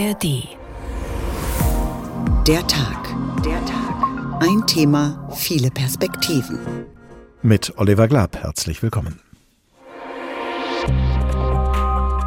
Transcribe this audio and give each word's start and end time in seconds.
ARD. 0.00 0.48
Der 2.46 2.66
Tag. 2.66 3.14
Der 3.44 3.62
Tag. 3.66 4.40
Ein 4.40 4.66
Thema, 4.66 5.28
viele 5.34 5.70
Perspektiven. 5.70 6.58
Mit 7.42 7.74
Oliver 7.76 8.08
Glab, 8.08 8.36
herzlich 8.36 8.82
willkommen. 8.82 9.20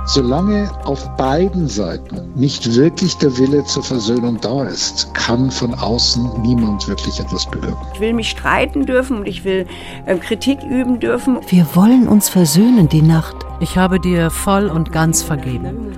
Solange 0.05 0.69
auf 0.85 1.09
beiden 1.15 1.67
Seiten 1.67 2.33
nicht 2.35 2.75
wirklich 2.75 3.17
der 3.17 3.35
Wille 3.37 3.63
zur 3.63 3.81
Versöhnung 3.81 4.39
da 4.41 4.65
ist, 4.65 5.11
kann 5.15 5.49
von 5.49 5.73
außen 5.73 6.41
niemand 6.41 6.87
wirklich 6.87 7.19
etwas 7.19 7.49
bewirken. 7.49 7.87
Ich 7.95 7.99
will 7.99 8.13
mich 8.13 8.29
streiten 8.29 8.85
dürfen 8.85 9.17
und 9.17 9.27
ich 9.27 9.45
will 9.45 9.65
äh, 10.05 10.17
Kritik 10.17 10.61
üben 10.61 10.99
dürfen. 10.99 11.39
Wir 11.47 11.65
wollen 11.73 12.07
uns 12.07 12.29
versöhnen 12.29 12.87
die 12.89 13.01
Nacht. 13.01 13.37
Ich 13.63 13.77
habe 13.77 13.97
dir 13.97 14.29
voll 14.29 14.67
und 14.67 14.91
ganz 14.91 15.23
vergeben. 15.23 15.93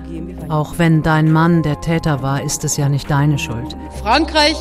Auch 0.50 0.76
wenn 0.78 1.02
dein 1.02 1.32
Mann 1.32 1.64
der 1.64 1.82
Täter 1.82 2.22
war, 2.22 2.44
ist 2.44 2.64
es 2.64 2.78
ja 2.78 2.90
nicht 2.90 3.10
deine 3.10 3.40
Schuld. 3.40 3.76
Frankreich 4.04 4.56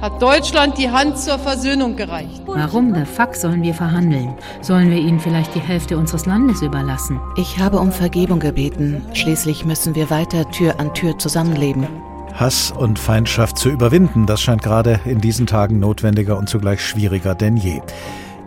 hat 0.00 0.22
Deutschland 0.22 0.78
die 0.78 0.88
Hand 0.88 1.18
zur 1.18 1.38
Versöhnung 1.38 1.94
gereicht. 1.94 2.40
Warum 2.46 2.94
the 2.94 3.04
fuck 3.04 3.34
sollen 3.34 3.62
wir 3.62 3.74
verhandeln? 3.74 4.32
Sollen 4.62 4.90
wir 4.90 4.96
ihnen 4.96 5.20
vielleicht 5.20 5.54
die 5.54 5.60
Hälfte 5.60 5.98
unseres 5.98 6.24
Landes 6.24 6.62
überlassen? 6.62 7.20
Ich 7.36 7.58
habe 7.58 7.78
um 7.78 7.92
Vergebung 7.92 8.38
gebeten. 8.38 9.02
Schließlich 9.12 9.66
müssen 9.66 9.94
wir 9.94 10.08
weiter 10.08 10.50
Tür 10.50 10.80
an 10.80 10.94
Tür 10.94 11.18
zusammenleben. 11.18 11.86
Hass 12.32 12.72
und 12.72 12.98
Feindschaft 12.98 13.58
zu 13.58 13.68
überwinden, 13.68 14.24
das 14.24 14.40
scheint 14.40 14.62
gerade 14.62 15.00
in 15.04 15.20
diesen 15.20 15.46
Tagen 15.46 15.80
notwendiger 15.80 16.38
und 16.38 16.48
zugleich 16.48 16.80
schwieriger 16.80 17.34
denn 17.34 17.58
je. 17.58 17.82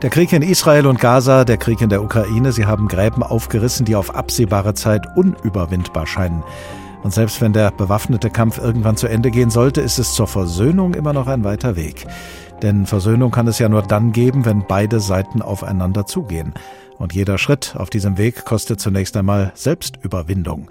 Der 0.01 0.09
Krieg 0.09 0.33
in 0.33 0.41
Israel 0.41 0.87
und 0.87 0.99
Gaza, 0.99 1.45
der 1.45 1.57
Krieg 1.57 1.81
in 1.81 1.89
der 1.89 2.03
Ukraine, 2.03 2.51
sie 2.51 2.65
haben 2.65 2.89
Gräben 2.89 3.23
aufgerissen, 3.23 3.85
die 3.85 3.95
auf 3.95 4.13
absehbare 4.13 4.73
Zeit 4.73 5.07
unüberwindbar 5.15 6.05
scheinen. 6.05 6.43
Und 7.01 7.13
selbst 7.13 7.39
wenn 7.39 7.53
der 7.53 7.71
bewaffnete 7.71 8.29
Kampf 8.29 8.57
irgendwann 8.57 8.97
zu 8.97 9.07
Ende 9.07 9.31
gehen 9.31 9.49
sollte, 9.49 9.79
ist 9.79 9.97
es 9.97 10.13
zur 10.13 10.27
Versöhnung 10.27 10.95
immer 10.95 11.13
noch 11.13 11.27
ein 11.27 11.43
weiter 11.45 11.75
Weg. 11.77 12.05
Denn 12.61 12.85
Versöhnung 12.85 13.31
kann 13.31 13.47
es 13.47 13.57
ja 13.57 13.69
nur 13.69 13.83
dann 13.83 14.11
geben, 14.11 14.43
wenn 14.43 14.65
beide 14.67 14.99
Seiten 14.99 15.41
aufeinander 15.41 16.05
zugehen. 16.05 16.53
Und 16.97 17.13
jeder 17.13 17.37
Schritt 17.37 17.75
auf 17.77 17.89
diesem 17.89 18.17
Weg 18.17 18.43
kostet 18.43 18.81
zunächst 18.81 19.15
einmal 19.15 19.53
Selbstüberwindung. 19.55 20.67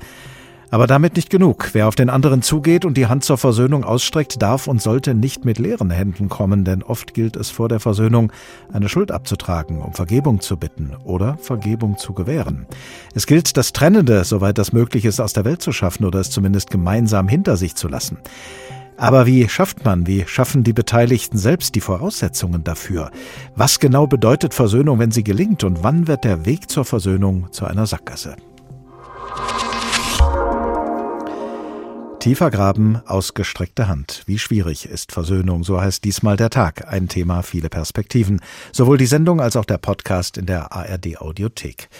Aber 0.71 0.87
damit 0.87 1.17
nicht 1.17 1.31
genug. 1.31 1.71
Wer 1.73 1.89
auf 1.89 1.95
den 1.95 2.11
anderen 2.11 2.43
zugeht 2.43 2.85
und 2.85 2.97
die 2.97 3.07
Hand 3.07 3.25
zur 3.25 3.39
Versöhnung 3.39 3.85
ausstreckt, 3.85 4.43
darf 4.43 4.67
und 4.67 4.83
sollte 4.83 5.15
nicht 5.15 5.45
mit 5.45 5.59
leeren 5.59 5.91
Händen 5.91 6.29
kommen, 6.29 6.65
denn 6.65 6.83
oft 6.83 7.15
gilt 7.15 7.37
es 7.37 7.51
vor 7.51 7.69
der 7.69 7.81
Versöhnung, 7.81 8.33
eine 8.73 8.89
Schuld 8.89 9.13
abzutragen, 9.13 9.81
um 9.81 9.93
Vergebung 9.93 10.41
zu 10.41 10.57
bitten 10.57 10.93
oder 11.05 11.39
Vergebung 11.39 11.99
zu 11.99 12.13
gewähren. 12.13 12.67
Es 13.15 13.27
gilt, 13.27 13.57
das 13.57 13.73
Trennende, 13.73 14.25
soweit 14.25 14.59
das 14.59 14.73
möglich 14.73 15.05
ist, 15.05 15.21
aus 15.21 15.33
der 15.33 15.45
Welt 15.45 15.63
zu 15.63 15.73
schaffen 15.73 16.05
oder 16.05 16.21
es 16.21 16.31
zumindest 16.31 16.71
gemeinsam 16.71 17.29
hinter 17.29 17.57
sich 17.57 17.75
zu 17.75 17.89
lassen. 17.89 18.19
Aber 18.97 19.27
wie 19.27 19.49
schafft 19.49 19.85
man, 19.85 20.07
wie 20.07 20.25
schaffen 20.27 20.63
die 20.63 20.73
Beteiligten 20.73 21.37
selbst 21.37 21.75
die 21.75 21.81
Voraussetzungen 21.81 22.63
dafür? 22.63 23.11
Was 23.57 23.81
genau 23.81 24.07
bedeutet 24.07 24.55
Versöhnung, 24.55 24.99
wenn 24.99 25.11
sie 25.11 25.25
gelingt 25.25 25.65
und 25.65 25.83
wann 25.83 26.07
wird 26.07 26.25
der 26.25 26.47
Weg 26.47 26.71
zur 26.71 26.85
Versöhnung 26.85 27.49
zu 27.51 27.67
einer 27.67 27.87
Sackgasse? 27.87 28.37
Tiefer 32.25 32.51
Graben, 32.51 33.03
ausgestreckte 33.05 33.87
Hand. 33.87 34.23
Wie 34.25 34.39
schwierig 34.39 34.89
ist 34.89 35.13
Versöhnung, 35.13 35.63
so 35.63 35.79
heißt 35.79 36.03
diesmal 36.05 36.39
der 36.39 36.49
Tag. 36.49 36.91
Ein 36.91 37.07
Thema, 37.07 37.43
viele 37.43 37.69
Perspektiven. 37.69 38.41
Sowohl 38.73 38.97
die 38.97 39.05
Sendung 39.05 39.43
als 39.43 39.57
auch 39.57 39.67
der 39.67 39.77
Podcast 39.77 40.39
in 40.39 40.47
der 40.47 40.73
ARD 40.73 41.21
Audiothek. 41.21 41.91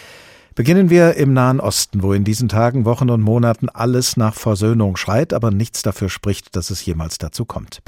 Beginnen 0.55 0.89
wir 0.89 1.17
im 1.17 1.35
Nahen 1.35 1.61
Osten, 1.61 2.03
wo 2.03 2.15
in 2.15 2.25
diesen 2.25 2.49
Tagen, 2.49 2.87
Wochen 2.87 3.11
und 3.11 3.21
Monaten 3.21 3.69
alles 3.69 4.17
nach 4.17 4.35
Versöhnung 4.35 4.97
schreit, 4.97 5.35
aber 5.35 5.51
nichts 5.51 5.83
dafür 5.83 6.09
spricht, 6.09 6.57
dass 6.57 6.71
es 6.71 6.87
jemals 6.87 7.19
dazu 7.19 7.45
kommt. 7.45 7.83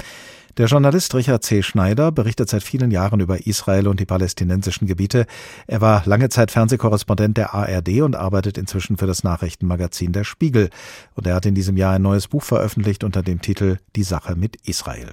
Der 0.57 0.65
Journalist 0.65 1.13
Richard 1.13 1.43
C. 1.43 1.61
Schneider 1.61 2.11
berichtet 2.11 2.49
seit 2.49 2.63
vielen 2.63 2.89
Jahren 2.89 3.19
über 3.19 3.45
Israel 3.45 3.87
und 3.87 3.99
die 3.99 4.07
palästinensischen 4.07 4.87
Gebiete. 4.87 5.27
Er 5.67 5.81
war 5.81 6.01
lange 6.07 6.29
Zeit 6.29 6.49
Fernsehkorrespondent 6.49 7.37
der 7.37 7.53
ARD 7.53 8.01
und 8.01 8.15
arbeitet 8.15 8.57
inzwischen 8.57 8.97
für 8.97 9.05
das 9.05 9.23
Nachrichtenmagazin 9.23 10.13
Der 10.13 10.23
Spiegel. 10.23 10.71
Und 11.13 11.27
er 11.27 11.35
hat 11.35 11.45
in 11.45 11.53
diesem 11.53 11.77
Jahr 11.77 11.93
ein 11.93 12.01
neues 12.01 12.27
Buch 12.27 12.41
veröffentlicht 12.41 13.03
unter 13.03 13.21
dem 13.21 13.39
Titel 13.39 13.77
Die 13.95 14.01
Sache 14.01 14.35
mit 14.35 14.55
Israel. 14.67 15.11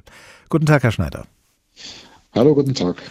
Guten 0.48 0.64
Tag, 0.64 0.82
Herr 0.82 0.92
Schneider. 0.92 1.26
Hallo, 2.32 2.54
guten 2.54 2.72
Tag. 2.72 3.02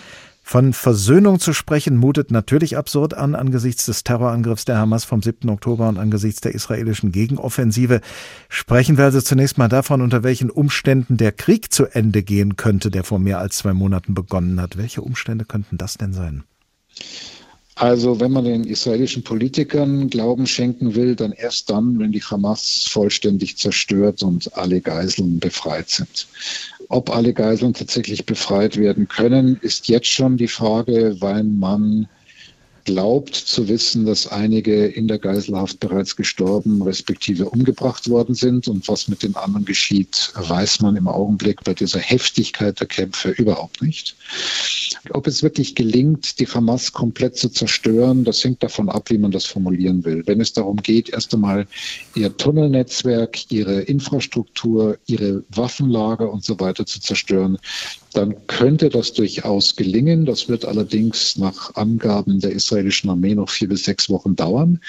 Von 0.46 0.74
Versöhnung 0.74 1.40
zu 1.40 1.54
sprechen 1.54 1.96
mutet 1.96 2.30
natürlich 2.30 2.78
absurd 2.78 3.14
an 3.14 3.34
angesichts 3.34 3.86
des 3.86 4.04
Terrorangriffs 4.04 4.66
der 4.66 4.78
Hamas 4.78 5.06
vom 5.06 5.22
7. 5.22 5.50
Oktober 5.50 5.88
und 5.88 5.98
angesichts 5.98 6.42
der 6.42 6.54
israelischen 6.54 7.14
Gegenoffensive. 7.14 8.02
Sprechen 8.50 8.98
wir 8.98 9.06
also 9.06 9.22
zunächst 9.22 9.58
mal 9.58 9.70
davon, 9.70 10.02
unter 10.02 10.22
welchen 10.22 10.50
Umständen 10.52 11.16
der 11.16 11.32
Krieg 11.32 11.72
zu 11.72 11.86
Ende 11.86 12.24
gehen 12.24 12.58
könnte, 12.58 12.92
der 12.92 13.06
vor 13.06 13.20
mehr 13.20 13.40
als 13.40 13.58
zwei 13.58 13.74
Monaten 13.74 14.14
begonnen 14.14 14.62
hat. 14.62 14.78
Welche 14.78 15.02
Umstände 15.02 15.46
könnten 15.46 15.78
das 15.78 15.96
denn 15.96 16.14
sein? 16.14 16.44
Also 17.76 18.20
wenn 18.20 18.32
man 18.32 18.46
den 18.46 18.66
israelischen 18.66 19.24
Politikern 19.24 20.10
Glauben 20.10 20.46
schenken 20.46 20.94
will, 20.94 21.16
dann 21.16 21.32
erst 21.32 21.70
dann, 21.70 21.98
wenn 22.00 22.12
die 22.12 22.22
Hamas 22.22 22.86
vollständig 22.88 23.58
zerstört 23.58 24.22
und 24.22 24.56
alle 24.56 24.80
Geiseln 24.80 25.40
befreit 25.40 25.90
sind. 25.90 26.28
Ob 26.90 27.10
alle 27.10 27.34
Geiseln 27.34 27.74
tatsächlich 27.74 28.26
befreit 28.26 28.78
werden 28.78 29.08
können, 29.08 29.58
ist 29.62 29.88
jetzt 29.88 30.08
schon 30.08 30.38
die 30.38 30.48
Frage, 30.48 31.16
weil 31.20 31.44
man 31.44 32.08
glaubt 32.86 33.36
zu 33.36 33.68
wissen, 33.68 34.06
dass 34.06 34.28
einige 34.28 34.86
in 34.86 35.08
der 35.08 35.20
Geiselhaft 35.20 35.80
bereits 35.80 36.16
gestorben, 36.16 36.82
respektive 36.82 37.50
umgebracht 37.50 38.10
worden 38.10 38.36
sind. 38.36 38.68
Und 38.68 38.88
was 38.88 39.08
mit 39.08 39.24
den 39.24 39.36
anderen 39.36 39.66
geschieht, 39.66 40.32
weiß 40.36 40.82
man 40.82 40.96
im 40.96 41.08
Augenblick 41.08 41.64
bei 41.64 41.74
dieser 41.74 42.00
Heftigkeit 42.00 42.80
der 42.80 42.88
Kämpfe 42.88 43.30
überhaupt 43.30 43.82
nicht. 43.82 44.16
Ob 45.12 45.28
es 45.28 45.44
wirklich 45.44 45.76
gelingt, 45.76 46.40
die 46.40 46.48
Hamas 46.48 46.92
komplett 46.92 47.38
zu 47.38 47.50
zerstören, 47.50 48.24
das 48.24 48.44
hängt 48.44 48.64
davon 48.64 48.90
ab, 48.90 49.10
wie 49.10 49.18
man 49.18 49.32
das 49.32 49.46
formulieren 49.46 50.04
will. 50.06 50.24
Wenn 50.26 50.42
es 50.42 50.54
darum 50.54 50.78
geht, 50.78 51.10
erst 51.10 51.34
einmal 51.34 51.68
ihr 52.16 52.36
Tunnelnetzwerk, 52.36 53.52
ihre 53.52 53.82
Infrastruktur, 53.82 54.98
ihre 55.06 55.44
Waffenlager 55.50 56.32
und 56.32 56.44
so 56.44 56.60
weiter 56.60 56.86
zu 56.86 57.00
zerstören, 57.00 57.58
dann 58.14 58.36
könnte 58.48 58.90
das 58.90 59.14
durchaus 59.14 59.76
gelingen. 59.76 60.26
Das 60.26 60.48
wird 60.48 60.66
allerdings 60.66 61.38
nach 61.38 61.76
Angaben 61.76 62.40
der 62.40 62.52
israelischen 62.52 63.10
Armee 63.10 63.36
noch 63.36 63.50
vier 63.50 63.70
bis 63.70 63.86
sechs 63.86 64.10
Wochen 64.10 64.36
dauern. 64.36 64.80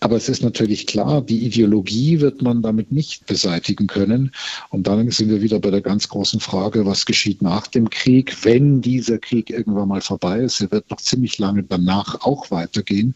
Aber 0.00 0.16
es 0.16 0.28
ist 0.28 0.42
natürlich 0.42 0.86
klar, 0.86 1.20
die 1.22 1.44
Ideologie 1.44 2.20
wird 2.20 2.42
man 2.42 2.62
damit 2.62 2.90
nicht 2.90 3.26
beseitigen 3.26 3.86
können. 3.86 4.32
Und 4.70 4.86
dann 4.86 5.10
sind 5.10 5.28
wir 5.28 5.42
wieder 5.42 5.58
bei 5.58 5.70
der 5.70 5.82
ganz 5.82 6.08
großen 6.08 6.40
Frage, 6.40 6.86
was 6.86 7.06
geschieht 7.06 7.42
nach 7.42 7.66
dem 7.66 7.90
Krieg, 7.90 8.44
wenn 8.44 8.80
dieser 8.80 9.18
Krieg 9.18 9.50
irgendwann 9.50 9.88
mal 9.88 10.00
vorbei 10.00 10.40
ist. 10.40 10.60
Er 10.60 10.70
wird 10.70 10.90
noch 10.90 11.00
ziemlich 11.00 11.38
lange 11.38 11.62
danach 11.62 12.22
auch 12.22 12.50
weitergehen, 12.50 13.14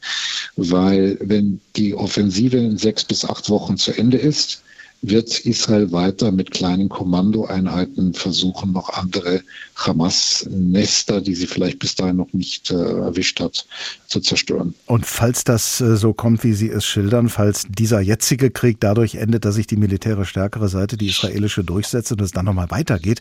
weil 0.57 1.19
wenn 1.21 1.61
die 1.77 1.95
Offensive 1.95 2.57
in 2.57 2.77
sechs 2.77 3.05
bis 3.05 3.25
acht 3.25 3.49
Wochen 3.49 3.77
zu 3.77 3.97
Ende 3.97 4.19
ist, 4.19 4.64
wird 5.09 5.41
Israel 5.41 5.93
weiter 5.93 6.33
mit 6.33 6.51
kleinen 6.51 6.89
Kommandoeinheiten 6.89 8.15
versuchen, 8.15 8.73
noch 8.73 8.91
andere 8.91 9.43
Hamas-Nester, 9.77 11.21
die 11.21 11.35
sie 11.35 11.47
vielleicht 11.47 11.79
bis 11.79 11.95
dahin 11.95 12.17
noch 12.17 12.33
nicht 12.33 12.71
äh, 12.71 12.75
erwischt 12.75 13.41
hat, 13.41 13.67
zu 14.07 14.21
zerstören. 14.21 14.75
Und 14.87 15.07
falls 15.07 15.45
das 15.45 15.81
äh, 15.81 15.97
so 15.97 16.13
kommt, 16.13 16.45
wie 16.45 16.53
Sie 16.53 16.71
es 16.71 16.85
schildern, 16.85 17.29
falls 17.29 17.67
dieser 17.69 18.01
jetzige 18.01 18.51
Krieg 18.51 18.79
dadurch 18.81 19.17
endet, 19.17 19.45
dass 19.45 19.57
sich 19.57 19.67
die 19.67 19.77
militärisch 19.77 20.31
stärkere 20.31 20.69
Seite, 20.69 20.97
die 20.97 21.09
israelische, 21.09 21.65
durchsetzt 21.65 22.13
und 22.13 22.21
es 22.21 22.33
dann 22.33 22.45
nochmal 22.45 22.71
weitergeht, 22.71 23.21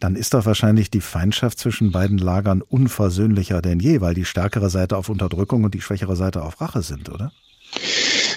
dann 0.00 0.14
ist 0.14 0.34
doch 0.34 0.46
wahrscheinlich 0.46 0.90
die 0.90 1.00
Feindschaft 1.00 1.58
zwischen 1.58 1.90
beiden 1.90 2.18
Lagern 2.18 2.62
unversöhnlicher 2.62 3.60
denn 3.62 3.80
je, 3.80 4.00
weil 4.00 4.14
die 4.14 4.24
stärkere 4.24 4.70
Seite 4.70 4.96
auf 4.96 5.08
Unterdrückung 5.08 5.64
und 5.64 5.74
die 5.74 5.80
schwächere 5.80 6.16
Seite 6.16 6.42
auf 6.42 6.60
Rache 6.60 6.82
sind, 6.82 7.08
oder? 7.08 7.32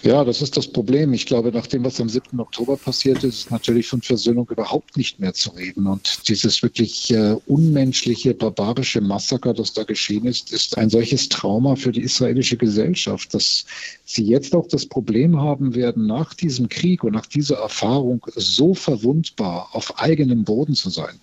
Ja, 0.04 0.24
das 0.24 0.42
ist 0.42 0.58
das 0.58 0.68
Problem. 0.68 1.14
Ich 1.14 1.28
glaube, 1.28 1.52
nach 1.52 1.68
dem, 1.68 1.84
was 1.84 2.02
am 2.02 2.10
7. 2.10 2.40
Oktober 2.40 2.76
passiert 2.76 3.24
ist, 3.24 3.42
ist 3.42 3.52
natürlich 3.52 3.86
von 3.88 4.02
Versöhnung 4.02 4.50
überhaupt 4.50 4.98
nicht 4.98 5.20
mehr 5.20 5.34
zu 5.34 5.52
reden. 5.52 5.86
Und 5.86 6.28
dieses 6.28 6.64
wirklich 6.64 7.12
äh, 7.12 7.36
unmenschliche, 7.46 8.34
barbarische 8.34 9.00
Massaker, 9.00 9.54
das 9.54 9.74
da 9.74 9.84
geschehen 9.84 10.26
ist, 10.26 10.52
ist 10.52 10.76
ein 10.76 10.90
solches 10.90 11.30
Trauma 11.30 11.76
für 11.76 11.92
die 11.92 12.02
israelische 12.02 12.58
Gesellschaft, 12.58 13.32
dass 13.36 13.66
sie 14.14 14.26
jetzt 14.26 14.56
auch 14.56 14.68
das 14.68 14.86
Problem 14.86 15.40
haben 15.40 15.76
werden, 15.76 16.06
nach 16.06 16.34
diesem 16.34 16.70
Krieg 16.70 17.04
und 17.04 17.14
nach 17.14 17.26
dieser 17.26 17.58
Erfahrung 17.58 18.26
so 18.36 18.74
verwundbar 18.74 19.70
auf 19.74 20.00
eigenem 20.00 20.44
Boden 20.44 20.76
zu 20.76 20.90
sein. 20.90 21.20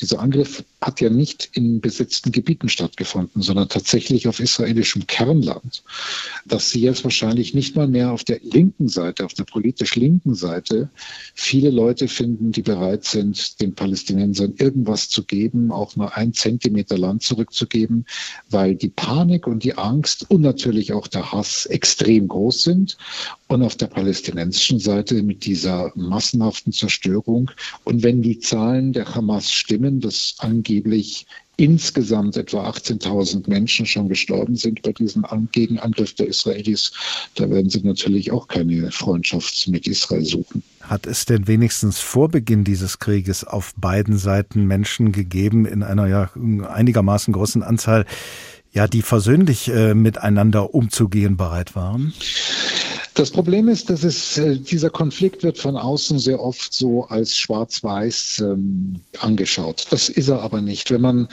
Dieser 0.00 0.20
Angriff 0.20 0.64
hat 0.80 1.00
ja 1.00 1.10
nicht 1.10 1.50
in 1.52 1.80
besetzten 1.80 2.32
Gebieten 2.32 2.68
stattgefunden, 2.68 3.42
sondern 3.42 3.68
tatsächlich 3.68 4.28
auf 4.28 4.40
israelischem 4.40 5.06
Kernland, 5.06 5.82
dass 6.46 6.70
sie 6.70 6.80
jetzt 6.80 7.04
wahrscheinlich 7.04 7.54
nicht 7.54 7.76
mal 7.76 7.86
mehr 7.86 8.12
auf 8.12 8.24
der 8.24 8.40
linken 8.42 8.88
Seite, 8.88 9.26
auf 9.26 9.34
der 9.34 9.44
politisch 9.44 9.96
linken 9.96 10.34
Seite, 10.34 10.88
viele 11.34 11.70
Leute 11.70 12.08
finden, 12.08 12.52
die 12.52 12.62
bereit 12.62 13.04
sind, 13.04 13.60
den 13.60 13.74
Palästinensern 13.74 14.54
irgendwas 14.56 15.08
zu 15.08 15.24
geben, 15.24 15.70
auch 15.70 15.96
nur 15.96 16.16
ein 16.16 16.32
Zentimeter 16.32 16.96
Land 16.96 17.22
zurückzugeben, 17.22 18.06
weil 18.48 18.74
die 18.74 18.88
Panik 18.88 19.46
und 19.46 19.64
die 19.64 19.74
Angst 19.74 20.30
und 20.30 20.40
natürlich 20.40 20.92
auch 20.92 21.08
der 21.08 21.32
Hass 21.32 21.66
extrem 21.66 22.19
extrem 22.20 22.28
groß 22.28 22.62
sind 22.62 22.96
und 23.48 23.62
auf 23.62 23.76
der 23.76 23.86
palästinensischen 23.86 24.78
Seite 24.78 25.22
mit 25.22 25.44
dieser 25.44 25.92
massenhaften 25.94 26.72
Zerstörung. 26.72 27.50
Und 27.84 28.02
wenn 28.02 28.22
die 28.22 28.38
Zahlen 28.38 28.92
der 28.92 29.14
Hamas 29.14 29.50
stimmen, 29.50 30.00
dass 30.00 30.34
angeblich 30.38 31.26
insgesamt 31.56 32.38
etwa 32.38 32.70
18.000 32.70 33.46
Menschen 33.46 33.84
schon 33.84 34.08
gestorben 34.08 34.56
sind 34.56 34.80
bei 34.80 34.92
diesem 34.92 35.26
Gegenangriff 35.52 36.14
der 36.14 36.28
Israelis, 36.28 36.92
da 37.34 37.50
werden 37.50 37.68
sie 37.68 37.82
natürlich 37.82 38.32
auch 38.32 38.48
keine 38.48 38.90
Freundschaft 38.90 39.68
mit 39.68 39.86
Israel 39.86 40.24
suchen. 40.24 40.62
Hat 40.80 41.06
es 41.06 41.26
denn 41.26 41.46
wenigstens 41.48 41.98
vor 41.98 42.30
Beginn 42.30 42.64
dieses 42.64 42.98
Krieges 42.98 43.44
auf 43.44 43.74
beiden 43.76 44.16
Seiten 44.16 44.64
Menschen 44.66 45.12
gegeben 45.12 45.66
in 45.66 45.82
einer 45.82 46.06
ja 46.06 46.30
einigermaßen 46.66 47.34
großen 47.34 47.62
Anzahl, 47.62 48.06
ja, 48.72 48.86
die 48.86 49.02
versöhnlich 49.02 49.68
äh, 49.68 49.94
miteinander 49.94 50.74
umzugehen 50.74 51.36
bereit 51.36 51.74
waren? 51.74 52.12
Das 53.14 53.30
Problem 53.30 53.68
ist, 53.68 53.90
dass 53.90 54.04
es, 54.04 54.38
äh, 54.38 54.56
dieser 54.56 54.88
Konflikt 54.88 55.42
wird 55.42 55.58
von 55.58 55.76
außen 55.76 56.18
sehr 56.18 56.40
oft 56.40 56.72
so 56.72 57.04
als 57.08 57.36
schwarz-weiß 57.36 58.40
ähm, 58.40 59.00
angeschaut. 59.18 59.86
Das 59.90 60.08
ist 60.08 60.28
er 60.28 60.42
aber 60.42 60.60
nicht. 60.60 60.90
Wenn 60.90 61.00
man 61.00 61.28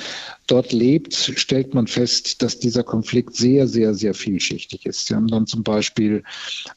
dort 0.47 0.71
lebt, 0.71 1.13
stellt 1.13 1.73
man 1.73 1.87
fest, 1.87 2.41
dass 2.41 2.57
dieser 2.57 2.83
Konflikt 2.83 3.35
sehr, 3.35 3.67
sehr, 3.67 3.93
sehr 3.93 4.13
vielschichtig 4.13 4.85
ist. 4.85 5.07
Sie 5.07 5.13
haben 5.13 5.27
dann 5.27 5.45
zum 5.45 5.61
Beispiel 5.61 6.23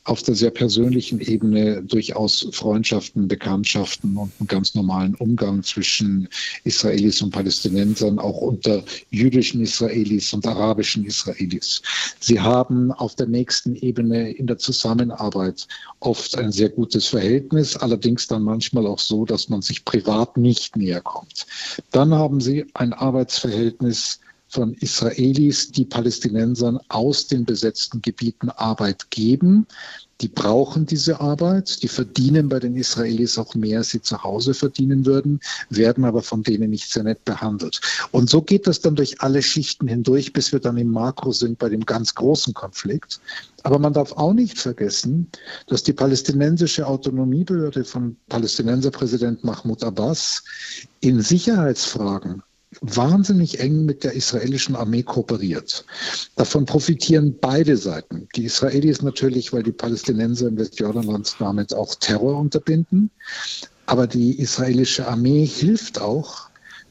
auf 0.05 0.23
der 0.23 0.35
sehr 0.35 0.51
persönlichen 0.51 1.21
Ebene 1.21 1.83
durchaus 1.83 2.49
Freundschaften, 2.53 3.29
Bekanntschaften 3.29 4.17
und 4.17 4.33
einen 4.41 4.49
ganz 4.49 4.75
normalen 4.75 5.15
Umgang 5.15 5.63
zwischen 5.63 6.29
Israelis 6.65 7.23
und 7.23 7.31
Palästinensern, 7.31 8.19
auch 8.19 8.39
unter 8.39 8.83
jüdischen 9.11 9.61
Israelis 9.61 10.33
und 10.33 10.47
arabischen 10.47 11.05
Israelis. 11.05 11.81
Sie 12.19 12.41
haben 12.41 12.91
auf 12.93 13.15
der 13.15 13.27
nächsten 13.27 13.77
Ebene 13.77 14.33
in 14.33 14.49
der 14.49 14.59
Zusammenarbeit 14.59 15.69
oft 16.01 16.37
ein 16.37 16.51
sehr 16.51 16.71
gutes 16.71 17.07
Verhältnis, 17.07 17.77
allerdings 17.77 18.27
dann 18.27 18.43
manchmal 18.43 18.87
auch 18.87 18.99
so, 18.99 19.25
dass 19.25 19.49
man 19.49 19.63
sich 19.63 19.85
privat 19.85 20.37
nicht 20.37 20.77
näher 20.77 21.01
kommt. 21.01 21.47
Dann 21.93 22.13
haben 22.13 22.41
Sie 22.41 22.67
ein 22.75 22.93
Arbeitsverhältnis, 22.93 23.60
Verhältnis 23.61 24.21
von 24.49 24.75
Israelis, 24.75 25.71
die 25.71 25.85
Palästinensern 25.85 26.81
aus 26.89 27.27
den 27.27 27.45
besetzten 27.45 28.01
Gebieten 28.01 28.49
Arbeit 28.49 29.11
geben. 29.11 29.67
Die 30.23 30.29
brauchen 30.29 30.87
diese 30.87 31.21
Arbeit, 31.21 31.83
die 31.83 31.89
verdienen 31.89 32.49
bei 32.49 32.59
den 32.59 32.75
Israelis 32.75 33.39
auch 33.39 33.55
mehr, 33.55 33.79
als 33.79 33.91
sie 33.91 34.03
zu 34.03 34.23
Hause 34.23 34.55
verdienen 34.55 35.07
würden, 35.07 35.41
werden 35.69 36.05
aber 36.05 36.23
von 36.23 36.43
denen 36.43 36.71
nicht 36.71 36.91
sehr 36.91 37.05
nett 37.05 37.25
behandelt. 37.25 37.81
Und 38.11 38.29
so 38.29 38.43
geht 38.43 38.67
das 38.67 38.81
dann 38.81 38.97
durch 38.97 39.21
alle 39.21 39.43
Schichten 39.43 39.87
hindurch, 39.87 40.33
bis 40.33 40.53
wir 40.53 40.59
dann 40.59 40.79
im 40.79 40.91
Makro 40.91 41.33
sind 41.33 41.59
bei 41.59 41.69
dem 41.69 41.85
ganz 41.85 42.15
großen 42.15 42.53
Konflikt. 42.55 43.21
Aber 43.63 43.79
man 43.79 43.93
darf 43.93 44.13
auch 44.13 44.33
nicht 44.33 44.59
vergessen, 44.59 45.31
dass 45.69 45.83
die 45.83 45.93
palästinensische 45.93 46.87
Autonomiebehörde 46.87 47.85
von 47.85 48.17
Palästinenserpräsident 48.29 49.45
Mahmoud 49.45 49.85
Abbas 49.85 50.43
in 51.01 51.21
Sicherheitsfragen 51.21 52.43
wahnsinnig 52.81 53.61
eng 53.61 53.85
mit 53.85 54.05
der 54.05 54.13
israelischen 54.13 54.77
Armee 54.77 55.03
kooperiert. 55.03 55.85
Davon 56.37 56.67
profitieren 56.67 57.37
beide 57.41 57.77
Seiten. 57.77 58.29
Die 58.37 58.45
Israelis 58.45 59.03
natürlich, 59.03 59.53
weil 59.53 59.63
die 59.63 59.73
Palästinenser 59.73 60.49
im 60.49 60.59
Westjordanland 60.59 61.35
damit 61.39 61.75
auch 61.75 61.95
Terror 61.97 62.39
unterbinden. 62.39 63.11
Aber 63.87 64.07
die 64.07 64.39
israelische 64.39 65.09
Armee 65.09 65.45
hilft 65.45 66.01
auch 66.01 66.49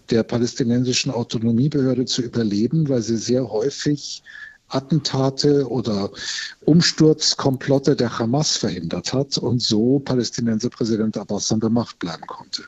der 0.09 0.23
palästinensischen 0.23 1.11
Autonomiebehörde 1.11 2.05
zu 2.05 2.21
überleben, 2.21 2.89
weil 2.89 3.01
sie 3.01 3.17
sehr 3.17 3.49
häufig 3.49 4.23
Attentate 4.67 5.67
oder 5.67 6.11
Umsturzkomplotte 6.65 7.95
der 7.95 8.19
Hamas 8.19 8.57
verhindert 8.57 9.13
hat 9.13 9.37
und 9.37 9.61
so 9.61 9.99
Palästinenser 9.99 10.69
Präsident 10.69 11.17
Abbas 11.17 11.51
an 11.51 11.59
der 11.59 11.69
Macht 11.69 11.99
bleiben 11.99 12.27
konnte. 12.27 12.63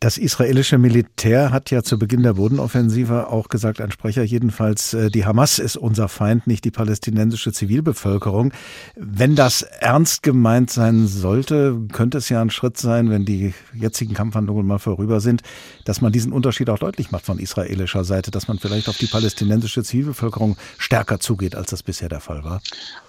Das 0.00 0.16
israelische 0.16 0.78
Militär 0.78 1.50
hat 1.50 1.72
ja 1.72 1.82
zu 1.82 1.98
Beginn 1.98 2.22
der 2.22 2.34
Bodenoffensive 2.34 3.26
auch 3.30 3.48
gesagt, 3.48 3.80
ein 3.80 3.90
Sprecher 3.90 4.22
jedenfalls, 4.22 4.94
äh, 4.94 5.10
die 5.10 5.26
Hamas 5.26 5.58
ist 5.58 5.76
unser 5.76 6.08
Feind, 6.08 6.46
nicht 6.46 6.64
die 6.64 6.70
palästinensische 6.70 7.52
Zivilbevölkerung. 7.52 8.52
Wenn 8.94 9.34
das 9.34 9.62
ernst 9.62 10.22
gemeint 10.22 10.70
sein 10.70 11.08
sollte, 11.08 11.76
könnte 11.92 12.18
es 12.18 12.28
ja 12.28 12.40
ein 12.40 12.50
Schritt 12.50 12.78
sein, 12.78 13.10
wenn 13.10 13.24
die 13.24 13.54
jetzigen 13.74 14.14
Kampfhandlungen 14.14 14.64
mal 14.64 14.78
vorüber 14.78 15.20
sind, 15.20 15.42
dass 15.84 16.00
man 16.00 16.12
diesen 16.12 16.30
Unterschied 16.32 16.70
auch 16.70 16.78
deutlich 16.78 17.10
macht 17.10 17.26
von 17.26 17.40
israelischer 17.40 18.04
Seite, 18.04 18.30
dass 18.30 18.46
man 18.46 18.60
vielleicht 18.60 18.88
auf 18.88 18.98
die 18.98 19.08
palästinensische 19.08 19.82
Zivilbevölkerung 19.82 20.56
stärker 20.78 21.18
zugeht, 21.18 21.56
als 21.56 21.70
das 21.70 21.82
bisher 21.82 22.08
der 22.08 22.20
Fall 22.20 22.44
war. 22.44 22.60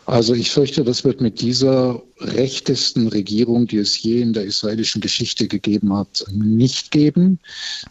Also 0.05 0.33
ich 0.33 0.49
fürchte, 0.49 0.83
das 0.83 1.03
wird 1.03 1.21
mit 1.21 1.39
dieser 1.39 2.01
rechtesten 2.19 3.07
Regierung, 3.09 3.67
die 3.67 3.77
es 3.77 4.01
je 4.01 4.21
in 4.21 4.33
der 4.33 4.43
israelischen 4.43 5.01
Geschichte 5.01 5.47
gegeben 5.47 5.95
hat, 5.95 6.25
nicht 6.31 6.89
geben. 6.89 7.39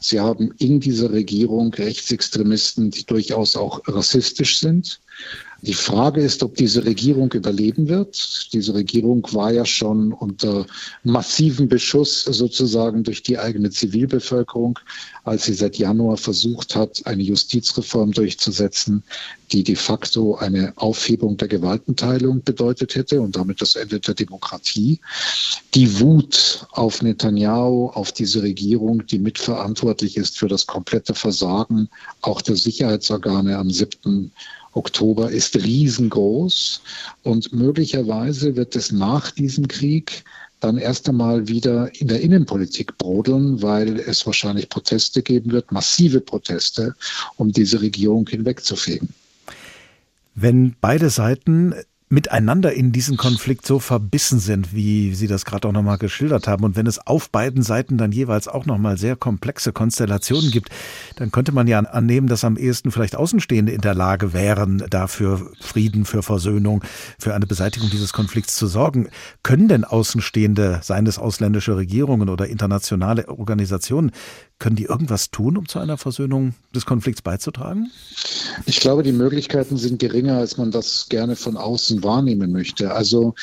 Sie 0.00 0.18
haben 0.18 0.52
in 0.58 0.80
dieser 0.80 1.12
Regierung 1.12 1.72
Rechtsextremisten, 1.72 2.90
die 2.90 3.04
durchaus 3.04 3.54
auch 3.54 3.80
rassistisch 3.86 4.58
sind. 4.58 5.00
Die 5.60 5.74
Frage 5.74 6.20
ist, 6.20 6.44
ob 6.44 6.54
diese 6.54 6.84
Regierung 6.84 7.32
überleben 7.32 7.88
wird. 7.88 8.52
Diese 8.52 8.74
Regierung 8.74 9.26
war 9.32 9.52
ja 9.52 9.64
schon 9.64 10.12
unter 10.12 10.66
massivem 11.02 11.68
Beschuss 11.68 12.22
sozusagen 12.22 13.02
durch 13.02 13.24
die 13.24 13.38
eigene 13.38 13.70
Zivilbevölkerung, 13.70 14.78
als 15.24 15.46
sie 15.46 15.54
seit 15.54 15.76
Januar 15.76 16.16
versucht 16.16 16.76
hat, 16.76 17.02
eine 17.06 17.24
Justizreform 17.24 18.12
durchzusetzen, 18.12 19.02
die 19.50 19.64
de 19.64 19.74
facto 19.74 20.36
eine 20.36 20.74
Aufhebung 20.76 21.36
der 21.36 21.48
Gewaltenteilung 21.48 22.44
bedeutet 22.44 22.94
hätte 22.94 23.20
und 23.20 23.34
damit 23.34 23.60
das 23.60 23.74
Ende 23.74 23.98
der 23.98 24.14
Demokratie. 24.14 25.00
Die 25.74 25.98
Wut 25.98 26.66
auf 26.70 27.02
Netanyahu, 27.02 27.88
auf 27.88 28.12
diese 28.12 28.42
Regierung, 28.42 29.04
die 29.06 29.18
mitverantwortlich 29.18 30.16
ist 30.18 30.38
für 30.38 30.48
das 30.48 30.66
komplette 30.66 31.14
Versagen 31.14 31.88
auch 32.20 32.42
der 32.42 32.54
Sicherheitsorgane 32.54 33.58
am 33.58 33.70
7. 33.70 34.30
Oktober 34.72 35.30
ist 35.30 35.56
riesengroß 35.56 36.82
und 37.22 37.52
möglicherweise 37.52 38.56
wird 38.56 38.76
es 38.76 38.92
nach 38.92 39.30
diesem 39.30 39.68
Krieg 39.68 40.24
dann 40.60 40.76
erst 40.76 41.08
einmal 41.08 41.48
wieder 41.48 41.94
in 42.00 42.08
der 42.08 42.20
Innenpolitik 42.20 42.98
brodeln, 42.98 43.62
weil 43.62 43.98
es 44.00 44.26
wahrscheinlich 44.26 44.68
Proteste 44.68 45.22
geben 45.22 45.52
wird, 45.52 45.70
massive 45.72 46.20
Proteste, 46.20 46.94
um 47.36 47.52
diese 47.52 47.80
Regierung 47.80 48.26
hinwegzufegen. 48.28 49.10
Wenn 50.34 50.74
beide 50.80 51.10
Seiten 51.10 51.74
miteinander 52.08 52.72
in 52.72 52.92
diesen 52.92 53.16
Konflikt 53.16 53.66
so 53.66 53.78
verbissen 53.78 54.38
sind, 54.38 54.74
wie 54.74 55.14
Sie 55.14 55.26
das 55.26 55.44
gerade 55.44 55.68
auch 55.68 55.72
nochmal 55.72 55.98
geschildert 55.98 56.48
haben. 56.48 56.64
Und 56.64 56.76
wenn 56.76 56.86
es 56.86 56.98
auf 57.06 57.30
beiden 57.30 57.62
Seiten 57.62 57.98
dann 57.98 58.12
jeweils 58.12 58.48
auch 58.48 58.66
nochmal 58.66 58.96
sehr 58.96 59.16
komplexe 59.16 59.72
Konstellationen 59.72 60.50
gibt, 60.50 60.70
dann 61.16 61.30
könnte 61.30 61.52
man 61.52 61.66
ja 61.66 61.78
annehmen, 61.78 62.26
dass 62.26 62.44
am 62.44 62.56
ehesten 62.56 62.90
vielleicht 62.90 63.16
Außenstehende 63.16 63.72
in 63.72 63.80
der 63.80 63.94
Lage 63.94 64.32
wären, 64.32 64.84
dafür 64.88 65.50
Frieden, 65.60 66.04
für 66.04 66.22
Versöhnung, 66.22 66.82
für 67.18 67.34
eine 67.34 67.46
Beseitigung 67.46 67.90
dieses 67.90 68.12
Konflikts 68.12 68.56
zu 68.56 68.66
sorgen. 68.66 69.08
Können 69.42 69.68
denn 69.68 69.84
Außenstehende, 69.84 70.80
seien 70.82 71.06
es 71.06 71.18
ausländische 71.18 71.76
Regierungen 71.76 72.28
oder 72.28 72.46
internationale 72.46 73.28
Organisationen, 73.28 74.12
können 74.58 74.76
die 74.76 74.84
irgendwas 74.84 75.30
tun, 75.30 75.56
um 75.56 75.68
zu 75.68 75.78
einer 75.78 75.96
Versöhnung 75.96 76.54
des 76.74 76.84
Konflikts 76.84 77.22
beizutragen? 77.22 77.90
Ich 78.66 78.80
glaube, 78.80 79.02
die 79.02 79.12
Möglichkeiten 79.12 79.76
sind 79.76 79.98
geringer, 80.00 80.38
als 80.38 80.56
man 80.56 80.70
das 80.70 81.08
gerne 81.08 81.36
von 81.36 81.56
außen 81.56 82.02
wahrnehmen 82.02 82.50
möchte. 82.52 82.92
Also 82.92 83.34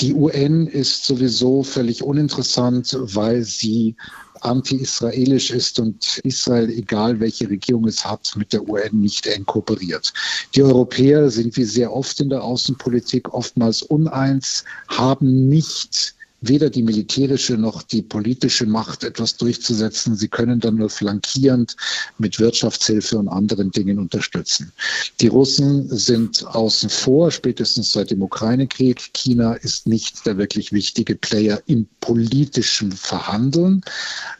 die 0.00 0.12
UN 0.12 0.66
ist 0.66 1.04
sowieso 1.04 1.62
völlig 1.62 2.02
uninteressant, 2.02 2.96
weil 2.98 3.44
sie 3.44 3.94
anti-israelisch 4.40 5.50
ist 5.50 5.78
und 5.78 6.18
Israel, 6.24 6.70
egal 6.70 7.20
welche 7.20 7.48
Regierung 7.48 7.86
es 7.86 8.04
hat, 8.04 8.32
mit 8.36 8.52
der 8.52 8.68
UN 8.68 9.00
nicht 9.00 9.26
eng 9.26 9.44
kooperiert. 9.44 10.12
Die 10.54 10.62
Europäer 10.62 11.30
sind 11.30 11.56
wie 11.56 11.64
sehr 11.64 11.92
oft 11.92 12.20
in 12.20 12.30
der 12.30 12.42
Außenpolitik 12.42 13.32
oftmals 13.32 13.82
uneins, 13.82 14.64
haben 14.88 15.48
nicht 15.48 16.14
weder 16.40 16.70
die 16.70 16.82
militärische 16.82 17.56
noch 17.56 17.82
die 17.82 18.02
politische 18.02 18.66
Macht 18.66 19.04
etwas 19.04 19.36
durchzusetzen. 19.36 20.16
Sie 20.16 20.28
können 20.28 20.60
dann 20.60 20.76
nur 20.76 20.90
flankierend 20.90 21.76
mit 22.18 22.38
Wirtschaftshilfe 22.38 23.18
und 23.18 23.28
anderen 23.28 23.70
Dingen 23.70 23.98
unterstützen. 23.98 24.72
Die 25.20 25.26
Russen 25.26 25.88
sind 25.88 26.46
außen 26.46 26.88
vor, 26.88 27.30
spätestens 27.30 27.92
seit 27.92 28.10
dem 28.10 28.22
Ukraine-Krieg. 28.22 29.12
China 29.12 29.54
ist 29.54 29.86
nicht 29.86 30.24
der 30.24 30.38
wirklich 30.38 30.72
wichtige 30.72 31.14
Player 31.14 31.60
im 31.66 31.86
politischen 32.00 32.92
Verhandeln, 32.92 33.82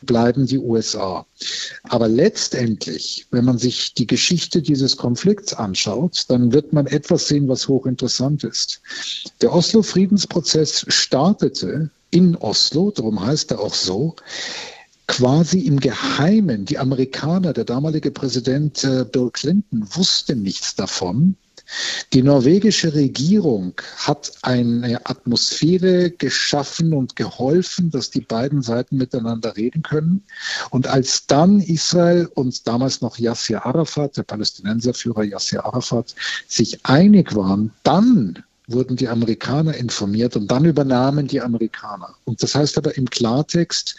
bleiben 0.02 0.47
die 0.47 0.59
USA. 0.59 1.26
Aber 1.85 2.09
letztendlich, 2.09 3.27
wenn 3.31 3.45
man 3.45 3.59
sich 3.59 3.95
die 3.95 4.07
Geschichte 4.07 4.63
dieses 4.63 4.97
Konflikts 4.97 5.55
anschaut, 5.55 6.25
dann 6.29 6.53
wird 6.53 6.73
man 6.73 6.87
etwas 6.87 7.29
sehen, 7.29 7.49
was 7.49 7.69
hochinteressant 7.69 8.45
ist. 8.45 8.83
Der 9.41 9.53
Oslo-Friedensprozess 9.53 10.85
startete 10.89 11.91
in 12.11 12.37
Oslo, 12.37 12.91
darum 12.91 13.25
heißt 13.25 13.53
er 13.53 13.61
auch 13.61 13.75
so, 13.75 14.17
quasi 15.07 15.61
im 15.61 15.81
Geheimen. 15.81 16.67
Die 16.67 16.79
Amerikaner, 16.79 17.53
der 17.53 17.65
damalige 17.65 18.11
Präsident 18.11 18.85
äh, 18.85 19.05
Bill 19.05 19.31
Clinton, 19.33 19.85
wusste 19.95 20.37
nichts 20.37 20.77
davon. 20.77 21.37
Die 22.12 22.23
norwegische 22.23 22.93
Regierung 22.95 23.75
hat 23.97 24.33
eine 24.43 25.07
Atmosphäre 25.07 26.11
geschaffen 26.11 26.93
und 26.93 27.17
geholfen, 27.17 27.91
dass 27.91 28.11
die 28.11 28.21
beiden 28.21 28.62
Seiten 28.62 28.97
miteinander 28.97 29.57
reden 29.57 29.83
können. 29.83 30.25
Und 30.71 30.89
als 30.89 31.27
dann 31.27 31.61
Israel 31.61 32.29
und 32.35 32.67
damals 32.67 33.00
noch 33.00 33.19
Yasser 33.19 33.65
Arafat, 33.65 34.17
der 34.17 34.25
Palästinenserführer 34.25 35.25
Yasser 35.25 35.65
Arafat, 35.65 36.15
sich 36.49 36.85
einig 36.85 37.35
waren, 37.35 37.73
dann 37.85 38.43
wurden 38.67 38.97
die 38.97 39.09
Amerikaner 39.09 39.75
informiert 39.75 40.37
und 40.37 40.50
dann 40.50 40.65
übernahmen 40.65 41.27
die 41.27 41.41
Amerikaner. 41.41 42.15
Und 42.25 42.43
das 42.43 42.55
heißt 42.55 42.79
aber 42.79 42.97
im 42.97 43.09
Klartext, 43.09 43.97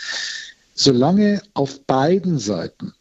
solange 0.73 1.41
auf 1.53 1.79
beiden 1.81 2.39
Seiten 2.39 2.93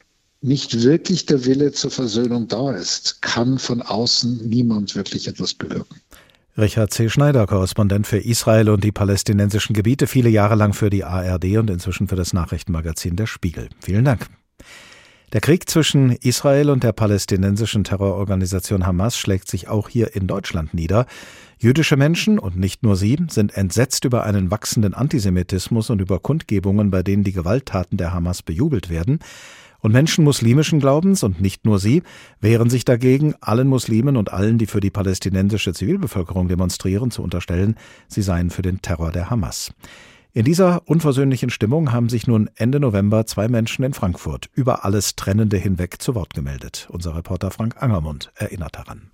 nicht 0.43 0.83
wirklich 0.83 1.27
der 1.27 1.45
Wille 1.45 1.73
zur 1.73 1.91
Versöhnung 1.91 2.49
da 2.49 2.73
ist, 2.73 3.21
kann 3.23 3.59
von 3.59 3.83
außen 3.83 4.49
niemand 4.49 4.95
wirklich 4.95 5.29
etwas 5.29 5.55
bewirken. 5.55 6.01
Richard 6.57 6.93
C. 6.93 7.09
Schneider, 7.09 7.47
Korrespondent 7.47 8.07
für 8.07 8.19
Israel 8.19 8.71
und 8.71 8.83
die 8.83 8.93
palästinensischen 8.93 9.75
Gebiete, 9.75 10.07
viele 10.07 10.29
Jahre 10.29 10.57
lang 10.57 10.73
für 10.73 10.91
die 10.91 11.05
ARD 11.05 11.57
und 11.59 11.71
inzwischen 11.71 12.09
für 12.09 12.17
das 12.17 12.33
Nachrichtenmagazin 12.33 13.17
Der 13.17 13.27
Spiegel. 13.27 13.69
Vielen 13.81 14.05
Dank. 14.05 14.27
Der 15.33 15.41
Krieg 15.41 15.69
zwischen 15.71 16.11
Israel 16.11 16.71
und 16.71 16.83
der 16.83 16.93
palästinensischen 16.93 17.85
Terrororganisation 17.85 18.85
Hamas 18.85 19.17
schlägt 19.17 19.49
sich 19.49 19.69
auch 19.69 19.89
hier 19.89 20.17
in 20.17 20.27
Deutschland 20.27 20.75
nieder. 20.75 21.07
Jüdische 21.57 21.97
Menschen, 21.97 22.39
und 22.39 22.57
nicht 22.57 22.83
nur 22.83 22.97
sie, 22.97 23.17
sind 23.29 23.57
entsetzt 23.57 24.05
über 24.05 24.25
einen 24.25 24.51
wachsenden 24.51 24.93
Antisemitismus 24.93 25.89
und 25.89 26.01
über 26.01 26.19
Kundgebungen, 26.19 26.91
bei 26.91 27.05
denen 27.05 27.23
die 27.23 27.33
Gewalttaten 27.33 27.97
der 27.97 28.13
Hamas 28.13 28.43
bejubelt 28.43 28.91
werden. 28.91 29.21
Und 29.81 29.93
Menschen 29.93 30.25
muslimischen 30.25 30.81
Glaubens, 30.81 31.23
und 31.23 31.41
nicht 31.41 31.65
nur 31.65 31.79
sie, 31.79 32.03
wehren 32.41 32.71
sich 32.71 32.85
dagegen, 32.85 33.35
allen 33.41 33.69
Muslimen 33.69 34.17
und 34.17 34.33
allen, 34.33 34.59
die 34.59 34.67
für 34.67 34.81
die 34.81 34.91
palästinensische 34.91 35.73
Zivilbevölkerung 35.73 36.49
demonstrieren, 36.49 37.11
zu 37.11 37.23
unterstellen, 37.23 37.77
sie 38.09 38.23
seien 38.23 38.51
für 38.51 38.63
den 38.63 38.83
Terror 38.83 39.13
der 39.13 39.31
Hamas. 39.31 39.73
In 40.33 40.45
dieser 40.45 40.89
unversöhnlichen 40.89 41.51
Stimmung 41.51 41.91
haben 41.91 42.09
sich 42.09 42.29
nun 42.29 42.49
Ende 42.55 42.79
November 42.79 43.27
zwei 43.27 43.49
Menschen 43.49 43.85
in 43.85 43.95
Frankfurt 43.95 44.49
über 44.55 44.85
alles 44.85 45.17
Trennende 45.17 45.57
hinweg 45.57 46.01
zu 46.01 46.15
Wort 46.15 46.35
gemeldet. 46.35 46.87
Unser 46.93 47.17
Reporter 47.17 47.51
Frank 47.51 47.83
Angermund 47.83 48.31
erinnert 48.37 48.77
daran. 48.77 49.11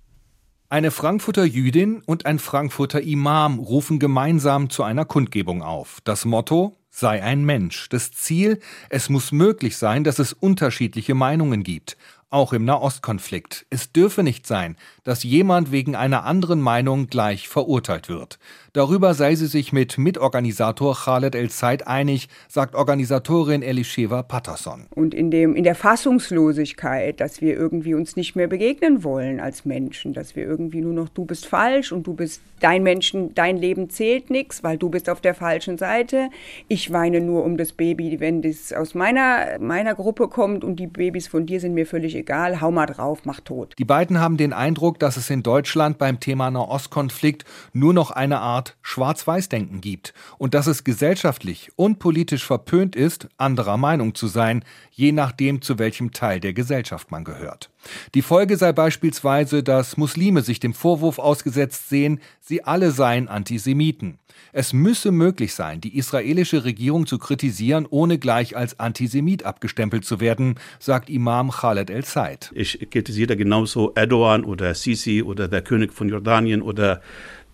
Eine 0.69 0.91
Frankfurter 0.91 1.45
Jüdin 1.45 2.03
und 2.05 2.25
ein 2.25 2.37
Frankfurter 2.37 3.01
Imam 3.01 3.57
rufen 3.57 3.97
gemeinsam 3.99 4.69
zu 4.69 4.83
einer 4.83 5.05
Kundgebung 5.05 5.63
auf. 5.63 6.01
Das 6.03 6.25
Motto 6.25 6.75
sei 6.97 7.21
ein 7.21 7.45
Mensch. 7.45 7.89
Das 7.89 8.11
Ziel, 8.11 8.59
es 8.89 9.09
muss 9.09 9.31
möglich 9.31 9.77
sein, 9.77 10.03
dass 10.03 10.17
es 10.17 10.33
unterschiedliche 10.33 11.13
Meinungen 11.13 11.61
gibt, 11.61 11.95
auch 12.31 12.53
im 12.53 12.65
Nahostkonflikt. 12.65 13.67
Es 13.69 13.91
dürfe 13.91 14.23
nicht 14.23 14.47
sein, 14.47 14.75
dass 15.03 15.23
jemand 15.23 15.71
wegen 15.71 15.95
einer 15.95 16.23
anderen 16.23 16.59
Meinung 16.59 17.07
gleich 17.07 17.47
verurteilt 17.47 18.09
wird. 18.09 18.39
Darüber 18.77 19.15
sei 19.15 19.33
sie 19.33 19.47
sich 19.47 19.73
mit 19.73 19.97
Mitorganisator 19.97 20.93
Khaled 20.93 21.33
El 21.33 21.49
Said 21.49 21.87
einig, 21.87 22.29
sagt 22.47 22.75
Organisatorin 22.75 23.63
Elisheva 23.63 24.21
Patterson. 24.21 24.85
Und 24.93 25.15
in, 25.15 25.31
dem, 25.31 25.55
in 25.55 25.63
der 25.63 25.73
Fassungslosigkeit, 25.73 27.19
dass 27.19 27.41
wir 27.41 27.55
irgendwie 27.55 27.95
uns 27.95 28.15
nicht 28.15 28.35
mehr 28.35 28.45
begegnen 28.45 29.03
wollen 29.03 29.39
als 29.39 29.65
Menschen, 29.65 30.13
dass 30.13 30.35
wir 30.35 30.43
irgendwie 30.43 30.81
nur 30.81 30.93
noch 30.93 31.09
du 31.09 31.25
bist 31.25 31.47
falsch 31.47 31.91
und 31.91 32.05
du 32.05 32.13
bist 32.13 32.39
dein 32.59 32.83
Menschen, 32.83 33.33
dein 33.33 33.57
Leben 33.57 33.89
zählt 33.89 34.29
nichts, 34.29 34.63
weil 34.63 34.77
du 34.77 34.89
bist 34.89 35.09
auf 35.09 35.21
der 35.21 35.33
falschen 35.33 35.79
Seite. 35.79 36.29
Ich 36.67 36.93
weine 36.93 37.19
nur 37.19 37.45
um 37.45 37.57
das 37.57 37.73
Baby, 37.73 38.19
wenn 38.19 38.43
das 38.43 38.73
aus 38.73 38.93
meiner, 38.93 39.57
meiner 39.59 39.95
Gruppe 39.95 40.27
kommt 40.27 40.63
und 40.63 40.75
die 40.75 40.85
Babys 40.85 41.27
von 41.27 41.47
dir 41.47 41.59
sind 41.59 41.73
mir 41.73 41.87
völlig 41.87 42.15
egal. 42.15 42.61
Hau 42.61 42.69
mal 42.69 42.85
drauf, 42.85 43.21
mach 43.23 43.39
tot. 43.39 43.73
Die 43.79 43.85
beiden 43.85 44.19
haben 44.19 44.37
den 44.37 44.53
Eindruck, 44.53 44.99
dass 44.99 45.17
es 45.17 45.31
in 45.31 45.41
Deutschland 45.41 45.97
beim 45.97 46.19
Thema 46.19 46.51
Nahostkonflikt 46.51 47.43
nur 47.73 47.95
noch 47.95 48.11
eine 48.11 48.39
Art 48.39 48.66
Schwarz-Weiß-Denken 48.81 49.81
gibt 49.81 50.13
und 50.37 50.53
dass 50.53 50.67
es 50.67 50.83
gesellschaftlich 50.83 51.71
und 51.75 51.99
politisch 51.99 52.43
verpönt 52.43 52.95
ist, 52.95 53.27
anderer 53.37 53.77
Meinung 53.77 54.15
zu 54.15 54.27
sein, 54.27 54.63
je 54.91 55.11
nachdem, 55.11 55.61
zu 55.61 55.79
welchem 55.79 56.11
Teil 56.11 56.39
der 56.39 56.53
Gesellschaft 56.53 57.11
man 57.11 57.23
gehört. 57.23 57.69
Die 58.15 58.21
Folge 58.21 58.57
sei 58.57 58.73
beispielsweise, 58.73 59.63
dass 59.63 59.97
Muslime 59.97 60.41
sich 60.41 60.59
dem 60.59 60.73
Vorwurf 60.73 61.19
ausgesetzt 61.19 61.89
sehen, 61.89 62.19
sie 62.41 62.63
alle 62.63 62.91
seien 62.91 63.27
Antisemiten. 63.27 64.19
Es 64.53 64.73
müsse 64.73 65.11
möglich 65.11 65.53
sein, 65.53 65.81
die 65.81 65.97
israelische 65.97 66.63
Regierung 66.63 67.05
zu 67.05 67.17
kritisieren, 67.17 67.85
ohne 67.89 68.17
gleich 68.17 68.55
als 68.55 68.79
Antisemit 68.79 69.43
abgestempelt 69.43 70.05
zu 70.05 70.19
werden, 70.19 70.55
sagt 70.79 71.09
Imam 71.09 71.51
Khaled 71.51 71.89
El 71.89 72.05
Said. 72.05 72.51
Ich 72.53 72.89
kritisiere 72.89 73.37
genauso 73.37 73.93
Erdogan 73.95 74.43
oder 74.43 74.73
Sisi 74.75 75.23
oder 75.23 75.47
der 75.47 75.61
König 75.61 75.93
von 75.93 76.09
Jordanien 76.09 76.61
oder 76.61 77.01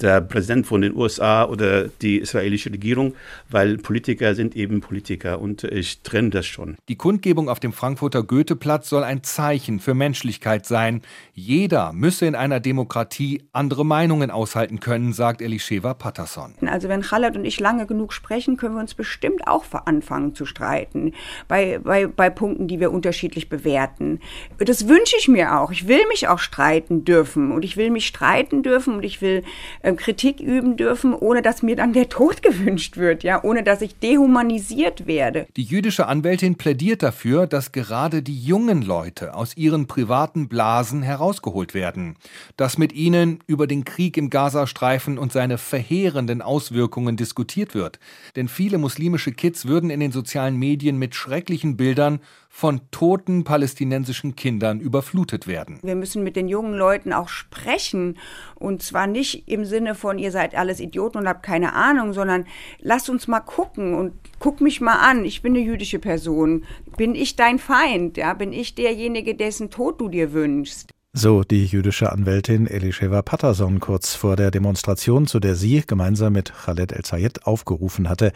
der 0.04 0.22
Präsident 0.22 0.68
von 0.68 0.82
den 0.82 0.96
USA 0.96 1.46
oder 1.46 1.88
die 1.88 2.18
israelische 2.18 2.70
Regierung, 2.70 3.16
weil 3.50 3.78
Politiker 3.78 4.36
sind 4.36 4.56
eben 4.56 4.82
Politiker 4.82 5.40
und 5.40 5.64
ich 5.64 6.02
trenne 6.02 6.30
das 6.30 6.46
schon. 6.46 6.76
Die 6.90 6.98
Kundgebung 6.98 7.50
auf 7.50 7.60
dem 7.60 7.74
Frankfurter 7.74 8.22
Goetheplatz 8.22 8.90
soll 8.90 9.04
ein 9.04 9.24
Zeichen 9.24 9.80
für 9.80 9.94
Menschlichkeit 9.94 10.66
sein. 10.66 11.02
Jeder 11.34 11.94
müsse 11.94 12.26
in 12.26 12.36
einer 12.36 12.60
Demokratie 12.60 13.44
andere 13.54 13.86
Meinungen 13.86 14.30
aushalten 14.30 14.82
können, 14.82 15.14
sagt 15.14 15.42
Elisheva 15.42 15.94
Patterson. 15.94 16.54
Also 16.66 16.90
wenn 16.90 17.02
Khaled 17.02 17.38
und 17.38 17.46
ich 17.46 17.60
lange 17.60 17.88
genug 17.88 18.12
sprechen, 18.12 18.58
können 18.58 18.76
wir 18.76 18.82
uns 18.82 18.94
bestimmt 18.94 19.48
auch 19.48 19.64
anfangen 19.86 20.36
zu 20.36 20.46
streiten 20.46 21.14
bei, 21.48 21.80
bei, 21.82 22.08
bei 22.08 22.30
Punkten, 22.30 22.68
die 22.68 22.80
wir 22.80 22.92
unterschiedlich 22.92 23.48
bewerten. 23.48 24.20
Das 24.60 24.88
wünsche 24.88 25.16
ich 25.18 25.28
mir 25.30 25.58
auch. 25.58 25.72
Ich 25.72 25.88
will 25.88 26.06
mich 26.10 26.28
auch 26.28 26.40
streiten 26.40 27.06
dürfen 27.06 27.52
und 27.52 27.64
ich 27.64 27.78
will 27.78 27.90
mich 27.90 28.06
streiten 28.06 28.64
dürfen 28.64 28.96
und 28.96 29.04
ich 29.04 29.22
will 29.22 29.44
äh, 29.82 29.93
Kritik 29.96 30.40
üben 30.40 30.78
dürfen, 30.78 31.14
ohne 31.14 31.42
dass 31.42 31.64
mir 31.64 31.76
dann 31.76 31.94
der 31.94 32.10
Tod 32.10 32.42
gewünscht 32.42 32.98
wird, 32.98 33.24
ja, 33.24 33.44
ohne 33.44 33.64
dass 33.64 33.82
ich 33.82 33.98
dehumanisiert 34.00 35.08
werde. 35.08 35.48
Die 35.56 35.64
jüdische 35.64 36.08
Anwältin 36.08 36.56
plädiert 36.56 37.04
dafür, 37.04 37.48
dass 37.48 37.72
gerade 37.72 38.22
die 38.22 38.40
jungen 38.40 38.82
Leute 38.82 39.34
aus 39.34 39.58
ihren 39.58 39.88
privaten 39.88 40.48
Blasen 40.48 41.02
herausgeholt 41.02 41.74
werden, 41.74 42.16
dass 42.58 42.78
mit 42.78 42.94
ihnen 42.94 43.40
über 43.48 43.68
den 43.68 43.86
Krieg 43.86 44.18
im 44.18 44.30
Gazastreifen 44.30 45.18
und 45.18 45.32
seine 45.32 45.58
verheerenden 45.58 46.42
Auswirkungen 46.42 47.18
diskutiert 47.18 47.76
wird. 47.76 48.00
Denn 48.36 48.48
viele 48.48 48.78
muslimische 48.78 49.32
Kids 49.32 49.66
würden 49.66 49.90
in 49.90 50.00
den 50.00 50.12
sozialen 50.12 50.58
Medien 50.58 50.98
mit 50.98 51.16
schrecklichen 51.16 51.78
Bildern 51.78 52.20
von 52.56 52.82
toten 52.92 53.44
palästinensischen 53.44 54.36
Kindern 54.36 54.80
überflutet 54.80 55.48
werden. 55.48 55.80
Wir 55.82 55.96
müssen 55.96 56.24
mit 56.24 56.36
den 56.36 56.48
jungen 56.48 56.76
Leuten 56.76 57.12
auch 57.12 57.28
sprechen 57.28 58.20
und 58.54 58.84
zwar 58.84 59.08
nicht 59.08 59.48
im 59.50 59.66
Sinne 59.66 59.96
von 59.96 60.20
ihr 60.20 60.32
seid 60.32 60.54
alles 60.54 60.80
Idioten 60.80 61.18
und 61.18 61.28
habt 61.28 61.42
keine 61.42 61.74
Ahnung, 61.74 62.14
sondern 62.14 62.46
lasst 62.78 63.10
uns 63.10 63.28
mal 63.28 63.40
gucken 63.40 63.96
und 63.96 64.14
guck 64.38 64.62
mich 64.62 64.82
mal 64.82 65.00
an. 65.00 65.26
Ich 65.26 65.42
bin 65.42 65.56
eine 65.56 65.66
jüdische 65.66 65.98
Person. 65.98 66.64
Bin 66.96 67.16
ich 67.16 67.36
dein 67.36 67.58
Feind? 67.58 68.18
Ja, 68.18 68.36
bin 68.36 68.54
ich 68.54 68.76
derjenige, 68.76 69.34
dessen 69.34 69.72
Tod 69.72 70.00
du 70.00 70.08
dir 70.08 70.32
wünschst? 70.32 70.92
So 71.16 71.44
die 71.44 71.68
jüdische 71.68 72.12
Anwältin 72.12 72.66
Elisheva 72.66 73.22
Patterson 73.22 73.80
kurz 73.80 74.16
vor 74.16 74.36
der 74.36 74.50
Demonstration, 74.50 75.28
zu 75.28 75.40
der 75.40 75.54
sie 75.54 75.84
gemeinsam 75.86 76.34
mit 76.34 76.52
Khaled 76.52 76.92
El-Zayed 76.92 77.46
aufgerufen 77.46 78.10
hatte. 78.10 78.32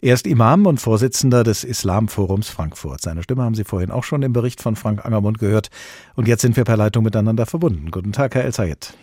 Er 0.00 0.14
ist 0.14 0.26
Imam 0.26 0.64
und 0.64 0.80
Vorsitzender 0.80 1.44
des 1.44 1.62
Islamforums 1.62 2.48
Frankfurt. 2.48 3.02
Seine 3.02 3.22
Stimme 3.22 3.42
haben 3.42 3.54
Sie 3.54 3.64
vorhin 3.64 3.90
auch 3.90 4.04
schon 4.04 4.22
im 4.22 4.32
Bericht 4.32 4.62
von 4.62 4.76
Frank 4.76 5.04
Angermund 5.04 5.40
gehört. 5.40 5.68
Und 6.14 6.26
jetzt 6.26 6.40
sind 6.40 6.56
wir 6.56 6.64
per 6.64 6.78
Leitung 6.78 7.04
miteinander 7.04 7.44
verbunden. 7.44 7.90
Guten 7.90 8.12
Tag, 8.12 8.34
Herr 8.34 8.44
El-Zayed. 8.44 8.94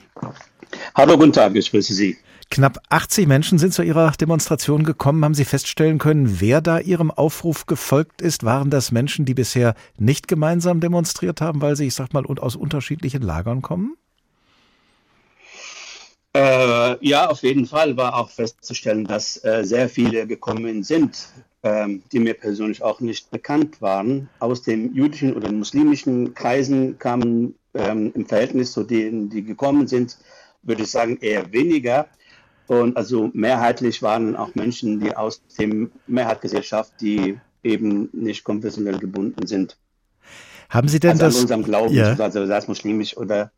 Hallo, 0.96 1.16
guten 1.16 1.34
Tag, 1.34 1.56
ich 1.56 1.70
grüße 1.70 1.94
Sie. 1.94 2.18
Knapp 2.52 2.82
80 2.90 3.28
Menschen 3.28 3.60
sind 3.60 3.76
zu 3.76 3.84
Ihrer 3.84 4.12
Demonstration 4.12 4.84
gekommen. 4.84 5.24
Haben 5.24 5.36
Sie 5.36 5.46
feststellen 5.46 6.00
können, 6.00 6.42
wer 6.42 6.62
da 6.62 6.80
Ihrem 6.80 7.12
Aufruf 7.12 7.68
gefolgt 7.68 8.22
ist? 8.22 8.44
Waren 8.44 8.72
das 8.72 8.92
Menschen, 8.92 9.26
die 9.26 9.36
bisher 9.36 9.76
nicht 10.00 10.28
gemeinsam 10.28 10.80
demonstriert 10.80 11.42
haben, 11.42 11.62
weil 11.62 11.76
sie, 11.76 11.86
ich 11.86 11.94
sag 11.94 12.12
mal, 12.12 12.26
aus 12.26 12.56
unterschiedlichen 12.56 13.22
Lagern 13.22 13.62
kommen? 13.62 13.96
Äh, 16.36 17.06
ja, 17.06 17.30
auf 17.30 17.44
jeden 17.44 17.68
Fall 17.68 17.98
war 17.98 18.16
auch 18.16 18.30
festzustellen, 18.30 19.06
dass 19.06 19.44
äh, 19.44 19.64
sehr 19.64 19.88
viele 19.88 20.26
gekommen 20.26 20.84
sind, 20.84 21.30
ähm, 21.62 22.02
die 22.12 22.20
mir 22.20 22.34
persönlich 22.34 22.82
auch 22.82 23.00
nicht 23.00 23.30
bekannt 23.30 23.80
waren. 23.80 24.28
Aus 24.40 24.64
den 24.64 24.94
jüdischen 24.96 25.36
oder 25.36 25.52
muslimischen 25.52 26.34
Kreisen 26.34 26.98
kamen 26.98 27.56
ähm, 27.76 28.12
im 28.16 28.26
Verhältnis 28.26 28.72
zu 28.72 28.84
denen, 28.84 29.30
die 29.30 29.44
gekommen 29.44 29.88
sind, 29.88 30.18
würde 30.64 30.84
ich 30.84 30.92
sagen, 30.92 31.18
eher 31.22 31.52
weniger. 31.52 32.08
Und 32.70 32.98
also 32.98 33.32
mehrheitlich 33.34 34.04
waren 34.04 34.36
auch 34.36 34.54
Menschen, 34.54 35.00
die 35.00 35.18
aus 35.18 35.42
dem 35.58 35.90
Mehrheitsgesellschaft, 36.06 36.94
die 37.02 37.40
eben 37.64 38.10
nicht 38.14 38.44
konfessionell 38.44 39.00
gebunden 39.00 39.48
sind. 39.48 39.76
Haben 40.70 40.88
Sie 40.88 41.00
denn 41.00 41.14
also 41.14 41.26
das? 41.26 41.36
An 41.36 41.42
unserem 41.42 41.64
Glauben, 41.64 41.96
ja. 41.96 42.14
also 42.14 42.46
sei 42.46 42.58
es 42.58 42.68
muslimisch 42.68 43.18
oder. 43.18 43.52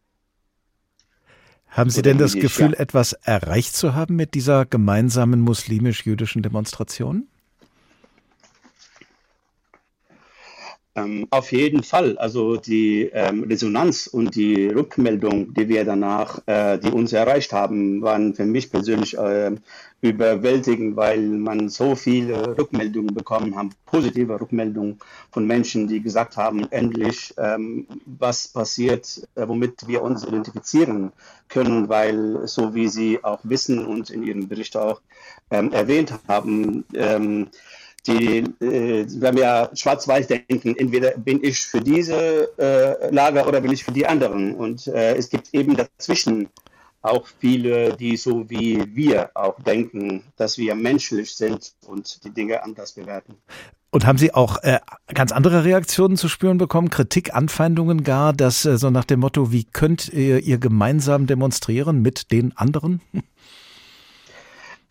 Haben 1.68 1.90
Sie 1.90 2.02
denn 2.02 2.20
das 2.20 2.36
Gefühl, 2.36 2.72
ja. 2.72 2.80
etwas 2.80 3.12
erreicht 3.12 3.76
zu 3.76 3.96
haben 3.96 4.16
mit 4.16 4.34
dieser 4.34 4.66
gemeinsamen 4.66 5.42
muslimisch-jüdischen 5.42 6.42
Demonstration? 6.42 7.28
Ähm, 10.94 11.26
auf 11.30 11.54
jeden 11.54 11.84
Fall. 11.84 12.18
Also 12.18 12.58
die 12.58 13.04
ähm, 13.14 13.44
Resonanz 13.44 14.08
und 14.08 14.36
die 14.36 14.68
Rückmeldung, 14.68 15.54
die 15.54 15.70
wir 15.70 15.86
danach, 15.86 16.42
äh, 16.48 16.78
die 16.80 16.92
uns 16.92 17.14
erreicht 17.14 17.54
haben, 17.54 18.02
waren 18.02 18.34
für 18.36 18.44
mich 18.46 18.70
persönlich 18.70 19.18
äh, 19.18 19.56
überwältigend, 20.02 20.98
weil 20.98 21.22
man 21.22 21.70
so 21.70 21.96
viele 21.96 22.58
Rückmeldungen 22.58 23.14
bekommen 23.14 23.56
hat, 23.56 23.68
positive 23.86 24.42
Rückmeldungen 24.42 25.00
von 25.32 25.48
Menschen, 25.48 25.88
die 25.88 26.02
gesagt 26.02 26.36
haben, 26.36 26.70
endlich, 26.72 27.34
ähm, 27.38 27.88
was 28.06 28.50
passiert, 28.50 29.26
äh, 29.36 29.48
womit 29.48 29.88
wir 29.88 30.02
uns 30.02 30.26
identifizieren 30.26 31.14
können, 31.48 31.88
weil 31.88 32.46
so 32.48 32.76
wie 32.76 32.90
Sie 32.90 33.24
auch 33.24 33.40
wissen 33.44 33.86
und 33.86 34.10
in 34.10 34.24
Ihrem 34.24 34.50
Bericht 34.50 34.76
auch 34.76 35.00
ähm, 35.52 35.72
erwähnt 35.72 36.14
haben, 36.28 36.84
ähm, 36.96 37.48
die, 38.08 38.40
äh, 38.60 39.06
wenn 39.20 39.36
wir 39.36 39.70
schwarz-weiß 39.74 40.28
denken, 40.28 40.76
entweder 40.78 41.12
bin 41.12 41.44
ich 41.44 41.62
für 41.62 41.82
diese 41.82 42.50
äh, 42.58 43.14
Lager 43.14 43.48
oder 43.48 43.62
bin 43.62 43.72
ich 43.72 43.84
für 43.84 43.92
die 43.92 44.06
anderen. 44.06 44.56
Und 44.56 44.88
äh, 44.88 45.16
es 45.16 45.30
gibt 45.30 45.54
eben 45.54 45.76
dazwischen 45.76 46.50
auch 47.02 47.28
viele, 47.40 47.96
die 47.96 48.16
so 48.18 48.50
wie 48.50 48.84
wir 48.96 49.32
auch 49.34 49.60
denken, 49.62 50.24
dass 50.38 50.58
wir 50.58 50.76
menschlich 50.76 51.36
sind 51.36 51.74
und 51.88 52.24
die 52.24 52.30
Dinge 52.32 52.64
anders 52.64 52.94
bewerten. 52.94 53.36
Und 53.94 54.06
haben 54.06 54.18
Sie 54.18 54.34
auch 54.34 54.58
äh, 54.64 54.80
ganz 55.14 55.34
andere 55.34 55.66
Reaktionen 55.66 56.16
zu 56.16 56.30
spüren 56.30 56.58
bekommen? 56.58 56.90
Kritik, 56.90 57.36
Anfeindungen 57.36 58.04
gar, 58.04 58.32
dass 58.32 58.66
äh, 58.66 58.78
so 58.78 58.90
nach 58.90 59.04
dem 59.04 59.20
Motto, 59.20 59.52
wie 59.52 59.66
könnt 59.66 60.08
ihr, 60.14 60.40
ihr 60.40 60.60
gemeinsam 60.60 61.28
demonstrieren 61.28 62.02
mit 62.02 62.32
den 62.32 62.56
anderen? 62.56 63.02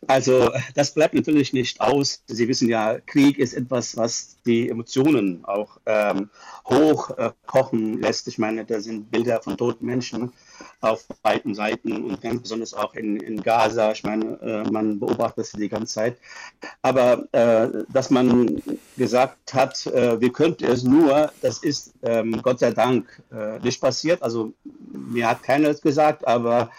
Also 0.07 0.51
das 0.75 0.95
bleibt 0.95 1.15
natürlich 1.15 1.53
nicht 1.53 1.81
aus. 1.81 2.23
Sie 2.27 2.49
wissen 2.49 2.69
ja, 2.69 2.99
Krieg 3.01 3.39
ist 3.39 3.53
etwas, 3.53 3.97
was 3.97 4.39
die 4.47 4.69
Emotionen 4.69 5.45
auch 5.45 5.79
ähm, 5.85 6.31
hochkochen 6.65 7.99
äh, 7.99 8.07
lässt. 8.07 8.27
Ich 8.27 8.39
meine, 8.39 8.65
da 8.65 8.81
sind 8.81 9.11
Bilder 9.11 9.43
von 9.43 9.57
toten 9.59 9.85
Menschen 9.85 10.33
auf 10.81 11.07
beiden 11.23 11.55
Seiten 11.55 12.05
und 12.05 12.21
ganz 12.23 12.43
besonders 12.43 12.73
auch 12.73 12.95
in, 12.95 13.19
in 13.19 13.43
Gaza. 13.43 13.93
Ich 13.93 14.03
meine, 14.03 14.41
äh, 14.41 14.71
man 14.71 14.99
beobachtet 14.99 15.45
das 15.45 15.53
die 15.53 15.69
ganze 15.69 15.95
Zeit. 15.95 16.17
Aber 16.81 17.29
äh, 17.33 17.85
dass 17.93 18.09
man 18.11 18.63
gesagt 18.97 19.53
hat, 19.53 19.87
äh, 19.87 20.19
wir 20.21 20.33
könnten 20.33 20.65
es 20.65 20.83
nur, 20.83 21.31
das 21.43 21.59
ist 21.59 21.93
ähm, 22.03 22.41
Gott 22.43 22.61
sei 22.61 22.71
Dank 22.71 23.23
äh, 23.31 23.59
nicht 23.59 23.81
passiert. 23.81 24.23
Also 24.23 24.55
mir 24.93 25.29
hat 25.29 25.43
keiner 25.43 25.75
gesagt, 25.75 26.27
aber 26.27 26.71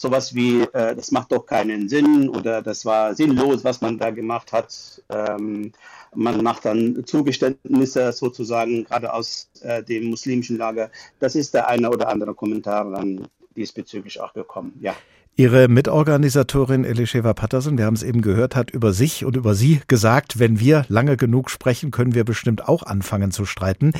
sowas 0.00 0.34
wie, 0.34 0.62
äh, 0.62 0.96
das 0.96 1.10
macht 1.10 1.30
doch 1.30 1.44
keinen 1.44 1.90
Sinn 1.90 2.30
oder 2.30 2.62
das 2.62 2.86
war 2.86 3.14
sinnlos, 3.14 3.64
was 3.64 3.82
man 3.82 3.98
da 3.98 4.10
gemacht 4.10 4.50
hat. 4.50 5.02
Ähm, 5.10 5.72
man 6.14 6.42
macht 6.42 6.64
dann 6.64 7.04
Zugeständnisse 7.04 8.10
sozusagen, 8.12 8.84
gerade 8.84 9.12
aus 9.12 9.50
äh, 9.60 9.82
dem 9.82 10.08
muslimischen 10.08 10.56
Lager. 10.56 10.90
Das 11.18 11.34
ist 11.34 11.52
der 11.52 11.68
eine 11.68 11.90
oder 11.90 12.08
andere 12.08 12.34
Kommentar 12.34 12.90
dann 12.90 13.28
diesbezüglich 13.54 14.18
auch 14.20 14.32
gekommen, 14.32 14.72
ja. 14.80 14.94
Ihre 15.40 15.68
Mitorganisatorin 15.68 16.84
Elisheva 16.84 17.32
Patterson, 17.32 17.78
wir 17.78 17.86
haben 17.86 17.94
es 17.94 18.02
eben 18.02 18.20
gehört, 18.20 18.54
hat 18.54 18.70
über 18.70 18.92
sich 18.92 19.24
und 19.24 19.36
über 19.36 19.54
Sie 19.54 19.80
gesagt, 19.88 20.38
wenn 20.38 20.60
wir 20.60 20.84
lange 20.88 21.16
genug 21.16 21.48
sprechen, 21.48 21.90
können 21.90 22.14
wir 22.14 22.24
bestimmt 22.24 22.68
auch 22.68 22.82
anfangen 22.82 23.30
zu 23.30 23.46
streiten. 23.46 23.94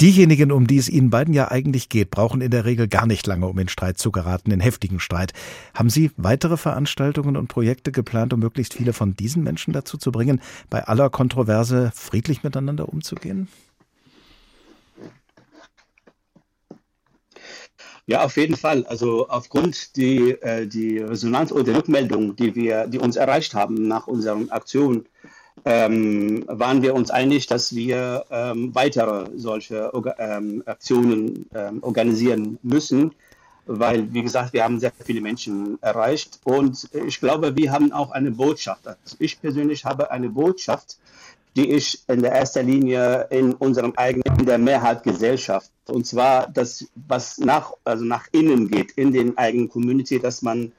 Diejenigen, 0.00 0.50
um 0.50 0.66
die 0.66 0.78
es 0.78 0.88
Ihnen 0.88 1.10
beiden 1.10 1.34
ja 1.34 1.50
eigentlich 1.50 1.90
geht, 1.90 2.10
brauchen 2.10 2.40
in 2.40 2.50
der 2.50 2.64
Regel 2.64 2.88
gar 2.88 3.04
nicht 3.04 3.26
lange, 3.26 3.46
um 3.48 3.58
in 3.58 3.68
Streit 3.68 3.98
zu 3.98 4.10
geraten, 4.10 4.50
in 4.50 4.60
heftigen 4.60 4.98
Streit. 4.98 5.34
Haben 5.74 5.90
Sie 5.90 6.10
weitere 6.16 6.56
Veranstaltungen 6.56 7.36
und 7.36 7.48
Projekte 7.48 7.92
geplant, 7.92 8.32
um 8.32 8.40
möglichst 8.40 8.72
viele 8.72 8.94
von 8.94 9.12
diesen 9.12 9.42
Menschen 9.42 9.74
dazu 9.74 9.98
zu 9.98 10.10
bringen, 10.10 10.40
bei 10.70 10.84
aller 10.84 11.10
Kontroverse 11.10 11.92
friedlich 11.94 12.44
miteinander 12.44 12.88
umzugehen? 12.88 13.48
Ja, 18.08 18.24
auf 18.24 18.38
jeden 18.38 18.56
Fall. 18.56 18.86
Also 18.86 19.28
aufgrund 19.28 19.94
die, 19.96 20.30
äh, 20.40 20.66
die 20.66 20.96
Resonanz 20.98 21.52
oder 21.52 21.76
Rückmeldung, 21.76 22.34
die 22.36 22.54
wir, 22.54 22.86
die 22.86 22.98
uns 22.98 23.16
erreicht 23.16 23.52
haben 23.52 23.86
nach 23.86 24.06
unserer 24.06 24.40
Aktion, 24.48 25.04
ähm, 25.66 26.42
waren 26.46 26.80
wir 26.80 26.94
uns 26.94 27.10
einig, 27.10 27.48
dass 27.48 27.74
wir 27.74 28.24
ähm, 28.30 28.74
weitere 28.74 29.26
solche 29.36 29.92
ähm, 30.18 30.62
Aktionen 30.64 31.50
ähm, 31.54 31.82
organisieren 31.82 32.58
müssen, 32.62 33.12
weil, 33.66 34.10
wie 34.14 34.22
gesagt, 34.22 34.54
wir 34.54 34.64
haben 34.64 34.80
sehr 34.80 34.92
viele 35.04 35.20
Menschen 35.20 35.76
erreicht 35.82 36.40
und 36.44 36.88
ich 37.06 37.20
glaube, 37.20 37.56
wir 37.56 37.70
haben 37.70 37.92
auch 37.92 38.12
eine 38.12 38.30
Botschaft. 38.30 38.88
Also 38.88 39.16
ich 39.18 39.38
persönlich 39.38 39.84
habe 39.84 40.10
eine 40.10 40.30
Botschaft, 40.30 40.96
die 41.56 41.70
ich 41.72 42.02
in 42.08 42.22
der 42.22 42.32
ersten 42.32 42.66
Linie 42.66 43.26
in 43.30 43.54
unserem 43.54 43.92
eigenen, 43.96 44.38
in 44.38 44.46
der 44.46 44.58
Mehrheit 44.58 45.02
Gesellschaft, 45.02 45.70
und 45.86 46.06
zwar 46.06 46.48
das, 46.48 46.86
was 46.94 47.38
nach, 47.38 47.72
also 47.84 48.04
nach 48.04 48.26
innen 48.32 48.68
geht, 48.68 48.92
in 48.92 49.12
den 49.12 49.36
eigenen 49.36 49.68
Community, 49.68 50.20
dass 50.20 50.42
man 50.42 50.72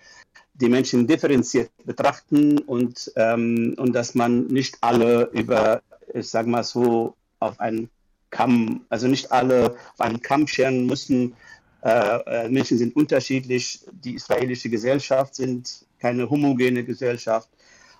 die 0.53 0.69
Menschen 0.69 1.07
differenziert 1.07 1.71
betrachten 1.85 2.59
und, 2.59 3.11
ähm, 3.15 3.75
und 3.77 3.93
dass 3.93 4.13
man 4.13 4.47
nicht 4.47 4.77
alle 4.81 5.29
über, 5.31 5.81
ich 6.13 6.27
sage 6.27 6.49
mal 6.49 6.63
so, 6.63 7.15
auf 7.39 7.59
einen 7.59 7.89
Kamm, 8.29 8.85
also 8.89 9.07
nicht 9.07 9.31
alle 9.31 9.75
auf 9.93 10.01
einen 10.01 10.21
Kamm 10.21 10.47
scheren 10.47 10.85
müssen. 10.85 11.35
Äh, 11.81 12.45
äh, 12.45 12.49
Menschen 12.49 12.77
sind 12.77 12.95
unterschiedlich. 12.95 13.81
Die 13.91 14.15
israelische 14.15 14.69
Gesellschaft 14.69 15.35
sind 15.35 15.85
keine 15.99 16.29
homogene 16.29 16.83
Gesellschaft. 16.83 17.49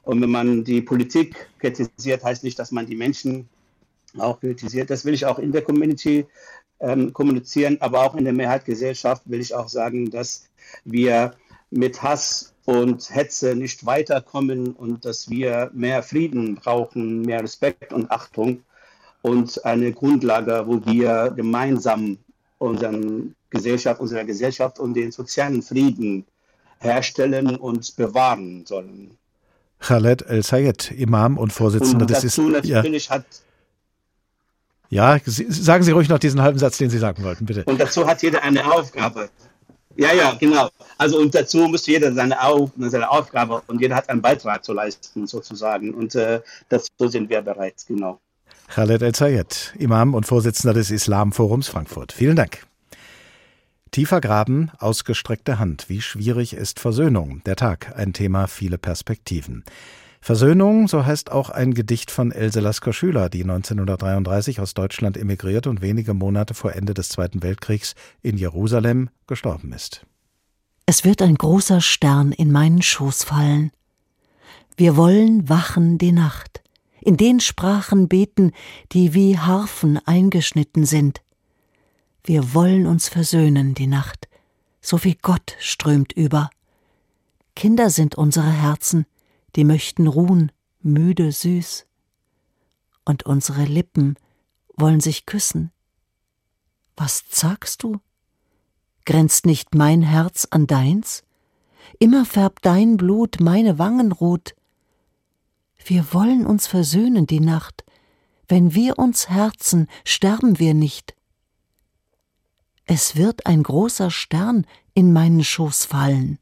Und 0.03 0.21
wenn 0.21 0.31
man 0.31 0.63
die 0.63 0.81
Politik 0.81 1.49
kritisiert, 1.59 2.23
heißt 2.23 2.43
nicht, 2.43 2.57
dass 2.57 2.71
man 2.71 2.85
die 2.85 2.95
Menschen 2.95 3.49
auch 4.17 4.39
kritisiert. 4.39 4.89
Das 4.89 5.05
will 5.05 5.13
ich 5.13 5.25
auch 5.25 5.39
in 5.39 5.51
der 5.51 5.61
Community 5.61 6.25
ähm, 6.79 7.13
kommunizieren, 7.13 7.77
aber 7.81 8.03
auch 8.03 8.15
in 8.15 8.23
der 8.23 8.33
Mehrheitsgesellschaft 8.33 9.23
will 9.25 9.41
ich 9.41 9.53
auch 9.53 9.67
sagen, 9.67 10.09
dass 10.09 10.49
wir 10.85 11.35
mit 11.69 12.01
Hass 12.01 12.53
und 12.65 13.13
Hetze 13.13 13.55
nicht 13.55 13.85
weiterkommen 13.85 14.73
und 14.73 15.05
dass 15.05 15.29
wir 15.29 15.71
mehr 15.73 16.03
Frieden 16.03 16.55
brauchen, 16.55 17.21
mehr 17.21 17.43
Respekt 17.43 17.93
und 17.93 18.11
Achtung 18.11 18.63
und 19.21 19.63
eine 19.65 19.91
Grundlage, 19.91 20.63
wo 20.65 20.85
wir 20.85 21.33
gemeinsam 21.35 22.17
unseren 22.57 23.35
Gesellschaft, 23.49 23.99
unserer 23.99 24.23
Gesellschaft 24.23 24.79
und 24.79 24.93
den 24.93 25.11
sozialen 25.11 25.61
Frieden 25.61 26.25
herstellen 26.79 27.55
und 27.55 27.95
bewahren 27.95 28.65
sollen. 28.65 29.17
Khaled 29.79 30.23
El-Sayed, 30.23 30.91
Imam 30.91 31.37
und 31.37 31.53
Vorsitzender 31.53 32.01
und 32.01 32.09
des 32.09 32.23
Islam. 32.23 32.51
Natürlich 32.51 33.07
ja. 33.07 33.15
hat 33.15 33.25
ja, 34.89 35.19
sagen 35.25 35.83
Sie 35.83 35.91
ruhig 35.91 36.09
noch 36.09 36.17
diesen 36.17 36.41
halben 36.41 36.57
Satz, 36.57 36.77
den 36.77 36.89
Sie 36.89 36.97
sagen 36.97 37.23
wollten, 37.23 37.45
bitte. 37.45 37.63
Und 37.65 37.79
dazu 37.79 38.07
hat 38.07 38.23
jeder 38.23 38.41
eine 38.41 38.71
Aufgabe. 38.71 39.29
Ja, 39.95 40.13
ja, 40.13 40.33
genau. 40.39 40.69
Also 40.97 41.19
und 41.19 41.35
dazu 41.35 41.67
müsste 41.67 41.91
jeder 41.91 42.11
seine, 42.13 42.41
Auf, 42.41 42.71
seine 42.77 43.09
Aufgabe 43.09 43.61
und 43.67 43.81
jeder 43.81 43.95
hat 43.95 44.09
einen 44.09 44.21
Beitrag 44.21 44.63
zu 44.63 44.73
leisten, 44.73 45.27
sozusagen. 45.27 45.93
Und 45.93 46.15
äh, 46.15 46.41
dazu 46.69 46.89
sind 47.07 47.29
wir 47.29 47.41
bereit, 47.41 47.75
genau. 47.87 48.19
Khaled 48.69 49.01
El-Sayed, 49.01 49.73
Imam 49.77 50.13
und 50.13 50.25
Vorsitzender 50.25 50.73
des 50.73 50.89
Islamforums 50.89 51.67
Frankfurt. 51.67 52.11
Vielen 52.11 52.35
Dank. 52.35 52.68
Tiefer 53.91 54.21
Graben, 54.21 54.69
ausgestreckte 54.77 55.57
Hand. 55.57 55.89
Wie 55.89 56.01
schwierig 56.01 56.53
ist 56.53 56.79
Versöhnung? 56.79 57.41
Der 57.45 57.55
Tag, 57.55 57.97
ein 57.97 58.13
Thema, 58.13 58.45
viele 58.47 58.77
Perspektiven. 58.77 59.63
Versöhnung, 60.21 60.87
so 60.87 61.05
heißt 61.05 61.31
auch 61.31 61.49
ein 61.49 61.73
Gedicht 61.73 62.11
von 62.11 62.31
Else 62.31 62.59
Lasker 62.59 62.93
Schüler, 62.93 63.29
die 63.29 63.41
1933 63.41 64.59
aus 64.59 64.75
Deutschland 64.75 65.17
emigriert 65.17 65.65
und 65.65 65.81
wenige 65.81 66.13
Monate 66.13 66.53
vor 66.53 66.73
Ende 66.73 66.93
des 66.93 67.09
Zweiten 67.09 67.41
Weltkriegs 67.41 67.95
in 68.21 68.37
Jerusalem 68.37 69.09
gestorben 69.25 69.73
ist. 69.73 70.05
Es 70.85 71.03
wird 71.03 71.21
ein 71.23 71.35
großer 71.35 71.81
Stern 71.81 72.31
in 72.31 72.51
meinen 72.51 72.83
Schoß 72.83 73.23
fallen. 73.23 73.71
Wir 74.77 74.97
wollen 74.97 75.49
wachen 75.49 75.97
die 75.97 76.11
Nacht, 76.11 76.61
in 77.01 77.17
den 77.17 77.39
Sprachen 77.39 78.07
beten, 78.07 78.51
die 78.91 79.15
wie 79.15 79.39
Harfen 79.39 79.99
eingeschnitten 80.05 80.85
sind. 80.85 81.21
Wir 82.29 82.53
wollen 82.53 82.85
uns 82.85 83.09
versöhnen, 83.09 83.73
die 83.73 83.87
Nacht, 83.87 84.29
so 84.81 85.03
wie 85.03 85.15
Gott 85.15 85.55
strömt 85.57 86.13
über. 86.13 86.51
Kinder 87.55 87.89
sind 87.89 88.13
unsere 88.13 88.51
Herzen, 88.51 89.07
die 89.55 89.63
möchten 89.63 90.05
ruhen, 90.05 90.51
müde, 90.83 91.31
süß. 91.31 91.87
Und 93.03 93.25
unsere 93.25 93.63
Lippen 93.63 94.15
wollen 94.77 94.99
sich 94.99 95.25
küssen. 95.25 95.71
Was 96.95 97.23
sagst 97.31 97.81
du? 97.81 97.99
Grenzt 99.07 99.47
nicht 99.47 99.73
mein 99.73 100.03
Herz 100.03 100.47
an 100.51 100.67
deins? 100.67 101.23
Immer 101.97 102.25
färbt 102.25 102.63
dein 102.63 102.97
Blut 102.97 103.37
meine 103.39 103.79
Wangen 103.79 104.11
rot. 104.11 104.53
Wir 105.83 106.13
wollen 106.13 106.45
uns 106.45 106.67
versöhnen 106.67 107.25
die 107.25 107.39
Nacht. 107.39 107.83
Wenn 108.47 108.75
wir 108.75 108.99
uns 108.99 109.29
herzen, 109.29 109.87
sterben 110.05 110.59
wir 110.59 110.75
nicht. 110.75 111.15
Es 112.91 113.15
wird 113.15 113.45
ein 113.45 113.61
großer 113.61 114.09
Stern 114.09 114.65
in 114.95 115.13
meinen 115.13 115.43
Schoß 115.43 115.85
fallen. 115.85 116.39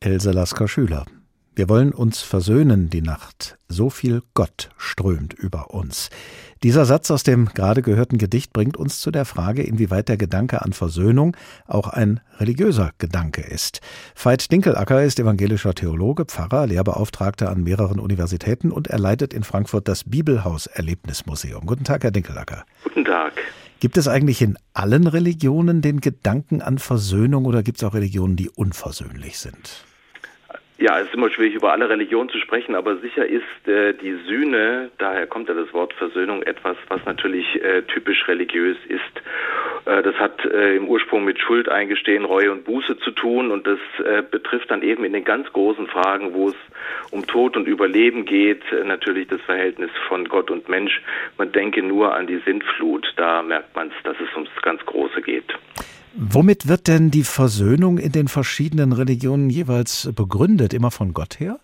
Else 0.00 0.32
Lasker 0.32 0.66
Schüler 0.66 1.06
Wir 1.54 1.68
wollen 1.68 1.92
uns 1.92 2.20
versöhnen 2.20 2.90
die 2.90 3.00
Nacht. 3.00 3.58
So 3.68 3.88
viel 3.88 4.22
Gott 4.34 4.70
strömt 4.76 5.34
über 5.34 5.70
uns. 5.70 6.10
Dieser 6.64 6.84
Satz 6.84 7.12
aus 7.12 7.22
dem 7.22 7.46
gerade 7.54 7.82
gehörten 7.82 8.18
Gedicht 8.18 8.52
bringt 8.52 8.76
uns 8.76 8.98
zu 8.98 9.12
der 9.12 9.24
Frage, 9.24 9.62
inwieweit 9.62 10.08
der 10.08 10.16
Gedanke 10.16 10.62
an 10.62 10.72
Versöhnung 10.72 11.36
auch 11.68 11.86
ein 11.86 12.18
religiöser 12.38 12.90
Gedanke 12.98 13.42
ist. 13.42 13.80
Veit 14.20 14.50
Dinkelacker 14.50 15.04
ist 15.04 15.20
evangelischer 15.20 15.74
Theologe, 15.74 16.24
Pfarrer, 16.24 16.66
Lehrbeauftragter 16.66 17.50
an 17.50 17.62
mehreren 17.62 18.00
Universitäten 18.00 18.72
und 18.72 18.88
er 18.88 18.98
leitet 18.98 19.32
in 19.32 19.44
Frankfurt 19.44 19.86
das 19.86 20.02
Bibelhaus 20.02 20.66
Erlebnismuseum. 20.66 21.66
Guten 21.66 21.84
Tag, 21.84 22.02
Herr 22.02 22.10
Dinkelacker. 22.10 22.64
Guten 22.82 23.04
Tag. 23.04 23.34
Gibt 23.80 23.96
es 23.96 24.08
eigentlich 24.08 24.42
in 24.42 24.58
allen 24.72 25.06
Religionen 25.06 25.82
den 25.82 26.00
Gedanken 26.00 26.62
an 26.62 26.78
Versöhnung 26.78 27.44
oder 27.44 27.62
gibt 27.62 27.78
es 27.78 27.84
auch 27.84 27.94
Religionen, 27.94 28.34
die 28.34 28.50
unversöhnlich 28.50 29.38
sind? 29.38 29.84
Ja, 30.80 31.00
es 31.00 31.08
ist 31.08 31.14
immer 31.14 31.28
schwierig, 31.28 31.56
über 31.56 31.72
alle 31.72 31.88
Religionen 31.88 32.28
zu 32.28 32.38
sprechen, 32.38 32.76
aber 32.76 32.98
sicher 32.98 33.26
ist 33.26 33.66
äh, 33.66 33.94
die 33.94 34.14
Sühne, 34.28 34.92
daher 34.98 35.26
kommt 35.26 35.48
ja 35.48 35.54
das 35.54 35.72
Wort 35.74 35.92
Versöhnung, 35.94 36.44
etwas, 36.44 36.76
was 36.86 37.04
natürlich 37.04 37.60
äh, 37.60 37.82
typisch 37.82 38.28
religiös 38.28 38.76
ist. 38.86 39.02
Äh, 39.86 40.04
das 40.04 40.14
hat 40.20 40.44
äh, 40.44 40.76
im 40.76 40.86
Ursprung 40.86 41.24
mit 41.24 41.40
Schuld 41.40 41.68
eingestehen, 41.68 42.24
Reue 42.24 42.52
und 42.52 42.64
Buße 42.64 42.96
zu 42.98 43.10
tun 43.10 43.50
und 43.50 43.66
das 43.66 43.80
äh, 44.06 44.22
betrifft 44.22 44.70
dann 44.70 44.82
eben 44.82 45.02
in 45.02 45.14
den 45.14 45.24
ganz 45.24 45.52
großen 45.52 45.88
Fragen, 45.88 46.32
wo 46.32 46.50
es 46.50 46.56
um 47.10 47.26
Tod 47.26 47.56
und 47.56 47.66
Überleben 47.66 48.24
geht, 48.24 48.62
äh, 48.70 48.84
natürlich 48.84 49.26
das 49.26 49.40
Verhältnis 49.40 49.90
von 50.06 50.28
Gott 50.28 50.48
und 50.48 50.68
Mensch. 50.68 51.02
Man 51.38 51.50
denke 51.50 51.82
nur 51.82 52.14
an 52.14 52.28
die 52.28 52.38
Sintflut, 52.46 53.14
da 53.16 53.42
merkt 53.42 53.74
man 53.74 53.88
es, 53.88 53.94
dass 54.04 54.16
es 54.20 54.32
ums 54.36 54.50
ganz 54.62 54.86
Große 54.86 55.22
geht. 55.22 55.52
Womit 56.20 56.66
wird 56.66 56.88
denn 56.88 57.12
die 57.12 57.22
Versöhnung 57.22 57.96
in 57.96 58.10
den 58.10 58.26
verschiedenen 58.26 58.92
Religionen 58.92 59.50
jeweils 59.50 60.12
begründet? 60.16 60.74
Immer 60.74 60.90
von 60.90 61.14
Gott 61.14 61.38
her? 61.38 61.60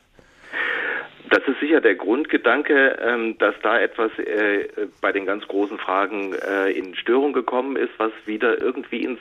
Das 1.28 1.40
ist 1.48 1.58
sicher 1.58 1.80
der 1.80 1.96
Grundgedanke, 1.96 2.96
ähm, 3.04 3.36
dass 3.38 3.56
da 3.64 3.80
etwas 3.80 4.12
äh, 4.16 4.68
bei 5.00 5.10
den 5.10 5.26
ganz 5.26 5.44
großen 5.48 5.76
Fragen 5.78 6.34
äh, 6.34 6.70
in 6.70 6.94
Störung 6.94 7.32
gekommen 7.32 7.74
ist, 7.74 7.90
was 7.98 8.12
wieder 8.26 8.60
irgendwie 8.60 9.02
ins 9.02 9.18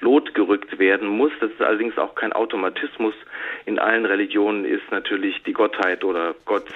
Lot 0.00 0.34
gerückt 0.34 0.78
werden 0.78 1.08
muss. 1.08 1.32
Das 1.40 1.50
ist 1.50 1.62
allerdings 1.62 1.98
auch 1.98 2.14
kein 2.14 2.32
Automatismus. 2.32 3.14
In 3.66 3.78
allen 3.78 4.06
Religionen 4.06 4.64
ist 4.64 4.90
natürlich 4.90 5.42
die 5.44 5.52
Gottheit 5.52 6.04
oder 6.04 6.34
Gott 6.44 6.66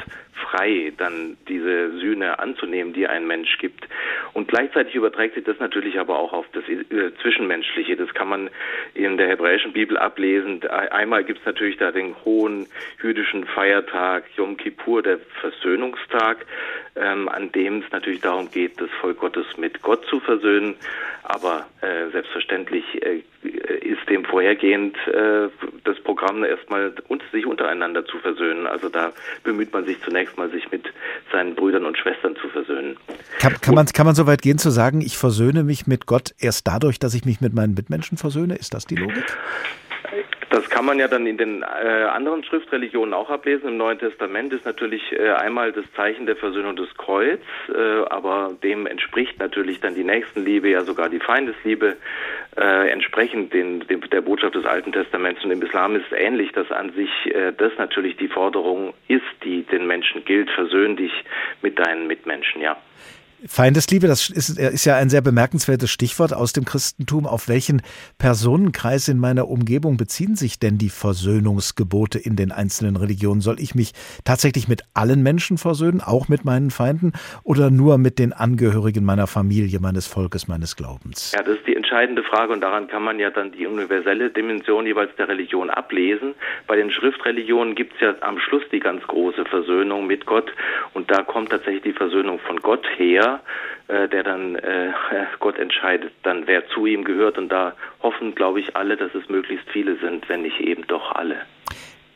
frei, 0.42 0.92
dann 0.96 1.36
diese 1.48 1.98
Sühne 1.98 2.38
anzunehmen, 2.38 2.92
die 2.92 3.06
ein 3.06 3.26
Mensch 3.26 3.58
gibt. 3.58 3.86
Und 4.32 4.48
gleichzeitig 4.48 4.94
überträgt 4.94 5.34
sich 5.34 5.44
das 5.44 5.58
natürlich 5.58 5.98
aber 5.98 6.18
auch 6.18 6.32
auf 6.32 6.46
das 6.52 6.64
äh, 6.68 7.12
Zwischenmenschliche. 7.20 7.96
Das 7.96 8.12
kann 8.14 8.28
man 8.28 8.50
in 8.94 9.16
der 9.16 9.28
hebräischen 9.28 9.72
Bibel 9.72 9.96
ablesen. 9.98 10.66
Einmal 10.68 11.24
gibt 11.24 11.40
es 11.40 11.46
natürlich 11.46 11.76
da 11.76 11.90
den 11.90 12.14
hohen 12.24 12.66
jüdischen 13.02 13.44
Feiertag 13.44 14.24
Yom 14.36 14.56
Kippur, 14.56 15.02
der 15.02 15.18
Versöhnungstag, 15.40 16.46
ähm, 16.96 17.28
an 17.28 17.52
dem 17.52 17.82
es 17.82 17.90
natürlich 17.92 18.20
darum 18.20 18.50
geht, 18.50 18.80
das 18.80 18.90
Volk 19.00 19.18
Gottes 19.18 19.46
mit 19.56 19.82
Gott 19.82 20.04
zu 20.06 20.20
versöhnen. 20.20 20.76
Aber 21.22 21.66
äh, 21.80 22.10
selbstverständlich 22.10 22.84
äh, 23.02 23.11
ist 23.12 24.08
dem 24.08 24.24
vorhergehend 24.24 24.96
äh, 25.08 25.48
das 25.84 25.98
Programm 26.00 26.44
erstmal 26.44 26.94
und 27.08 27.22
sich 27.32 27.46
untereinander 27.46 28.04
zu 28.04 28.18
versöhnen. 28.18 28.66
Also 28.66 28.88
da 28.88 29.12
bemüht 29.42 29.72
man 29.72 29.84
sich 29.84 30.00
zunächst 30.02 30.36
mal, 30.36 30.50
sich 30.50 30.70
mit 30.70 30.84
seinen 31.32 31.54
Brüdern 31.54 31.84
und 31.84 31.98
Schwestern 31.98 32.36
zu 32.36 32.48
versöhnen. 32.48 32.96
Kann, 33.38 33.60
kann, 33.60 33.74
man, 33.74 33.86
kann 33.86 34.06
man 34.06 34.14
so 34.14 34.26
weit 34.26 34.42
gehen 34.42 34.58
zu 34.58 34.70
sagen, 34.70 35.00
ich 35.00 35.18
versöhne 35.18 35.64
mich 35.64 35.86
mit 35.86 36.06
Gott 36.06 36.34
erst 36.38 36.66
dadurch, 36.66 36.98
dass 36.98 37.14
ich 37.14 37.24
mich 37.24 37.40
mit 37.40 37.54
meinen 37.54 37.74
Mitmenschen 37.74 38.18
versöhne? 38.18 38.54
Ist 38.54 38.74
das 38.74 38.86
die 38.86 38.96
Logik? 38.96 39.24
Das 40.52 40.68
kann 40.68 40.84
man 40.84 40.98
ja 40.98 41.08
dann 41.08 41.26
in 41.26 41.38
den 41.38 41.62
äh, 41.62 41.64
anderen 41.64 42.44
Schriftreligionen 42.44 43.14
auch 43.14 43.30
ablesen. 43.30 43.68
Im 43.68 43.78
Neuen 43.78 43.98
Testament 43.98 44.52
ist 44.52 44.66
natürlich 44.66 45.00
äh, 45.12 45.30
einmal 45.30 45.72
das 45.72 45.86
Zeichen 45.96 46.26
der 46.26 46.36
Versöhnung 46.36 46.76
des 46.76 46.94
Kreuz, 46.98 47.40
äh, 47.74 48.04
aber 48.10 48.54
dem 48.62 48.86
entspricht 48.86 49.38
natürlich 49.38 49.80
dann 49.80 49.94
die 49.94 50.04
Nächstenliebe, 50.04 50.68
ja 50.68 50.82
sogar 50.82 51.08
die 51.08 51.20
Feindesliebe, 51.20 51.96
äh, 52.58 52.90
entsprechend 52.90 53.54
den, 53.54 53.80
dem, 53.86 54.02
der 54.10 54.20
Botschaft 54.20 54.54
des 54.54 54.66
Alten 54.66 54.92
Testaments. 54.92 55.42
Und 55.42 55.52
im 55.52 55.62
Islam 55.62 55.96
ist 55.96 56.12
ähnlich, 56.12 56.52
dass 56.52 56.70
an 56.70 56.92
sich 56.92 57.34
äh, 57.34 57.54
das 57.56 57.72
natürlich 57.78 58.18
die 58.18 58.28
Forderung 58.28 58.92
ist, 59.08 59.22
die 59.44 59.62
den 59.62 59.86
Menschen 59.86 60.22
gilt, 60.26 60.50
versöhn 60.50 60.96
dich 60.96 61.12
mit 61.62 61.78
deinen 61.78 62.06
Mitmenschen, 62.06 62.60
ja. 62.60 62.76
Feindesliebe, 63.46 64.06
das 64.06 64.30
ist, 64.30 64.58
ist, 64.58 64.84
ja 64.84 64.96
ein 64.96 65.08
sehr 65.08 65.20
bemerkenswertes 65.20 65.90
Stichwort 65.90 66.32
aus 66.32 66.52
dem 66.52 66.64
Christentum. 66.64 67.26
Auf 67.26 67.48
welchen 67.48 67.82
Personenkreis 68.18 69.08
in 69.08 69.18
meiner 69.18 69.48
Umgebung 69.48 69.96
beziehen 69.96 70.36
sich 70.36 70.60
denn 70.60 70.78
die 70.78 70.90
Versöhnungsgebote 70.90 72.18
in 72.18 72.36
den 72.36 72.52
einzelnen 72.52 72.96
Religionen? 72.96 73.40
Soll 73.40 73.58
ich 73.58 73.74
mich 73.74 73.92
tatsächlich 74.24 74.68
mit 74.68 74.82
allen 74.94 75.22
Menschen 75.22 75.58
versöhnen, 75.58 76.00
auch 76.00 76.28
mit 76.28 76.44
meinen 76.44 76.70
Feinden, 76.70 77.12
oder 77.42 77.70
nur 77.70 77.98
mit 77.98 78.18
den 78.18 78.32
Angehörigen 78.32 79.04
meiner 79.04 79.26
Familie, 79.26 79.80
meines 79.80 80.06
Volkes, 80.06 80.46
meines 80.46 80.76
Glaubens? 80.76 81.32
Ja, 81.34 81.42
das 81.42 81.56
ist 81.56 81.66
die 81.66 81.74
entscheidende 81.74 82.22
Frage 82.22 82.52
und 82.52 82.60
daran 82.60 82.86
kann 82.86 83.02
man 83.02 83.18
ja 83.18 83.30
dann 83.30 83.50
die 83.50 83.66
universelle 83.66 84.30
Dimension 84.30 84.86
jeweils 84.86 85.14
der 85.16 85.28
Religion 85.28 85.68
ablesen. 85.68 86.34
Bei 86.68 86.76
den 86.76 86.90
Schriftreligionen 86.92 87.74
gibt 87.74 87.94
es 87.94 88.00
ja 88.00 88.14
am 88.20 88.38
Schluss 88.38 88.62
die 88.70 88.80
ganz 88.80 89.02
große 89.06 89.44
Versöhnung 89.46 90.06
mit 90.06 90.26
Gott 90.26 90.52
und 90.94 91.10
da 91.10 91.22
kommt 91.22 91.50
tatsächlich 91.50 91.82
die 91.82 91.92
Versöhnung 91.92 92.38
von 92.38 92.58
Gott 92.60 92.86
her 92.96 93.31
äh, 93.88 94.08
der 94.08 94.22
dann 94.22 94.56
äh, 94.56 94.92
Gott 95.40 95.58
entscheidet, 95.58 96.12
dann 96.22 96.46
wer 96.46 96.66
zu 96.68 96.86
ihm 96.86 97.04
gehört. 97.04 97.38
Und 97.38 97.48
da 97.48 97.74
hoffen, 98.02 98.34
glaube 98.34 98.60
ich, 98.60 98.76
alle, 98.76 98.96
dass 98.96 99.14
es 99.14 99.28
möglichst 99.28 99.68
viele 99.70 99.98
sind, 99.98 100.28
wenn 100.28 100.42
nicht 100.42 100.60
eben 100.60 100.86
doch 100.86 101.12
alle. 101.12 101.36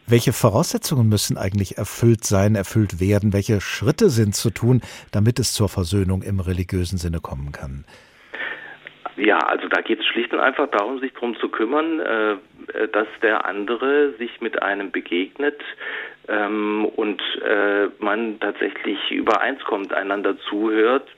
Welche 0.09 0.33
Voraussetzungen 0.33 1.09
müssen 1.09 1.37
eigentlich 1.37 1.79
erfüllt 1.79 2.25
sein, 2.25 2.55
erfüllt 2.55 3.01
werden? 3.01 3.33
Welche 3.33 3.61
Schritte 3.61 4.09
sind 4.09 4.37
zu 4.37 4.51
tun, 4.51 4.81
damit 5.11 5.41
es 5.41 5.53
zur 5.53 5.69
Versöhnung 5.69 6.23
im 6.23 6.39
religiösen 6.39 6.97
Sinne 6.97 7.21
kommen 7.21 7.51
kann? 7.51 7.85
Ja, 9.17 9.39
also 9.39 9.69
da 9.69 9.81
geht 9.81 10.01
es 10.01 10.07
schlicht 10.07 10.33
und 10.35 10.41
einfach 10.41 10.69
darum, 10.71 10.99
sich 10.99 11.13
darum 11.15 11.37
zu 11.37 11.49
kümmern, 11.49 12.01
äh, 12.01 12.33
äh, 12.33 12.89
dass 12.93 13.09
der 13.23 13.47
andere 13.47 14.13
sich 14.19 14.41
mit 14.41 14.63
einem 14.63 14.91
begegnet 14.91 15.61
ähm, 16.29 16.85
und 16.85 17.23
äh, 17.43 17.89
man 17.99 18.39
tatsächlich 18.41 19.11
übereinskommt, 19.11 19.95
einander 19.95 20.39
zuhört. 20.51 21.09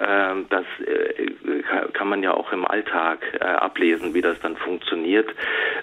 Ähm, 0.00 0.46
das 0.48 0.64
äh, 0.86 1.32
kann 1.92 2.08
man 2.08 2.22
ja 2.22 2.32
auch 2.32 2.52
im 2.52 2.64
Alltag 2.64 3.18
äh, 3.40 3.44
ablesen, 3.44 4.14
wie 4.14 4.20
das 4.20 4.38
dann 4.40 4.56
funktioniert. 4.56 5.28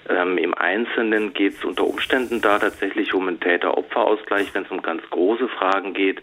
Ähm, 0.08 0.38
Im 0.38 0.54
Einzelnen 0.54 1.34
geht 1.34 1.54
es 1.54 1.64
unter 1.64 1.86
Umständen 1.86 2.40
da 2.40 2.58
tatsächlich 2.58 3.12
um 3.12 3.28
einen 3.28 3.40
Täter-Opfer-Ausgleich, 3.40 4.54
wenn 4.54 4.64
es 4.64 4.70
um 4.70 4.80
ganz 4.80 5.02
große 5.10 5.48
Fragen 5.48 5.92
geht. 5.92 6.22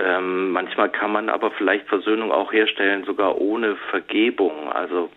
Ähm, 0.00 0.50
manchmal 0.50 0.88
kann 0.88 1.12
man 1.12 1.28
aber 1.28 1.52
vielleicht 1.52 1.86
Versöhnung 1.86 2.32
auch 2.32 2.52
herstellen, 2.52 3.04
sogar 3.04 3.40
ohne 3.40 3.76
Vergebung. 3.90 4.72
Also 4.72 5.10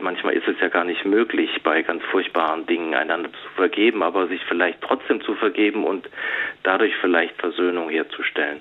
manchmal 0.00 0.34
ist 0.34 0.48
es 0.48 0.60
ja 0.60 0.68
gar 0.68 0.84
nicht 0.84 1.04
möglich, 1.06 1.62
bei 1.62 1.82
ganz 1.82 2.02
furchtbaren 2.10 2.66
Dingen 2.66 2.94
einander 2.94 3.30
zu 3.30 3.48
vergeben, 3.56 4.02
aber 4.02 4.26
sich 4.26 4.42
vielleicht 4.48 4.82
trotzdem 4.82 5.22
zu 5.22 5.34
vergeben 5.34 5.84
und 5.84 6.10
dadurch 6.62 6.94
vielleicht 7.00 7.36
Versöhnung 7.40 7.88
herzustellen. 7.88 8.60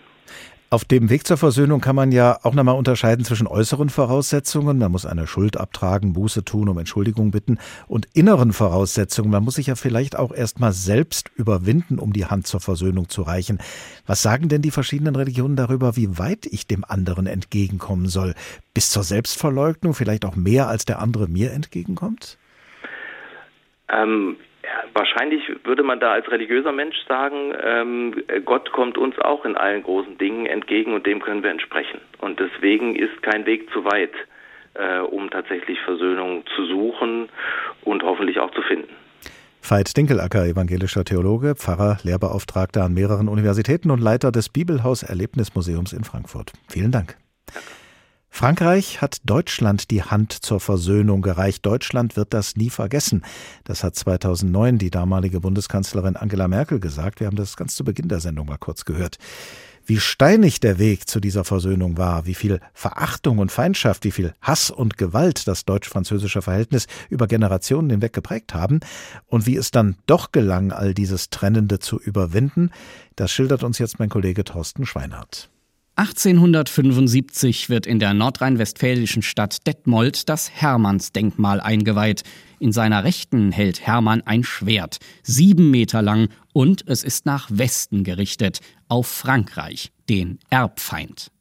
Auf 0.74 0.86
dem 0.86 1.12
Weg 1.12 1.28
zur 1.28 1.38
Versöhnung 1.38 1.82
kann 1.82 1.96
man 1.96 2.12
ja 2.12 2.40
auch 2.42 2.56
nochmal 2.56 2.76
unterscheiden 2.76 3.24
zwischen 3.24 3.46
äußeren 3.46 3.90
Voraussetzungen, 3.90 4.80
man 4.80 4.92
muss 4.92 5.06
eine 5.06 5.28
Schuld 5.28 5.56
abtragen, 5.56 6.14
Buße 6.14 6.46
tun, 6.46 6.68
um 6.68 6.80
Entschuldigung 6.80 7.30
bitten, 7.30 7.60
und 7.88 8.08
inneren 8.16 8.54
Voraussetzungen. 8.54 9.30
Man 9.30 9.44
muss 9.44 9.54
sich 9.54 9.68
ja 9.68 9.76
vielleicht 9.76 10.18
auch 10.18 10.34
erstmal 10.34 10.74
selbst 10.74 11.30
überwinden, 11.36 12.00
um 12.00 12.12
die 12.12 12.26
Hand 12.26 12.48
zur 12.48 12.60
Versöhnung 12.60 13.08
zu 13.08 13.22
reichen. 13.22 13.60
Was 14.08 14.24
sagen 14.24 14.50
denn 14.50 14.64
die 14.64 14.72
verschiedenen 14.72 15.16
Religionen 15.16 15.56
darüber, 15.56 15.96
wie 15.96 16.18
weit 16.18 16.48
ich 16.48 16.66
dem 16.66 16.84
anderen 16.84 17.28
entgegenkommen 17.28 18.08
soll? 18.08 18.34
Bis 18.74 18.90
zur 18.90 19.04
Selbstverleugnung, 19.04 19.94
vielleicht 19.94 20.26
auch 20.26 20.36
mehr, 20.36 20.70
als 20.70 20.86
der 20.86 20.98
andere 20.98 21.28
mir 21.28 21.52
entgegenkommt? 21.52 22.40
Ähm, 23.90 24.38
wahrscheinlich 24.94 25.44
würde 25.64 25.84
man 25.84 26.00
da 26.00 26.12
als 26.12 26.30
religiöser 26.30 26.72
Mensch 26.72 26.98
sagen, 27.08 27.54
ähm, 27.64 28.24
Gott 28.46 28.72
kommt 28.72 28.98
uns 28.98 29.18
auch 29.20 29.46
in 29.46 29.56
allen 29.56 29.84
großen 29.84 30.18
Dingen 30.18 30.46
entgegen 30.46 30.94
und 30.94 31.06
dem 31.06 31.22
können 31.22 31.44
wir 31.44 31.52
entsprechen. 31.52 32.00
Und 32.20 32.40
deswegen 32.40 32.96
ist 32.96 33.22
kein 33.22 33.46
Weg 33.46 33.70
zu 33.72 33.86
weit, 33.86 34.14
äh, 34.74 35.00
um 35.00 35.30
tatsächlich 35.30 35.80
Versöhnung 35.82 36.44
zu 36.56 36.66
suchen 36.66 37.30
und 37.84 38.04
hoffentlich 38.04 38.40
auch 38.40 38.52
zu 38.52 38.62
finden. 38.62 38.94
Veit 39.62 39.96
Dinkelacker, 39.96 40.46
evangelischer 40.46 41.06
Theologe, 41.06 41.56
Pfarrer, 41.56 41.98
Lehrbeauftragter 42.04 42.84
an 42.84 42.94
mehreren 42.94 43.30
Universitäten 43.30 43.92
und 43.92 44.02
Leiter 44.02 44.32
des 44.32 44.50
Bibelhaus 44.50 45.04
Erlebnismuseums 45.04 45.94
in 45.94 46.04
Frankfurt. 46.04 46.52
Vielen 46.68 46.92
Dank. 46.92 47.16
Danke. 47.48 47.83
Frankreich 48.36 49.00
hat 49.00 49.18
Deutschland 49.26 49.92
die 49.92 50.02
Hand 50.02 50.34
zur 50.34 50.60
Versöhnung 50.60 51.22
gereicht. 51.22 51.64
Deutschland 51.64 52.18
wird 52.18 52.34
das 52.34 52.56
nie 52.56 52.72
vergessen. 52.72 53.24
Das 53.64 53.84
hat 53.84 53.96
2009 53.96 54.80
die 54.80 54.90
damalige 54.90 55.40
Bundeskanzlerin 55.40 56.16
Angela 56.16 56.48
Merkel 56.48 56.80
gesagt. 56.80 57.20
Wir 57.20 57.28
haben 57.28 57.36
das 57.36 57.56
ganz 57.56 57.76
zu 57.76 57.84
Beginn 57.84 58.08
der 58.10 58.22
Sendung 58.22 58.48
mal 58.48 58.58
kurz 58.58 58.86
gehört. 58.86 59.20
Wie 59.86 60.00
steinig 60.00 60.60
der 60.60 60.80
Weg 60.80 61.08
zu 61.08 61.20
dieser 61.20 61.44
Versöhnung 61.44 62.00
war, 62.00 62.26
wie 62.26 62.34
viel 62.34 62.60
Verachtung 62.74 63.38
und 63.38 63.52
Feindschaft, 63.52 64.04
wie 64.04 64.12
viel 64.12 64.34
Hass 64.42 64.72
und 64.72 64.98
Gewalt 64.98 65.48
das 65.48 65.66
deutsch-französische 65.66 66.42
Verhältnis 66.42 66.88
über 67.10 67.28
Generationen 67.28 67.92
hinweg 67.92 68.14
geprägt 68.14 68.56
haben 68.56 68.80
und 69.28 69.46
wie 69.46 69.58
es 69.58 69.70
dann 69.70 69.96
doch 70.08 70.32
gelang, 70.32 70.72
all 70.72 70.96
dieses 70.96 71.30
Trennende 71.30 71.78
zu 71.78 72.00
überwinden, 72.00 72.72
das 73.16 73.32
schildert 73.32 73.64
uns 73.64 73.78
jetzt 73.78 74.00
mein 74.00 74.10
Kollege 74.10 74.44
Thorsten 74.44 74.88
Schweinhardt. 74.88 75.53
1875 75.96 77.70
wird 77.70 77.86
in 77.86 78.00
der 78.00 78.16
nordrhein-westfälischen 78.16 79.22
Stadt 79.22 79.68
Detmold 79.68 80.28
das 80.28 80.50
Hermannsdenkmal 80.50 81.62
eingeweiht. 81.62 82.24
In 82.60 82.72
seiner 82.72 83.04
Rechten 83.04 83.52
hält 83.52 83.86
Hermann 83.86 84.22
ein 84.22 84.44
Schwert, 84.44 84.98
sieben 85.22 85.70
Meter 85.70 86.02
lang, 86.02 86.30
und 86.52 86.84
es 86.88 87.04
ist 87.04 87.28
nach 87.28 87.48
Westen 87.52 88.04
gerichtet, 88.04 88.60
auf 88.88 89.08
Frankreich, 89.08 89.92
den 90.10 90.40
Erbfeind. 90.50 91.33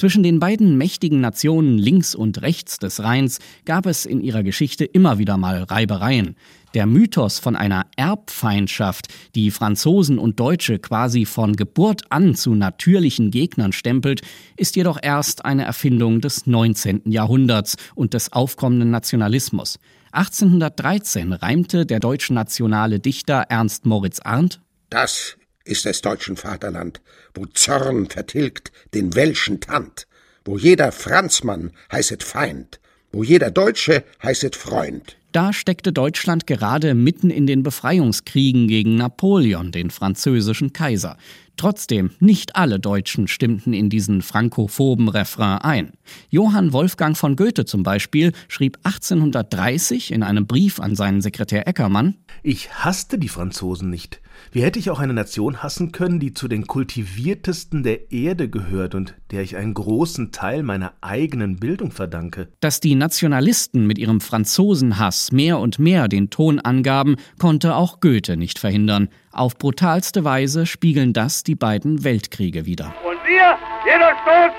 Zwischen 0.00 0.22
den 0.22 0.38
beiden 0.38 0.78
mächtigen 0.78 1.20
Nationen 1.20 1.76
links 1.76 2.14
und 2.14 2.40
rechts 2.40 2.78
des 2.78 3.02
Rheins 3.02 3.38
gab 3.66 3.84
es 3.84 4.06
in 4.06 4.22
ihrer 4.22 4.42
Geschichte 4.42 4.86
immer 4.86 5.18
wieder 5.18 5.36
mal 5.36 5.62
Reibereien. 5.64 6.36
Der 6.72 6.86
Mythos 6.86 7.38
von 7.38 7.54
einer 7.54 7.84
Erbfeindschaft, 7.96 9.08
die 9.34 9.50
Franzosen 9.50 10.18
und 10.18 10.40
Deutsche 10.40 10.78
quasi 10.78 11.26
von 11.26 11.54
Geburt 11.54 12.04
an 12.08 12.34
zu 12.34 12.54
natürlichen 12.54 13.30
Gegnern 13.30 13.72
stempelt, 13.72 14.22
ist 14.56 14.74
jedoch 14.74 14.98
erst 15.02 15.44
eine 15.44 15.66
Erfindung 15.66 16.22
des 16.22 16.46
19. 16.46 17.02
Jahrhunderts 17.04 17.76
und 17.94 18.14
des 18.14 18.32
aufkommenden 18.32 18.90
Nationalismus. 18.90 19.78
1813 20.12 21.34
reimte 21.34 21.84
der 21.84 22.00
deutsche 22.00 22.32
nationale 22.32 23.00
Dichter 23.00 23.44
Ernst 23.50 23.84
Moritz 23.84 24.18
Arndt 24.20 24.62
Das 24.88 25.36
ist 25.64 25.84
des 25.84 26.00
deutschen 26.00 26.36
Vaterland, 26.36 27.00
wo 27.34 27.46
Zorn 27.46 28.08
vertilgt 28.08 28.72
den 28.94 29.14
welschen 29.14 29.60
Tand, 29.60 30.06
wo 30.44 30.58
jeder 30.58 30.92
Franzmann 30.92 31.72
heißet 31.92 32.22
Feind, 32.22 32.80
wo 33.12 33.22
jeder 33.22 33.50
Deutsche 33.50 34.04
heißet 34.22 34.56
Freund. 34.56 35.19
Da 35.32 35.52
steckte 35.52 35.92
Deutschland 35.92 36.48
gerade 36.48 36.94
mitten 36.94 37.30
in 37.30 37.46
den 37.46 37.62
Befreiungskriegen 37.62 38.66
gegen 38.66 38.96
Napoleon, 38.96 39.70
den 39.70 39.90
französischen 39.90 40.72
Kaiser. 40.72 41.16
Trotzdem, 41.60 42.10
nicht 42.20 42.56
alle 42.56 42.80
Deutschen 42.80 43.28
stimmten 43.28 43.74
in 43.74 43.90
diesen 43.90 44.22
frankophoben 44.22 45.08
Refrain 45.08 45.58
ein. 45.58 45.92
Johann 46.30 46.72
Wolfgang 46.72 47.16
von 47.16 47.36
Goethe 47.36 47.66
zum 47.66 47.82
Beispiel 47.82 48.32
schrieb 48.48 48.78
1830 48.82 50.10
in 50.10 50.22
einem 50.22 50.46
Brief 50.46 50.80
an 50.80 50.96
seinen 50.96 51.20
Sekretär 51.20 51.68
Eckermann 51.68 52.14
Ich 52.42 52.72
hasste 52.72 53.18
die 53.18 53.28
Franzosen 53.28 53.90
nicht. 53.90 54.22
Wie 54.52 54.62
hätte 54.62 54.78
ich 54.78 54.88
auch 54.88 55.00
eine 55.00 55.12
Nation 55.12 55.62
hassen 55.62 55.92
können, 55.92 56.18
die 56.18 56.32
zu 56.32 56.48
den 56.48 56.66
kultiviertesten 56.66 57.82
der 57.82 58.10
Erde 58.10 58.48
gehört 58.48 58.94
und 58.94 59.14
der 59.30 59.42
ich 59.42 59.56
einen 59.56 59.74
großen 59.74 60.32
Teil 60.32 60.62
meiner 60.62 60.94
eigenen 61.02 61.56
Bildung 61.56 61.90
verdanke? 61.90 62.48
Dass 62.60 62.80
die 62.80 62.94
Nationalisten 62.94 63.86
mit 63.86 63.98
ihrem 63.98 64.22
Franzosenhass 64.22 65.19
mehr 65.32 65.58
und 65.58 65.78
mehr 65.78 66.08
den 66.08 66.30
Ton 66.30 66.58
angaben, 66.58 67.16
konnte 67.38 67.74
auch 67.74 68.00
Goethe 68.00 68.36
nicht 68.36 68.58
verhindern. 68.58 69.08
Auf 69.32 69.58
brutalste 69.58 70.24
Weise 70.24 70.66
spiegeln 70.66 71.12
das 71.12 71.42
die 71.42 71.54
beiden 71.54 72.04
Weltkriege 72.04 72.66
wider. 72.66 72.94
Und 73.04 73.18
wir, 73.26 73.56
jeder 73.84 74.12
Stoß, 74.22 74.52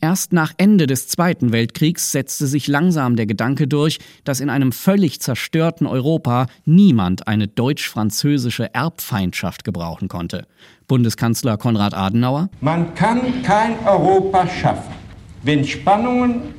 Erst 0.00 0.32
nach 0.32 0.52
Ende 0.56 0.86
des 0.86 1.08
Zweiten 1.08 1.52
Weltkriegs 1.52 2.12
setzte 2.12 2.46
sich 2.46 2.68
langsam 2.68 3.16
der 3.16 3.26
Gedanke 3.26 3.66
durch, 3.66 3.98
dass 4.24 4.40
in 4.40 4.50
einem 4.50 4.70
völlig 4.72 5.20
zerstörten 5.20 5.86
Europa 5.86 6.46
niemand 6.64 7.26
eine 7.26 7.48
deutsch-französische 7.48 8.72
Erbfeindschaft 8.72 9.64
gebrauchen 9.64 10.08
konnte. 10.08 10.46
Bundeskanzler 10.86 11.56
Konrad 11.56 11.94
Adenauer 11.94 12.50
Man 12.60 12.94
kann 12.94 13.42
kein 13.42 13.78
Europa 13.84 14.46
schaffen, 14.46 14.94
wenn 15.42 15.64
Spannungen 15.64 16.54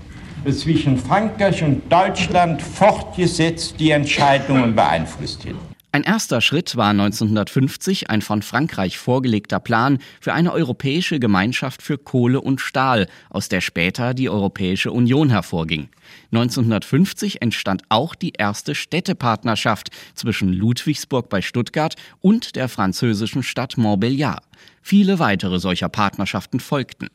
zwischen 0.54 0.98
Frankreich 0.98 1.64
und 1.64 1.92
Deutschland 1.92 2.62
fortgesetzt 2.62 3.76
die 3.80 3.92
Entscheidungen 3.92 4.76
beeinflusst 4.76 5.46
hätten. 5.46 5.78
Ein 5.98 6.04
erster 6.04 6.42
Schritt 6.42 6.76
war 6.76 6.90
1950 6.90 8.12
ein 8.12 8.22
von 8.22 8.44
Frankreich 8.44 9.00
vorgelegter 9.00 9.60
Plan 9.60 9.98
für 10.20 10.32
eine 10.32 10.52
europäische 10.52 11.20
Gemeinschaft 11.20 11.82
für 11.82 11.98
Kohle 11.98 12.40
und 12.40 12.62
Stahl, 12.62 13.08
aus 13.32 13.50
der 13.50 13.62
später 13.62 14.14
die 14.14 14.30
Europäische 14.30 14.92
Union 14.92 15.32
hervorging. 15.32 15.90
1950 16.32 17.42
entstand 17.42 17.82
auch 17.90 18.14
die 18.14 18.34
erste 18.38 18.76
Städtepartnerschaft 18.76 19.90
zwischen 20.14 20.54
Ludwigsburg 20.54 21.30
bei 21.30 21.42
Stuttgart 21.42 21.96
und 22.20 22.56
der 22.56 22.70
französischen 22.70 23.42
Stadt 23.42 23.76
Montbéliard. 23.76 24.44
Viele 24.84 25.18
weitere 25.18 25.58
solcher 25.58 25.90
Partnerschaften 25.90 26.60
folgten. 26.60 27.08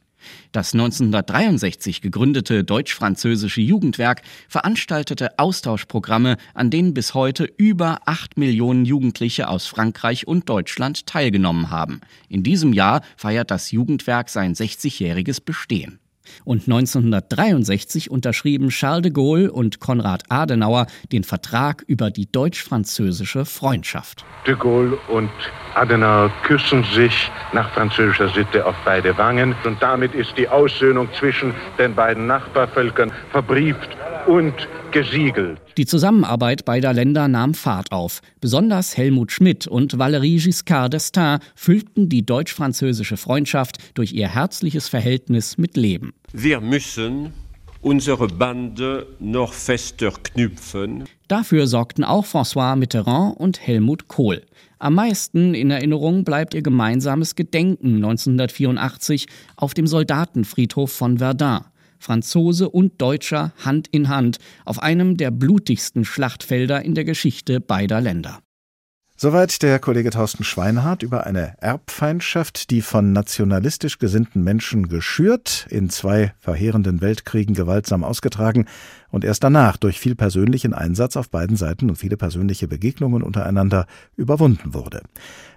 Das 0.53 0.75
1963 0.75 2.01
gegründete 2.01 2.65
deutsch-französische 2.65 3.61
Jugendwerk 3.61 4.23
veranstaltete 4.49 5.39
Austauschprogramme, 5.39 6.37
an 6.55 6.71
denen 6.71 6.95
bis 6.95 7.15
heute 7.15 7.45
über 7.57 8.01
acht 8.07 8.37
Millionen 8.37 8.85
Jugendliche 8.85 9.49
aus 9.49 9.67
Frankreich 9.67 10.27
und 10.27 10.49
Deutschland 10.49 11.07
teilgenommen 11.07 11.71
haben. 11.71 12.01
In 12.29 12.43
diesem 12.43 12.73
Jahr 12.73 13.03
feiert 13.17 13.51
das 13.51 13.71
Jugendwerk 13.71 14.29
sein 14.29 14.55
60-jähriges 14.55 15.41
Bestehen. 15.45 16.02
Und 16.45 16.63
1963 16.63 18.11
unterschrieben 18.11 18.69
Charles 18.69 19.03
de 19.03 19.13
Gaulle 19.13 19.53
und 19.53 19.81
Konrad 19.81 20.25
Adenauer 20.29 20.87
den 21.11 21.25
Vertrag 21.25 21.83
über 21.87 22.11
die 22.11 22.31
deutsch-französische 22.31 23.45
Freundschaft. 23.45 24.25
De 24.47 24.55
Gaulle 24.55 24.99
und 25.09 25.31
Adenauer 25.75 26.31
küssen 26.45 26.85
sich 26.95 27.31
nach 27.53 27.71
französischer 27.73 28.29
Sitte 28.29 28.67
auf 28.67 28.77
beide 28.85 29.17
Wangen 29.17 29.55
und 29.65 29.83
damit 29.83 30.15
ist 30.15 30.37
die 30.37 30.49
Aussöhnung 30.49 31.09
zwischen 31.19 31.55
den 31.79 31.95
beiden 31.95 32.27
Nachbarvölkern 32.27 33.13
verbrieft 33.31 33.89
und 34.27 34.55
gesiegelt. 34.91 35.61
Die 35.77 35.87
Zusammenarbeit 35.87 36.65
beider 36.65 36.93
Länder 36.93 37.29
nahm 37.29 37.55
Fahrt 37.55 37.93
auf. 37.93 38.21
Besonders 38.41 38.97
Helmut 38.97 39.33
Schmidt 39.33 39.67
und 39.67 39.95
Valéry 39.95 40.43
Giscard 40.43 40.95
d'Estaing 40.95 41.41
füllten 41.55 42.09
die 42.09 42.25
deutsch-französische 42.25 43.17
Freundschaft 43.17 43.79
durch 43.95 44.13
ihr 44.13 44.29
herzliches 44.29 44.89
Verhältnis 44.89 45.59
mit 45.59 45.77
Leben. 45.77 46.13
Wir 46.33 46.61
müssen 46.61 47.33
unsere 47.81 48.29
Bande 48.29 49.07
noch 49.19 49.53
fester 49.53 50.13
knüpfen. 50.23 51.05
Dafür 51.29 51.67
sorgten 51.67 52.05
auch 52.05 52.25
François 52.25 52.77
Mitterrand 52.77 53.37
und 53.39 53.61
Helmut 53.61 54.09
Kohl. 54.09 54.43
Am 54.79 54.95
meisten 54.95 55.55
in 55.55 55.71
Erinnerung 55.71 56.25
bleibt 56.25 56.55
ihr 56.55 56.63
gemeinsames 56.63 57.35
Gedenken 57.35 57.97
1984 57.97 59.27
auf 59.57 59.75
dem 59.75 59.87
Soldatenfriedhof 59.87 60.93
von 60.93 61.19
Verdun. 61.19 61.61
Franzose 62.03 62.69
und 62.69 63.01
Deutscher 63.01 63.53
Hand 63.65 63.87
in 63.89 64.09
Hand 64.09 64.39
auf 64.65 64.83
einem 64.83 65.17
der 65.17 65.31
blutigsten 65.31 66.05
Schlachtfelder 66.05 66.85
in 66.85 66.95
der 66.95 67.05
Geschichte 67.05 67.61
beider 67.61 68.01
Länder. 68.01 68.41
Soweit 69.23 69.63
der 69.63 69.79
Kollege 69.79 70.11
Thorsten 70.11 70.43
Schweinhardt 70.43 71.05
über 71.05 71.25
eine 71.25 71.55
Erbfeindschaft, 71.61 72.71
die 72.71 72.83
von 72.83 73.13
nationalistisch 73.13 74.01
gesinnten 74.01 74.43
Menschen 74.43 74.89
geschürt, 74.89 75.69
in 75.71 75.91
zwei 75.91 76.33
verheerenden 76.41 77.01
Weltkriegen 77.01 77.55
gewaltsam 77.55 78.03
ausgetragen 78.03 78.67
und 79.13 79.25
erst 79.25 79.45
danach 79.45 79.77
durch 79.77 80.01
viel 80.01 80.17
persönlichen 80.17 80.75
Einsatz 80.75 81.17
auf 81.17 81.31
beiden 81.31 81.57
Seiten 81.57 81.89
und 81.89 81.95
viele 81.95 82.17
persönliche 82.17 82.67
Begegnungen 82.67 83.23
untereinander 83.23 83.87
überwunden 84.17 84.75
wurde. 84.75 85.03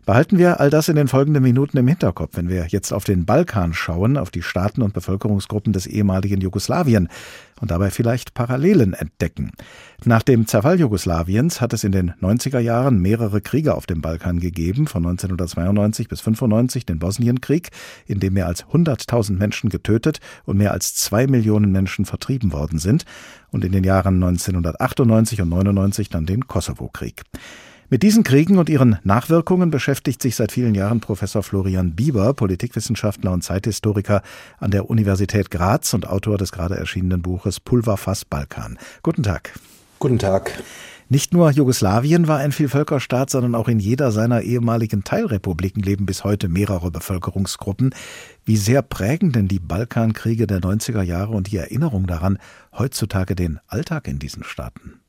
Behalten 0.06 0.38
wir 0.38 0.60
all 0.60 0.70
das 0.70 0.88
in 0.88 0.96
den 0.96 1.08
folgenden 1.08 1.42
Minuten 1.42 1.78
im 1.78 1.88
Hinterkopf, 1.88 2.38
wenn 2.38 2.50
wir 2.50 2.68
jetzt 2.68 2.94
auf 2.94 3.06
den 3.06 3.26
Balkan 3.26 3.74
schauen, 3.74 4.16
auf 4.16 4.30
die 4.30 4.44
Staaten 4.44 4.84
und 4.84 4.94
Bevölkerungsgruppen 4.94 5.74
des 5.74 5.88
ehemaligen 5.88 6.40
Jugoslawien 6.40 7.10
und 7.62 7.72
dabei 7.72 7.90
vielleicht 7.90 8.34
Parallelen 8.34 8.94
entdecken. 8.94 9.52
Nach 10.04 10.22
dem 10.22 10.46
Zerfall 10.48 10.80
Jugoslawiens 10.80 11.62
hat 11.62 11.74
es 11.74 11.84
in 11.84 11.92
den 11.92 12.12
90er 12.22 12.60
Jahren 12.60 13.02
mehrere 13.02 13.42
Kriege 13.42 13.76
auf 13.76 13.86
dem 13.86 14.02
Balkan 14.02 14.40
gegeben, 14.40 14.88
von 14.88 15.06
1992 15.06 16.08
bis 16.08 16.22
95 16.22 16.86
den 16.86 17.00
Bosnienkrieg, 17.00 17.70
in 18.06 18.20
dem 18.20 18.34
mehr 18.34 18.48
als 18.48 18.66
100.000 18.66 19.38
Menschen 19.38 19.70
getötet 19.70 20.20
und 20.44 20.58
mehr 20.58 20.74
als 20.74 20.96
zwei 20.96 21.28
Millionen 21.28 21.72
Menschen 21.72 22.06
vertrieben 22.06 22.52
worden 22.52 22.80
sind, 22.80 23.06
und 23.52 23.64
in 23.64 23.72
den 23.72 23.86
Jahren 23.86 24.16
1998 24.16 25.42
und 25.42 25.50
99 25.50 26.10
dann 26.10 26.26
den 26.26 26.48
Kosovo-Krieg. 26.48 27.24
Mit 27.96 28.04
diesen 28.04 28.24
Kriegen 28.24 28.58
und 28.58 28.68
ihren 28.68 29.00
Nachwirkungen 29.06 29.72
beschäftigt 29.72 30.22
sich 30.22 30.36
seit 30.36 30.52
vielen 30.52 30.76
Jahren 30.76 31.00
Professor 31.00 31.44
Florian 31.44 31.96
Bieber, 31.96 32.34
Politikwissenschaftler 32.34 33.32
und 33.32 33.42
Zeithistoriker 33.42 34.22
an 34.58 34.72
der 34.72 34.90
Universität 34.90 35.50
Graz 35.50 35.94
und 35.94 36.06
Autor 36.06 36.38
des 36.38 36.52
gerade 36.52 36.76
erschienenen 36.76 37.22
Buches 37.22 37.62
Pulverfass 37.62 38.26
Balkan. 38.26 38.78
Guten 39.02 39.24
Tag. 39.24 39.58
Guten 40.00 40.20
Tag. 40.20 40.62
Nicht 41.08 41.32
nur 41.32 41.50
Jugoslawien 41.52 42.28
war 42.28 42.40
ein 42.40 42.52
Vielvölkerstaat, 42.52 43.30
sondern 43.30 43.56
auch 43.56 43.70
in 43.70 43.80
jeder 43.80 44.12
seiner 44.12 44.42
ehemaligen 44.42 45.06
Teilrepubliken 45.06 45.82
leben 45.82 46.06
bis 46.06 46.26
heute 46.26 46.50
mehrere 46.50 46.92
Bevölkerungsgruppen. 46.92 47.96
Wie 48.44 48.58
sehr 48.58 48.82
prägen 48.82 49.32
denn 49.32 49.48
die 49.48 49.60
Balkankriege 49.60 50.48
der 50.48 50.60
90er 50.60 51.02
Jahre 51.02 51.32
und 51.32 51.50
die 51.50 51.56
Erinnerung 51.56 52.08
daran 52.08 52.40
heutzutage 52.78 53.36
den 53.36 53.62
Alltag 53.68 54.10
in 54.10 54.20
diesen 54.20 54.44
Staaten? 54.44 55.00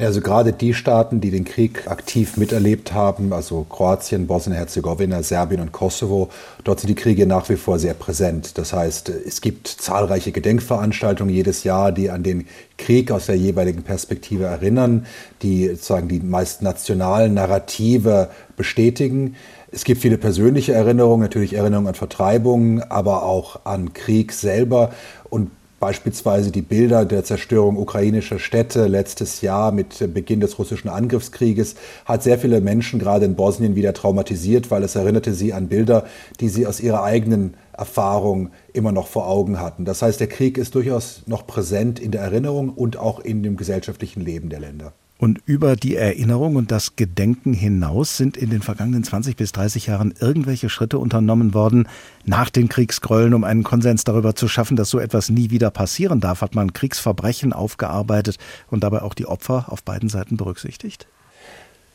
Also 0.00 0.22
gerade 0.22 0.54
die 0.54 0.72
Staaten, 0.72 1.20
die 1.20 1.30
den 1.30 1.44
Krieg 1.44 1.86
aktiv 1.86 2.38
miterlebt 2.38 2.94
haben, 2.94 3.34
also 3.34 3.66
Kroatien, 3.68 4.26
Bosnien-Herzegowina, 4.26 5.22
Serbien 5.22 5.60
und 5.60 5.72
Kosovo, 5.72 6.30
dort 6.64 6.80
sind 6.80 6.88
die 6.88 6.94
Kriege 6.94 7.26
nach 7.26 7.50
wie 7.50 7.56
vor 7.56 7.78
sehr 7.78 7.92
präsent. 7.92 8.56
Das 8.56 8.72
heißt, 8.72 9.10
es 9.10 9.42
gibt 9.42 9.68
zahlreiche 9.68 10.32
Gedenkveranstaltungen 10.32 11.34
jedes 11.34 11.64
Jahr, 11.64 11.92
die 11.92 12.08
an 12.08 12.22
den 12.22 12.46
Krieg 12.78 13.10
aus 13.10 13.26
der 13.26 13.36
jeweiligen 13.36 13.82
Perspektive 13.82 14.44
erinnern, 14.44 15.04
die 15.42 15.68
sozusagen 15.68 16.08
die 16.08 16.20
meist 16.20 16.62
nationalen 16.62 17.34
Narrative 17.34 18.30
bestätigen. 18.56 19.36
Es 19.70 19.84
gibt 19.84 20.00
viele 20.00 20.16
persönliche 20.16 20.72
Erinnerungen, 20.72 21.20
natürlich 21.20 21.52
Erinnerungen 21.52 21.88
an 21.88 21.94
Vertreibungen, 21.94 22.82
aber 22.82 23.22
auch 23.24 23.66
an 23.66 23.92
Krieg 23.92 24.32
selber. 24.32 24.92
Und 25.28 25.50
Beispielsweise 25.80 26.50
die 26.50 26.60
Bilder 26.60 27.06
der 27.06 27.24
Zerstörung 27.24 27.78
ukrainischer 27.78 28.38
Städte 28.38 28.86
letztes 28.86 29.40
Jahr 29.40 29.72
mit 29.72 30.12
Beginn 30.12 30.40
des 30.40 30.58
russischen 30.58 30.90
Angriffskrieges 30.90 31.74
hat 32.04 32.22
sehr 32.22 32.38
viele 32.38 32.60
Menschen 32.60 33.00
gerade 33.00 33.24
in 33.24 33.34
Bosnien 33.34 33.74
wieder 33.76 33.94
traumatisiert, 33.94 34.70
weil 34.70 34.82
es 34.82 34.94
erinnerte 34.94 35.32
sie 35.32 35.54
an 35.54 35.68
Bilder, 35.68 36.04
die 36.38 36.50
sie 36.50 36.66
aus 36.66 36.80
ihrer 36.80 37.02
eigenen 37.02 37.54
Erfahrung 37.72 38.50
immer 38.74 38.92
noch 38.92 39.06
vor 39.06 39.26
Augen 39.26 39.58
hatten. 39.58 39.86
Das 39.86 40.02
heißt, 40.02 40.20
der 40.20 40.28
Krieg 40.28 40.58
ist 40.58 40.74
durchaus 40.74 41.22
noch 41.26 41.46
präsent 41.46 41.98
in 41.98 42.10
der 42.10 42.20
Erinnerung 42.20 42.68
und 42.68 42.98
auch 42.98 43.18
in 43.18 43.42
dem 43.42 43.56
gesellschaftlichen 43.56 44.20
Leben 44.20 44.50
der 44.50 44.60
Länder. 44.60 44.92
Und 45.20 45.42
über 45.44 45.76
die 45.76 45.96
Erinnerung 45.96 46.56
und 46.56 46.70
das 46.70 46.96
Gedenken 46.96 47.52
hinaus 47.52 48.16
sind 48.16 48.38
in 48.38 48.48
den 48.48 48.62
vergangenen 48.62 49.04
20 49.04 49.36
bis 49.36 49.52
30 49.52 49.88
Jahren 49.88 50.14
irgendwelche 50.18 50.70
Schritte 50.70 50.96
unternommen 50.96 51.52
worden, 51.52 51.88
nach 52.24 52.48
den 52.48 52.70
Kriegsgräueln, 52.70 53.34
um 53.34 53.44
einen 53.44 53.62
Konsens 53.62 54.04
darüber 54.04 54.34
zu 54.34 54.48
schaffen, 54.48 54.78
dass 54.78 54.88
so 54.88 54.98
etwas 54.98 55.28
nie 55.28 55.50
wieder 55.50 55.70
passieren 55.70 56.20
darf. 56.20 56.40
Hat 56.40 56.54
man 56.54 56.72
Kriegsverbrechen 56.72 57.52
aufgearbeitet 57.52 58.38
und 58.70 58.82
dabei 58.82 59.02
auch 59.02 59.12
die 59.12 59.26
Opfer 59.26 59.66
auf 59.68 59.82
beiden 59.82 60.08
Seiten 60.08 60.38
berücksichtigt? 60.38 61.06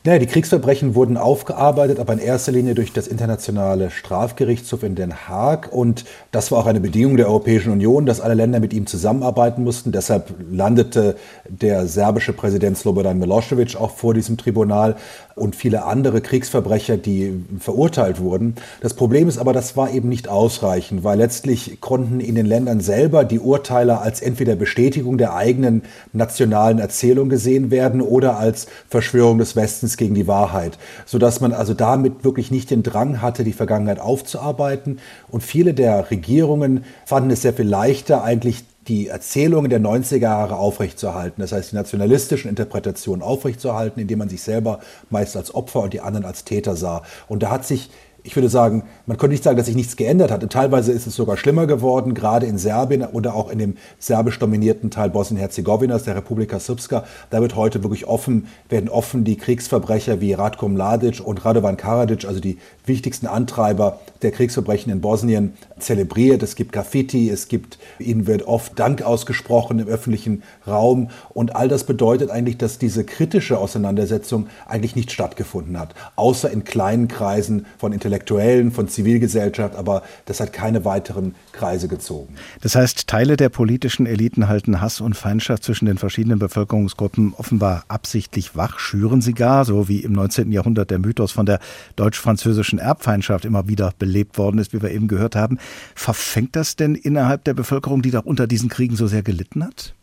Ja, 0.06 0.20
die 0.20 0.26
Kriegsverbrechen 0.26 0.94
wurden 0.94 1.16
aufgearbeitet, 1.16 1.98
aber 1.98 2.12
in 2.12 2.20
erster 2.20 2.52
Linie 2.52 2.76
durch 2.76 2.92
das 2.92 3.08
Internationale 3.08 3.90
Strafgerichtshof 3.90 4.84
in 4.84 4.94
Den 4.94 5.26
Haag. 5.26 5.72
Und 5.72 6.04
das 6.30 6.52
war 6.52 6.60
auch 6.60 6.66
eine 6.66 6.78
Bedingung 6.78 7.16
der 7.16 7.26
Europäischen 7.26 7.72
Union, 7.72 8.06
dass 8.06 8.20
alle 8.20 8.34
Länder 8.34 8.60
mit 8.60 8.72
ihm 8.72 8.86
zusammenarbeiten 8.86 9.64
mussten. 9.64 9.90
Deshalb 9.90 10.32
landete 10.48 11.16
der 11.48 11.88
serbische 11.88 12.32
Präsident 12.32 12.78
Slobodan 12.78 13.18
Milosevic 13.18 13.74
auch 13.74 13.90
vor 13.90 14.14
diesem 14.14 14.36
Tribunal 14.36 14.94
und 15.36 15.54
viele 15.54 15.84
andere 15.84 16.22
Kriegsverbrecher, 16.22 16.96
die 16.96 17.44
verurteilt 17.60 18.20
wurden. 18.20 18.54
Das 18.80 18.94
Problem 18.94 19.28
ist 19.28 19.36
aber, 19.36 19.52
das 19.52 19.76
war 19.76 19.92
eben 19.92 20.08
nicht 20.08 20.28
ausreichend, 20.28 21.04
weil 21.04 21.18
letztlich 21.18 21.78
konnten 21.82 22.20
in 22.20 22.34
den 22.34 22.46
Ländern 22.46 22.80
selber 22.80 23.22
die 23.22 23.38
Urteile 23.38 24.00
als 24.00 24.22
entweder 24.22 24.56
Bestätigung 24.56 25.18
der 25.18 25.34
eigenen 25.34 25.82
nationalen 26.14 26.78
Erzählung 26.78 27.28
gesehen 27.28 27.70
werden 27.70 28.00
oder 28.00 28.38
als 28.38 28.66
Verschwörung 28.88 29.36
des 29.36 29.56
Westens 29.56 29.98
gegen 29.98 30.14
die 30.14 30.26
Wahrheit, 30.26 30.78
sodass 31.04 31.42
man 31.42 31.52
also 31.52 31.74
damit 31.74 32.24
wirklich 32.24 32.50
nicht 32.50 32.70
den 32.70 32.82
Drang 32.82 33.20
hatte, 33.20 33.44
die 33.44 33.52
Vergangenheit 33.52 34.00
aufzuarbeiten. 34.00 35.00
Und 35.28 35.42
viele 35.42 35.74
der 35.74 36.10
Regierungen 36.10 36.84
fanden 37.04 37.30
es 37.30 37.42
sehr 37.42 37.52
viel 37.52 37.68
leichter, 37.68 38.24
eigentlich 38.24 38.64
die 38.88 39.08
Erzählungen 39.08 39.70
der 39.70 39.80
90er 39.80 40.18
Jahre 40.18 40.56
aufrechtzuerhalten, 40.56 41.40
das 41.40 41.52
heißt 41.52 41.72
die 41.72 41.76
nationalistischen 41.76 42.48
Interpretationen 42.48 43.22
aufrechtzuerhalten, 43.22 44.00
indem 44.00 44.20
man 44.20 44.28
sich 44.28 44.42
selber 44.42 44.80
meist 45.10 45.36
als 45.36 45.54
Opfer 45.54 45.82
und 45.82 45.92
die 45.92 46.00
anderen 46.00 46.24
als 46.24 46.44
Täter 46.44 46.76
sah. 46.76 47.02
Und 47.28 47.42
da 47.42 47.50
hat 47.50 47.66
sich 47.66 47.90
ich 48.26 48.34
würde 48.34 48.48
sagen, 48.48 48.82
man 49.06 49.16
könnte 49.16 49.32
nicht 49.32 49.44
sagen, 49.44 49.56
dass 49.56 49.66
sich 49.66 49.76
nichts 49.76 49.96
geändert 49.96 50.32
hat. 50.32 50.48
Teilweise 50.50 50.90
ist 50.90 51.06
es 51.06 51.14
sogar 51.14 51.36
schlimmer 51.36 51.66
geworden, 51.68 52.12
gerade 52.12 52.46
in 52.46 52.58
Serbien 52.58 53.04
oder 53.04 53.34
auch 53.34 53.50
in 53.50 53.58
dem 53.58 53.76
serbisch 54.00 54.38
dominierten 54.40 54.90
Teil 54.90 55.10
Bosnien-Herzegowinas, 55.10 56.02
der 56.02 56.16
Republika 56.16 56.58
Srpska. 56.58 57.04
Da 57.30 57.40
wird 57.40 57.54
heute 57.54 57.84
wirklich 57.84 58.06
offen, 58.06 58.48
werden 58.68 58.88
offen 58.88 59.22
die 59.22 59.36
Kriegsverbrecher 59.36 60.20
wie 60.20 60.32
Ratko 60.32 60.68
Mladic 60.68 61.20
und 61.24 61.44
Radovan 61.44 61.76
Karadzic, 61.76 62.24
also 62.24 62.40
die 62.40 62.58
wichtigsten 62.84 63.28
Antreiber 63.28 64.00
der 64.22 64.32
Kriegsverbrechen 64.32 64.90
in 64.92 65.00
Bosnien, 65.00 65.54
zelebriert. 65.78 66.42
Es 66.42 66.56
gibt 66.56 66.72
Graffiti, 66.72 67.30
es 67.30 67.46
gibt, 67.46 67.78
ihnen 68.00 68.26
wird 68.26 68.48
oft 68.48 68.78
Dank 68.78 69.02
ausgesprochen 69.02 69.78
im 69.78 69.86
öffentlichen 69.86 70.42
Raum. 70.66 71.10
Und 71.32 71.54
all 71.54 71.68
das 71.68 71.84
bedeutet 71.84 72.30
eigentlich, 72.30 72.58
dass 72.58 72.78
diese 72.78 73.04
kritische 73.04 73.58
Auseinandersetzung 73.58 74.48
eigentlich 74.66 74.96
nicht 74.96 75.12
stattgefunden 75.12 75.78
hat. 75.78 75.94
Außer 76.16 76.50
in 76.50 76.64
kleinen 76.64 77.06
Kreisen 77.06 77.66
von 77.78 77.92
Intellektuellen 77.92 78.15
Intellektuellen, 78.16 78.72
von 78.72 78.88
Zivilgesellschaft, 78.88 79.76
aber 79.76 80.02
das 80.24 80.40
hat 80.40 80.52
keine 80.52 80.84
weiteren 80.84 81.34
Kreise 81.52 81.86
gezogen. 81.86 82.34
Das 82.62 82.74
heißt, 82.74 83.06
Teile 83.06 83.36
der 83.36 83.50
politischen 83.50 84.06
Eliten 84.06 84.48
halten 84.48 84.80
Hass 84.80 85.00
und 85.00 85.14
Feindschaft 85.14 85.64
zwischen 85.64 85.86
den 85.86 85.98
verschiedenen 85.98 86.38
Bevölkerungsgruppen 86.38 87.34
offenbar 87.36 87.84
absichtlich 87.88 88.56
wach, 88.56 88.78
schüren 88.78 89.20
sie 89.20 89.34
gar, 89.34 89.64
so 89.64 89.88
wie 89.88 90.00
im 90.00 90.12
19. 90.12 90.50
Jahrhundert 90.50 90.90
der 90.90 90.98
Mythos 90.98 91.32
von 91.32 91.46
der 91.46 91.60
deutsch-französischen 91.96 92.78
Erbfeindschaft 92.78 93.44
immer 93.44 93.68
wieder 93.68 93.92
belebt 93.98 94.38
worden 94.38 94.58
ist, 94.58 94.72
wie 94.72 94.80
wir 94.80 94.90
eben 94.90 95.08
gehört 95.08 95.36
haben. 95.36 95.58
Verfängt 95.94 96.56
das 96.56 96.76
denn 96.76 96.94
innerhalb 96.94 97.44
der 97.44 97.54
Bevölkerung, 97.54 98.02
die 98.02 98.10
doch 98.10 98.24
unter 98.24 98.46
diesen 98.46 98.68
Kriegen 98.68 98.96
so 98.96 99.06
sehr 99.06 99.22
gelitten 99.22 99.62
hat? 99.62 99.95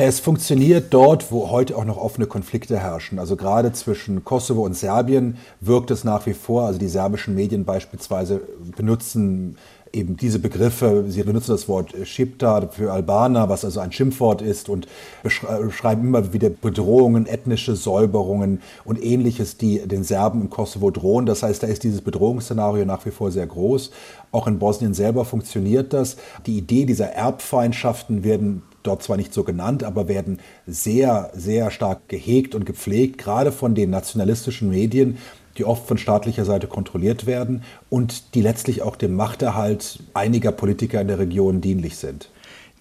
Es 0.00 0.20
funktioniert 0.20 0.94
dort, 0.94 1.32
wo 1.32 1.50
heute 1.50 1.76
auch 1.76 1.84
noch 1.84 1.96
offene 1.96 2.26
Konflikte 2.26 2.78
herrschen. 2.78 3.18
Also 3.18 3.34
gerade 3.34 3.72
zwischen 3.72 4.24
Kosovo 4.24 4.64
und 4.64 4.74
Serbien 4.74 5.38
wirkt 5.60 5.90
es 5.90 6.04
nach 6.04 6.24
wie 6.26 6.34
vor. 6.34 6.66
Also 6.66 6.78
die 6.78 6.86
serbischen 6.86 7.34
Medien 7.34 7.64
beispielsweise 7.64 8.42
benutzen 8.76 9.56
eben 9.92 10.16
diese 10.16 10.38
Begriffe. 10.38 11.06
Sie 11.08 11.20
benutzen 11.24 11.50
das 11.50 11.66
Wort 11.66 11.94
Schipta 12.04 12.68
für 12.68 12.92
Albaner, 12.92 13.48
was 13.48 13.64
also 13.64 13.80
ein 13.80 13.90
Schimpfwort 13.90 14.40
ist, 14.40 14.68
und 14.68 14.86
beschreiben 15.24 16.06
immer 16.06 16.32
wieder 16.32 16.50
Bedrohungen, 16.50 17.26
ethnische 17.26 17.74
Säuberungen 17.74 18.62
und 18.84 19.02
ähnliches, 19.02 19.56
die 19.56 19.80
den 19.80 20.04
Serben 20.04 20.42
im 20.42 20.50
Kosovo 20.50 20.92
drohen. 20.92 21.26
Das 21.26 21.42
heißt, 21.42 21.64
da 21.64 21.66
ist 21.66 21.82
dieses 21.82 22.02
Bedrohungsszenario 22.02 22.84
nach 22.84 23.04
wie 23.04 23.10
vor 23.10 23.32
sehr 23.32 23.48
groß. 23.48 23.90
Auch 24.30 24.46
in 24.46 24.60
Bosnien 24.60 24.94
selber 24.94 25.24
funktioniert 25.24 25.92
das. 25.92 26.18
Die 26.46 26.56
Idee 26.56 26.84
dieser 26.84 27.08
Erbfeindschaften 27.14 28.22
werden 28.22 28.62
dort 28.82 29.02
zwar 29.02 29.16
nicht 29.16 29.34
so 29.34 29.44
genannt, 29.44 29.84
aber 29.84 30.08
werden 30.08 30.38
sehr, 30.66 31.30
sehr 31.34 31.70
stark 31.70 32.08
gehegt 32.08 32.54
und 32.54 32.66
gepflegt, 32.66 33.18
gerade 33.18 33.52
von 33.52 33.74
den 33.74 33.90
nationalistischen 33.90 34.70
Medien, 34.70 35.18
die 35.56 35.64
oft 35.64 35.86
von 35.86 35.98
staatlicher 35.98 36.44
Seite 36.44 36.68
kontrolliert 36.68 37.26
werden 37.26 37.62
und 37.90 38.34
die 38.34 38.42
letztlich 38.42 38.82
auch 38.82 38.96
dem 38.96 39.14
Machterhalt 39.14 40.00
einiger 40.14 40.52
Politiker 40.52 41.00
in 41.00 41.08
der 41.08 41.18
Region 41.18 41.60
dienlich 41.60 41.96
sind. 41.96 42.30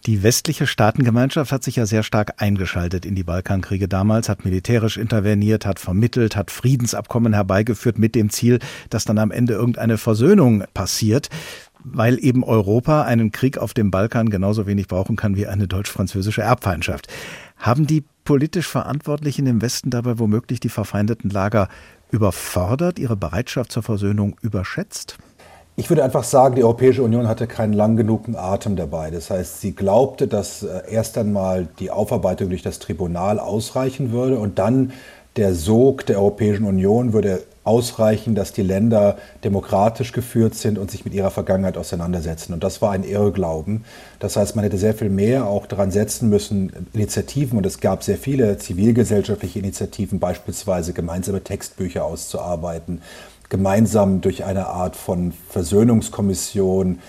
Die 0.05 0.23
westliche 0.23 0.67
Staatengemeinschaft 0.67 1.51
hat 1.51 1.63
sich 1.63 1.75
ja 1.75 1.86
sehr 1.86 2.01
stark 2.01 2.36
eingeschaltet 2.38 3.05
in 3.05 3.13
die 3.13 3.23
Balkankriege 3.23 3.89
damals, 3.89 4.29
hat 4.29 4.45
militärisch 4.45 4.95
interveniert, 4.95 5.65
hat 5.65 5.79
vermittelt, 5.79 6.38
hat 6.38 6.49
Friedensabkommen 6.49 7.33
herbeigeführt 7.33 7.97
mit 7.97 8.15
dem 8.15 8.29
Ziel, 8.29 8.60
dass 8.89 9.03
dann 9.03 9.17
am 9.17 9.31
Ende 9.31 9.55
irgendeine 9.55 9.97
Versöhnung 9.97 10.63
passiert 10.73 11.29
weil 11.93 12.23
eben 12.23 12.43
Europa 12.43 13.04
einen 13.04 13.32
Krieg 13.32 13.58
auf 13.58 13.73
dem 13.73 13.91
Balkan 13.91 14.30
genauso 14.30 14.67
wenig 14.67 14.88
brauchen 14.88 15.15
kann 15.15 15.36
wie 15.36 15.47
eine 15.47 15.67
deutsch-französische 15.67 16.41
Erbfeindschaft. 16.41 17.08
Haben 17.58 17.88
die 17.88 18.04
politisch 18.23 18.67
Verantwortlichen 18.67 19.47
im 19.47 19.62
Westen 19.62 19.89
dabei 19.89 20.19
womöglich 20.19 20.60
die 20.60 20.69
verfeindeten 20.69 21.30
Lager 21.30 21.69
überfordert, 22.12 23.00
ihre 23.00 23.15
Bereitschaft 23.15 23.71
zur 23.71 23.84
Versöhnung 23.84 24.36
überschätzt? 24.41 25.17
Ich 25.80 25.89
würde 25.91 26.04
einfach 26.04 26.23
sagen, 26.23 26.56
die 26.56 26.63
Europäische 26.63 27.04
Union 27.04 27.28
hatte 27.28 27.45
keinen 27.45 27.73
lang 27.73 27.97
genugen 27.97 28.36
Atem 28.36 28.76
dabei. 28.76 29.12
Das 29.12 29.30
heißt, 29.30 29.62
sie 29.62 29.76
glaubte, 29.76 30.28
dass 30.28 30.63
äh, 30.63 30.82
erst 30.89 31.19
einmal 31.19 31.67
die 31.78 31.91
Aufarbeitung 31.91 32.50
durch 32.50 32.63
das 32.63 32.80
Tribunal 32.80 33.39
ausreichen 33.39 34.12
würde 34.12 34.39
und 34.39 34.58
dann 34.58 34.91
der 35.38 35.54
Sog 35.54 36.06
der 36.06 36.17
Europäischen 36.17 36.65
Union 36.65 37.13
würde 37.13 37.43
ausreichen, 37.63 38.34
dass 38.34 38.54
die 38.54 38.63
Länder 38.63 39.17
demokratisch 39.43 40.13
geführt 40.13 40.56
sind 40.56 40.78
und 40.78 40.89
sich 40.89 41.04
mit 41.04 41.13
ihrer 41.13 41.32
Vergangenheit 41.32 41.78
auseinandersetzen. 41.78 42.54
Und 42.54 42.63
das 42.63 42.82
war 42.82 42.91
ein 42.91 43.04
Irrglauben. 43.04 43.84
Das 44.19 44.38
heißt, 44.38 44.56
man 44.56 44.63
hätte 44.63 44.78
sehr 44.78 44.93
viel 44.93 45.10
mehr 45.10 45.47
auch 45.47 45.67
daran 45.67 45.91
setzen 45.91 46.30
müssen, 46.30 46.88
Initiativen, 46.93 47.58
und 47.58 47.65
es 47.65 47.82
gab 47.82 48.04
sehr 48.04 48.17
viele 48.17 48.58
zivilgesellschaftliche 48.58 49.60
Initiativen, 49.60 50.19
beispielsweise 50.19 50.93
gemeinsame 50.93 51.43
Textbücher 51.43 52.06
auszuarbeiten, 52.06 53.02
gemeinsam 53.50 54.21
durch 54.21 54.45
eine 54.45 54.67
Art 54.67 54.95
von 54.95 55.34
Versöhnungskommission 55.50 57.00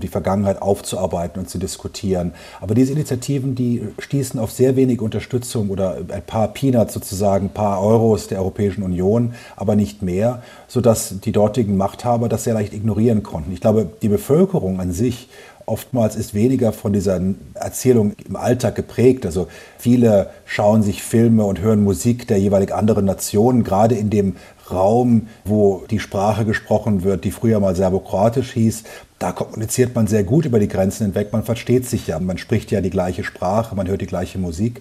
die 0.00 0.08
Vergangenheit 0.08 0.62
aufzuarbeiten 0.62 1.40
und 1.40 1.48
zu 1.48 1.58
diskutieren. 1.58 2.32
Aber 2.60 2.74
diese 2.74 2.92
Initiativen, 2.92 3.54
die 3.54 3.82
stießen 3.98 4.38
auf 4.38 4.50
sehr 4.50 4.76
wenig 4.76 5.00
Unterstützung 5.00 5.70
oder 5.70 5.98
ein 6.08 6.22
paar 6.22 6.48
Peanuts 6.48 6.94
sozusagen, 6.94 7.46
ein 7.46 7.54
paar 7.54 7.82
Euros 7.82 8.28
der 8.28 8.38
Europäischen 8.38 8.82
Union, 8.82 9.34
aber 9.56 9.76
nicht 9.76 10.02
mehr, 10.02 10.42
sodass 10.68 11.20
die 11.20 11.32
dortigen 11.32 11.76
Machthaber 11.76 12.28
das 12.28 12.44
sehr 12.44 12.54
leicht 12.54 12.72
ignorieren 12.72 13.22
konnten. 13.22 13.52
Ich 13.52 13.60
glaube, 13.60 13.88
die 14.02 14.08
Bevölkerung 14.08 14.80
an 14.80 14.92
sich 14.92 15.28
oftmals 15.66 16.16
ist 16.16 16.34
weniger 16.34 16.72
von 16.72 16.92
dieser 16.92 17.20
Erzählung 17.54 18.12
im 18.26 18.36
Alltag 18.36 18.74
geprägt. 18.74 19.24
Also 19.26 19.48
viele 19.78 20.30
schauen 20.44 20.82
sich 20.82 21.02
Filme 21.02 21.44
und 21.44 21.60
hören 21.60 21.82
Musik 21.82 22.26
der 22.26 22.38
jeweiligen 22.38 22.72
anderen 22.72 23.04
Nationen, 23.04 23.64
gerade 23.64 23.94
in 23.94 24.10
dem 24.10 24.36
Raum, 24.70 25.28
wo 25.44 25.84
die 25.90 25.98
Sprache 25.98 26.44
gesprochen 26.44 27.02
wird, 27.02 27.24
die 27.24 27.30
früher 27.30 27.60
mal 27.60 27.76
serbokroatisch 27.76 28.52
hieß. 28.52 28.84
Da 29.18 29.32
kommuniziert 29.32 29.94
man 29.94 30.06
sehr 30.06 30.24
gut 30.24 30.44
über 30.46 30.58
die 30.58 30.68
Grenzen 30.68 31.06
hinweg. 31.06 31.32
Man 31.32 31.44
versteht 31.44 31.86
sich 31.86 32.06
ja, 32.06 32.18
man 32.18 32.38
spricht 32.38 32.70
ja 32.70 32.80
die 32.80 32.90
gleiche 32.90 33.24
Sprache, 33.24 33.74
man 33.74 33.86
hört 33.86 34.00
die 34.00 34.06
gleiche 34.06 34.38
Musik. 34.38 34.80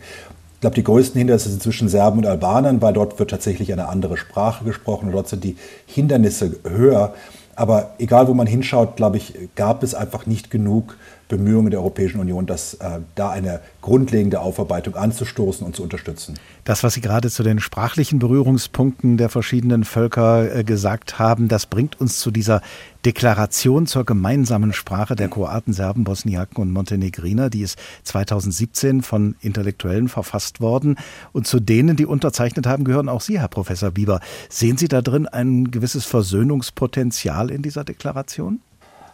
Ich 0.56 0.62
glaube, 0.62 0.76
die 0.76 0.84
größten 0.84 1.18
Hindernisse 1.18 1.50
sind 1.50 1.62
zwischen 1.62 1.90
Serben 1.90 2.20
und 2.20 2.26
Albanern, 2.26 2.82
weil 2.82 2.94
dort 2.94 3.20
wird 3.20 3.32
tatsächlich 3.32 3.74
eine 3.74 3.90
andere 3.90 4.16
Sprache 4.16 4.64
gesprochen 4.64 5.08
und 5.08 5.12
dort 5.12 5.28
sind 5.28 5.44
die 5.44 5.58
Hindernisse 5.86 6.56
höher. 6.64 7.14
Aber 7.56 7.92
egal, 8.00 8.28
wo 8.28 8.34
man 8.34 8.48
hinschaut, 8.48 8.96
glaube 8.96 9.18
ich, 9.18 9.34
gab 9.56 9.84
es 9.84 9.94
einfach 9.94 10.26
nicht 10.26 10.50
genug 10.50 10.98
Bemühungen 11.28 11.72
der 11.72 11.80
Europäischen 11.80 12.20
Union, 12.20 12.46
das, 12.46 12.76
äh, 12.76 13.00
da 13.16 13.30
eine 13.30 13.60
grundlegende 13.82 14.42
Aufarbeitung 14.42 14.96
anzustoßen 14.96 15.66
und 15.66 15.76
zu 15.76 15.84
unterstützen. 15.84 16.36
Das, 16.64 16.84
was 16.84 16.94
Sie 16.94 17.02
gerade 17.02 17.30
zu 17.30 17.44
den 17.44 17.60
sprachlichen 17.60 18.20
Berührungspunkten 18.20 19.18
der 19.18 19.30
verschiedenen 19.30 19.84
Völker 19.84 20.56
äh, 20.56 20.64
gesagt 20.64 21.20
haben, 21.20 21.48
das 21.48 21.66
bringt 21.66 22.00
uns 22.00 22.20
zu 22.20 22.32
dieser 22.32 22.62
Deklaration 23.06 23.86
zur 23.86 24.06
gemeinsamen 24.06 24.72
Sprache 24.72 25.16
der 25.16 25.28
Kroaten, 25.28 25.74
Serben, 25.74 26.04
Bosniaken 26.06 26.62
und 26.62 26.72
Montenegriner. 26.72 27.50
Die 27.50 27.62
ist 27.62 27.78
2017 28.04 29.02
von 29.02 29.36
Intellektuellen 29.42 30.08
verfasst 30.08 30.62
worden. 30.62 30.96
Und 31.34 31.46
zu 31.48 31.60
denen, 31.60 31.98
die 31.98 32.06
unterzeichnet 32.06 32.66
haben, 32.66 32.86
gehören 32.86 33.10
auch 33.10 33.22
Sie, 33.22 33.40
Herr 33.40 33.50
Professor 33.50 33.92
Bieber. 33.92 34.22
Sehen 34.50 34.78
Sie 34.78 34.88
da 34.88 35.02
drin 35.02 35.28
ein 35.28 35.72
gewisses 35.72 36.06
Versöhnungspotenzial 36.06 37.52
in 37.52 37.62
dieser 37.62 37.84
Deklaration? 37.84 38.62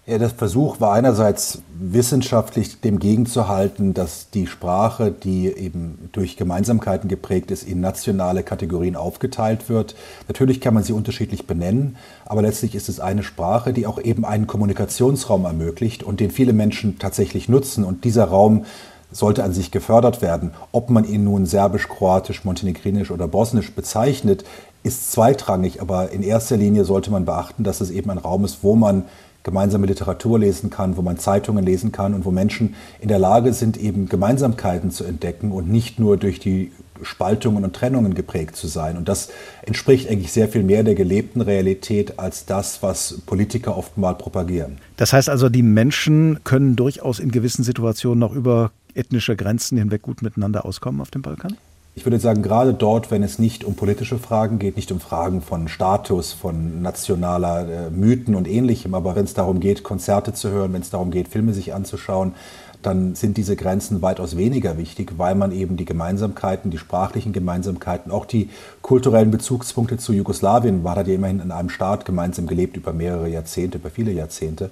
Ja, 0.09 0.17
der 0.17 0.31
Versuch 0.31 0.81
war 0.81 0.93
einerseits 0.93 1.61
wissenschaftlich 1.79 2.81
dem 2.81 2.97
gegenzuhalten, 2.97 3.93
dass 3.93 4.31
die 4.31 4.47
Sprache, 4.47 5.11
die 5.11 5.45
eben 5.55 6.09
durch 6.13 6.35
Gemeinsamkeiten 6.35 7.07
geprägt 7.07 7.51
ist, 7.51 7.61
in 7.61 7.79
nationale 7.79 8.41
Kategorien 8.41 8.95
aufgeteilt 8.95 9.69
wird. 9.69 9.95
Natürlich 10.27 10.61
kann 10.61 10.73
man 10.73 10.81
sie 10.81 10.93
unterschiedlich 10.93 11.45
benennen, 11.45 11.95
aber 12.25 12.41
letztlich 12.41 12.73
ist 12.73 12.89
es 12.89 12.99
eine 12.99 13.21
Sprache, 13.21 13.71
die 13.71 13.85
auch 13.85 14.01
eben 14.01 14.25
einen 14.25 14.47
Kommunikationsraum 14.47 15.45
ermöglicht 15.45 16.01
und 16.01 16.19
den 16.19 16.31
viele 16.31 16.53
Menschen 16.53 16.97
tatsächlich 16.97 17.47
nutzen. 17.47 17.83
Und 17.83 18.03
dieser 18.03 18.25
Raum 18.25 18.65
sollte 19.11 19.43
an 19.43 19.53
sich 19.53 19.69
gefördert 19.69 20.23
werden. 20.23 20.53
Ob 20.71 20.89
man 20.89 21.03
ihn 21.03 21.23
nun 21.23 21.45
serbisch, 21.45 21.87
kroatisch, 21.87 22.45
montenegrinisch 22.45 23.11
oder 23.11 23.27
bosnisch 23.27 23.75
bezeichnet, 23.75 24.43
ist 24.81 25.11
zweitrangig, 25.11 25.81
aber 25.81 26.11
in 26.11 26.23
erster 26.23 26.57
Linie 26.57 26.85
sollte 26.85 27.11
man 27.11 27.25
beachten, 27.25 27.63
dass 27.63 27.81
es 27.81 27.91
eben 27.91 28.09
ein 28.09 28.17
Raum 28.17 28.45
ist, 28.45 28.63
wo 28.63 28.75
man 28.75 29.03
gemeinsame 29.49 29.87
Literatur 29.87 30.37
lesen 30.37 30.69
kann, 30.69 30.95
wo 30.95 31.01
man 31.01 31.17
Zeitungen 31.17 31.65
lesen 31.65 31.91
kann 31.91 32.13
und 32.13 32.23
wo 32.23 32.31
Menschen 32.31 32.75
in 32.99 33.07
der 33.07 33.17
Lage 33.19 33.53
sind, 33.53 33.77
eben 33.77 34.07
Gemeinsamkeiten 34.07 34.91
zu 34.91 35.03
entdecken 35.03 35.51
und 35.51 35.69
nicht 35.69 35.99
nur 35.99 36.17
durch 36.17 36.39
die 36.39 36.71
Spaltungen 37.01 37.63
und 37.63 37.75
Trennungen 37.75 38.13
geprägt 38.13 38.55
zu 38.55 38.67
sein. 38.67 38.95
Und 38.97 39.07
das 39.09 39.29
entspricht 39.63 40.09
eigentlich 40.09 40.31
sehr 40.31 40.49
viel 40.49 40.63
mehr 40.63 40.83
der 40.83 40.95
gelebten 40.95 41.41
Realität 41.41 42.19
als 42.19 42.45
das, 42.45 42.83
was 42.83 43.21
Politiker 43.25 43.75
oftmals 43.75 44.19
propagieren. 44.19 44.77
Das 44.97 45.13
heißt 45.13 45.29
also, 45.29 45.49
die 45.49 45.63
Menschen 45.63 46.39
können 46.43 46.75
durchaus 46.75 47.19
in 47.19 47.31
gewissen 47.31 47.63
Situationen 47.63 48.19
noch 48.19 48.33
über 48.33 48.71
ethnische 48.93 49.35
Grenzen 49.35 49.77
hinweg 49.77 50.01
gut 50.01 50.21
miteinander 50.21 50.65
auskommen 50.65 51.01
auf 51.01 51.09
dem 51.09 51.21
Balkan? 51.21 51.57
Ich 51.99 52.05
würde 52.05 52.17
sagen, 52.17 52.41
gerade 52.41 52.73
dort, 52.73 53.11
wenn 53.11 53.23
es 53.23 53.39
nicht 53.39 53.65
um 53.65 53.75
politische 53.75 54.19
Fragen 54.19 54.57
geht, 54.57 54.77
nicht 54.77 54.89
um 54.93 55.01
Fragen 55.01 55.41
von 55.41 55.67
Status, 55.67 56.31
von 56.31 56.81
nationaler 56.81 57.67
äh, 57.67 57.89
Mythen 57.89 58.35
und 58.35 58.47
ähnlichem, 58.47 58.95
aber 58.95 59.17
wenn 59.17 59.25
es 59.25 59.33
darum 59.33 59.59
geht, 59.59 59.83
Konzerte 59.83 60.31
zu 60.31 60.49
hören, 60.49 60.71
wenn 60.71 60.81
es 60.81 60.91
darum 60.91 61.11
geht, 61.11 61.27
Filme 61.27 61.51
sich 61.51 61.73
anzuschauen, 61.73 62.35
dann 62.81 63.15
sind 63.15 63.35
diese 63.35 63.55
Grenzen 63.55 64.01
weitaus 64.01 64.37
weniger 64.37 64.77
wichtig, 64.77 65.13
weil 65.17 65.35
man 65.35 65.51
eben 65.51 65.75
die 65.75 65.85
Gemeinsamkeiten, 65.85 66.71
die 66.71 66.77
sprachlichen 66.77 67.33
Gemeinsamkeiten, 67.33 68.11
auch 68.11 68.25
die 68.25 68.49
kulturellen 68.81 69.31
Bezugspunkte 69.31 69.97
zu 69.97 70.13
Jugoslawien, 70.13 70.83
war 70.83 70.95
hat 70.95 71.07
ja 71.07 71.15
immerhin 71.15 71.41
in 71.41 71.51
einem 71.51 71.69
Staat 71.69 72.05
gemeinsam 72.05 72.47
gelebt 72.47 72.77
über 72.77 72.93
mehrere 72.93 73.27
Jahrzehnte, 73.27 73.79
über 73.79 73.89
viele 73.89 74.11
Jahrzehnte. 74.11 74.69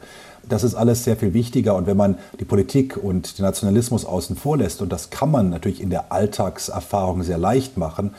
Das 0.48 0.64
ist 0.64 0.76
alles 0.76 1.04
sehr 1.04 1.18
viel 1.18 1.34
wichtiger. 1.34 1.76
Und 1.76 1.88
wenn 1.88 1.98
man 1.98 2.18
die 2.40 2.46
Politik 2.46 2.96
und 2.96 3.38
den 3.38 3.44
Nationalismus 3.44 4.06
außen 4.06 4.38
vor 4.38 4.58
lässt, 4.58 4.82
und 4.82 4.92
das 4.92 5.10
kann 5.10 5.30
man 5.30 5.50
natürlich 5.50 5.82
in 5.82 5.90
der 5.90 6.12
Alltagserfahrung 6.12 7.24
sehr 7.24 7.38
leicht 7.38 7.78
machen, 7.78 8.12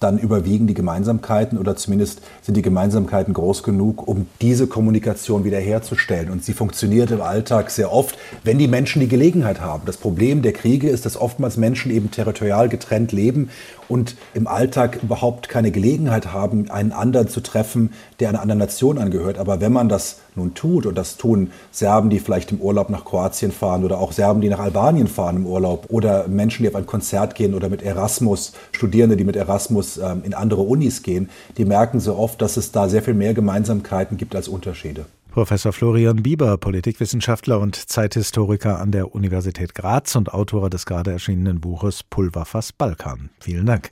dann 0.00 0.18
überwiegen 0.18 0.66
die 0.66 0.74
Gemeinsamkeiten 0.74 1.58
oder 1.58 1.76
zumindest 1.76 2.20
sind 2.42 2.56
die 2.56 2.62
Gemeinsamkeiten 2.62 3.32
groß 3.32 3.62
genug, 3.62 4.06
um 4.06 4.26
diese 4.40 4.66
Kommunikation 4.66 5.44
wiederherzustellen. 5.44 6.30
Und 6.30 6.44
sie 6.44 6.52
funktioniert 6.52 7.10
im 7.10 7.22
Alltag 7.22 7.70
sehr 7.70 7.92
oft, 7.92 8.18
wenn 8.42 8.58
die 8.58 8.68
Menschen 8.68 9.00
die 9.00 9.08
Gelegenheit 9.08 9.60
haben. 9.60 9.84
Das 9.86 9.96
Problem 9.96 10.42
der 10.42 10.52
Kriege 10.52 10.88
ist, 10.88 11.06
dass 11.06 11.16
oftmals 11.16 11.56
Menschen 11.56 11.90
eben 11.90 12.10
territorial 12.10 12.68
getrennt 12.68 13.12
leben 13.12 13.50
und 13.88 14.16
im 14.34 14.46
Alltag 14.46 15.02
überhaupt 15.02 15.48
keine 15.48 15.70
Gelegenheit 15.70 16.32
haben, 16.32 16.70
einen 16.70 16.92
anderen 16.92 17.28
zu 17.28 17.40
treffen, 17.40 17.92
der 18.20 18.28
einer 18.28 18.40
anderen 18.40 18.58
Nation 18.58 18.98
angehört. 18.98 19.38
Aber 19.38 19.60
wenn 19.60 19.72
man 19.72 19.88
das 19.88 20.20
nun 20.34 20.54
tut, 20.54 20.86
und 20.86 20.96
das 20.96 21.16
tun 21.16 21.50
Serben, 21.70 22.10
die 22.10 22.18
vielleicht 22.18 22.52
im 22.52 22.60
Urlaub 22.60 22.90
nach 22.90 23.04
Kroatien 23.04 23.52
fahren 23.52 23.84
oder 23.84 23.98
auch 23.98 24.12
Serben, 24.12 24.40
die 24.40 24.48
nach 24.48 24.58
Albanien 24.58 25.06
fahren 25.06 25.36
im 25.36 25.46
Urlaub 25.46 25.86
oder 25.88 26.28
Menschen, 26.28 26.62
die 26.62 26.68
auf 26.68 26.76
ein 26.76 26.86
Konzert 26.86 27.34
gehen 27.34 27.54
oder 27.54 27.68
mit 27.68 27.82
Erasmus, 27.82 28.52
Studierende, 28.72 29.16
die 29.16 29.24
mit 29.24 29.36
Erasmus 29.36 29.98
ähm, 29.98 30.22
in 30.24 30.34
andere 30.34 30.62
Unis 30.62 31.02
gehen, 31.02 31.30
die 31.56 31.64
merken 31.64 32.00
so 32.00 32.16
oft, 32.16 32.40
dass 32.42 32.56
es 32.56 32.72
da 32.72 32.88
sehr 32.88 33.02
viel 33.02 33.14
mehr 33.14 33.34
Gemeinsamkeiten 33.34 34.16
gibt 34.16 34.34
als 34.34 34.48
Unterschiede. 34.48 35.06
Professor 35.34 35.72
Florian 35.72 36.22
Bieber, 36.22 36.56
Politikwissenschaftler 36.58 37.58
und 37.58 37.74
Zeithistoriker 37.74 38.78
an 38.78 38.92
der 38.92 39.16
Universität 39.16 39.74
Graz 39.74 40.14
und 40.14 40.32
Autor 40.32 40.70
des 40.70 40.86
gerade 40.86 41.10
erschienenen 41.10 41.60
Buches 41.60 42.04
Pulverfass 42.04 42.72
Balkan. 42.72 43.30
Vielen 43.40 43.66
Dank. 43.66 43.90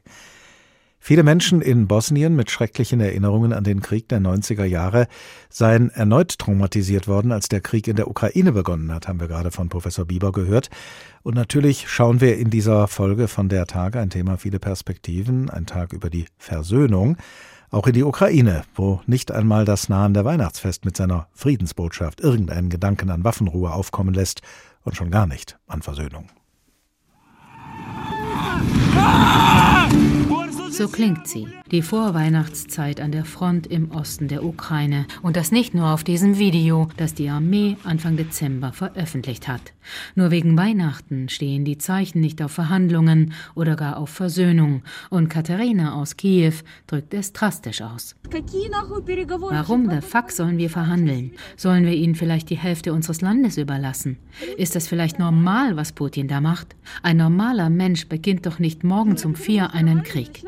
Viele 1.00 1.24
Menschen 1.24 1.60
in 1.60 1.88
Bosnien 1.88 2.36
mit 2.36 2.52
schrecklichen 2.52 3.00
Erinnerungen 3.00 3.52
an 3.52 3.64
den 3.64 3.82
Krieg 3.82 4.08
der 4.08 4.20
90er 4.20 4.62
Jahre 4.62 5.08
seien 5.48 5.90
erneut 5.90 6.38
traumatisiert 6.38 7.08
worden, 7.08 7.32
als 7.32 7.48
der 7.48 7.60
Krieg 7.60 7.88
in 7.88 7.96
der 7.96 8.06
Ukraine 8.06 8.52
begonnen 8.52 8.94
hat, 8.94 9.08
haben 9.08 9.18
wir 9.18 9.26
gerade 9.26 9.50
von 9.50 9.68
Professor 9.68 10.04
Bieber 10.04 10.30
gehört. 10.30 10.70
Und 11.24 11.34
natürlich 11.34 11.88
schauen 11.88 12.20
wir 12.20 12.38
in 12.38 12.50
dieser 12.50 12.86
Folge 12.86 13.26
von 13.26 13.48
der 13.48 13.66
Tage 13.66 13.98
ein 13.98 14.10
Thema 14.10 14.36
viele 14.36 14.60
Perspektiven, 14.60 15.50
ein 15.50 15.66
Tag 15.66 15.92
über 15.92 16.08
die 16.08 16.26
Versöhnung 16.38 17.16
auch 17.72 17.86
in 17.86 17.94
die 17.94 18.04
Ukraine, 18.04 18.62
wo 18.74 19.00
nicht 19.06 19.32
einmal 19.32 19.64
das 19.64 19.88
nahende 19.88 20.24
Weihnachtsfest 20.24 20.84
mit 20.84 20.96
seiner 20.96 21.26
Friedensbotschaft 21.32 22.20
irgendeinen 22.20 22.68
Gedanken 22.68 23.10
an 23.10 23.24
Waffenruhe 23.24 23.72
aufkommen 23.72 24.14
lässt 24.14 24.42
und 24.84 24.94
schon 24.94 25.10
gar 25.10 25.26
nicht 25.26 25.58
an 25.66 25.82
Versöhnung. 25.82 26.28
So 30.72 30.88
klingt 30.88 31.28
sie, 31.28 31.48
die 31.70 31.82
Vorweihnachtszeit 31.82 32.98
an 32.98 33.12
der 33.12 33.26
Front 33.26 33.66
im 33.66 33.90
Osten 33.90 34.26
der 34.26 34.42
Ukraine. 34.42 35.06
Und 35.20 35.36
das 35.36 35.52
nicht 35.52 35.74
nur 35.74 35.90
auf 35.90 36.02
diesem 36.02 36.38
Video, 36.38 36.88
das 36.96 37.12
die 37.12 37.28
Armee 37.28 37.76
Anfang 37.84 38.16
Dezember 38.16 38.72
veröffentlicht 38.72 39.48
hat. 39.48 39.74
Nur 40.14 40.30
wegen 40.30 40.56
Weihnachten 40.56 41.28
stehen 41.28 41.66
die 41.66 41.76
Zeichen 41.76 42.20
nicht 42.20 42.40
auf 42.40 42.52
Verhandlungen 42.52 43.34
oder 43.54 43.76
gar 43.76 43.98
auf 43.98 44.08
Versöhnung. 44.08 44.82
Und 45.10 45.28
Katharina 45.28 45.94
aus 45.94 46.16
Kiew 46.16 46.54
drückt 46.86 47.12
es 47.12 47.34
drastisch 47.34 47.82
aus. 47.82 48.16
Warum 48.30 49.90
der 49.90 50.00
Fuck 50.00 50.30
sollen 50.30 50.56
wir 50.56 50.70
verhandeln? 50.70 51.32
Sollen 51.56 51.84
wir 51.84 51.92
ihnen 51.92 52.14
vielleicht 52.14 52.48
die 52.48 52.56
Hälfte 52.56 52.94
unseres 52.94 53.20
Landes 53.20 53.58
überlassen? 53.58 54.16
Ist 54.56 54.74
das 54.74 54.88
vielleicht 54.88 55.18
normal, 55.18 55.76
was 55.76 55.92
Putin 55.92 56.28
da 56.28 56.40
macht? 56.40 56.76
Ein 57.02 57.18
normaler 57.18 57.68
Mensch 57.68 58.08
beginnt 58.08 58.46
doch 58.46 58.58
nicht 58.58 58.84
morgen 58.84 59.16
um 59.22 59.34
vier 59.34 59.74
einen 59.74 60.02
Krieg. 60.02 60.42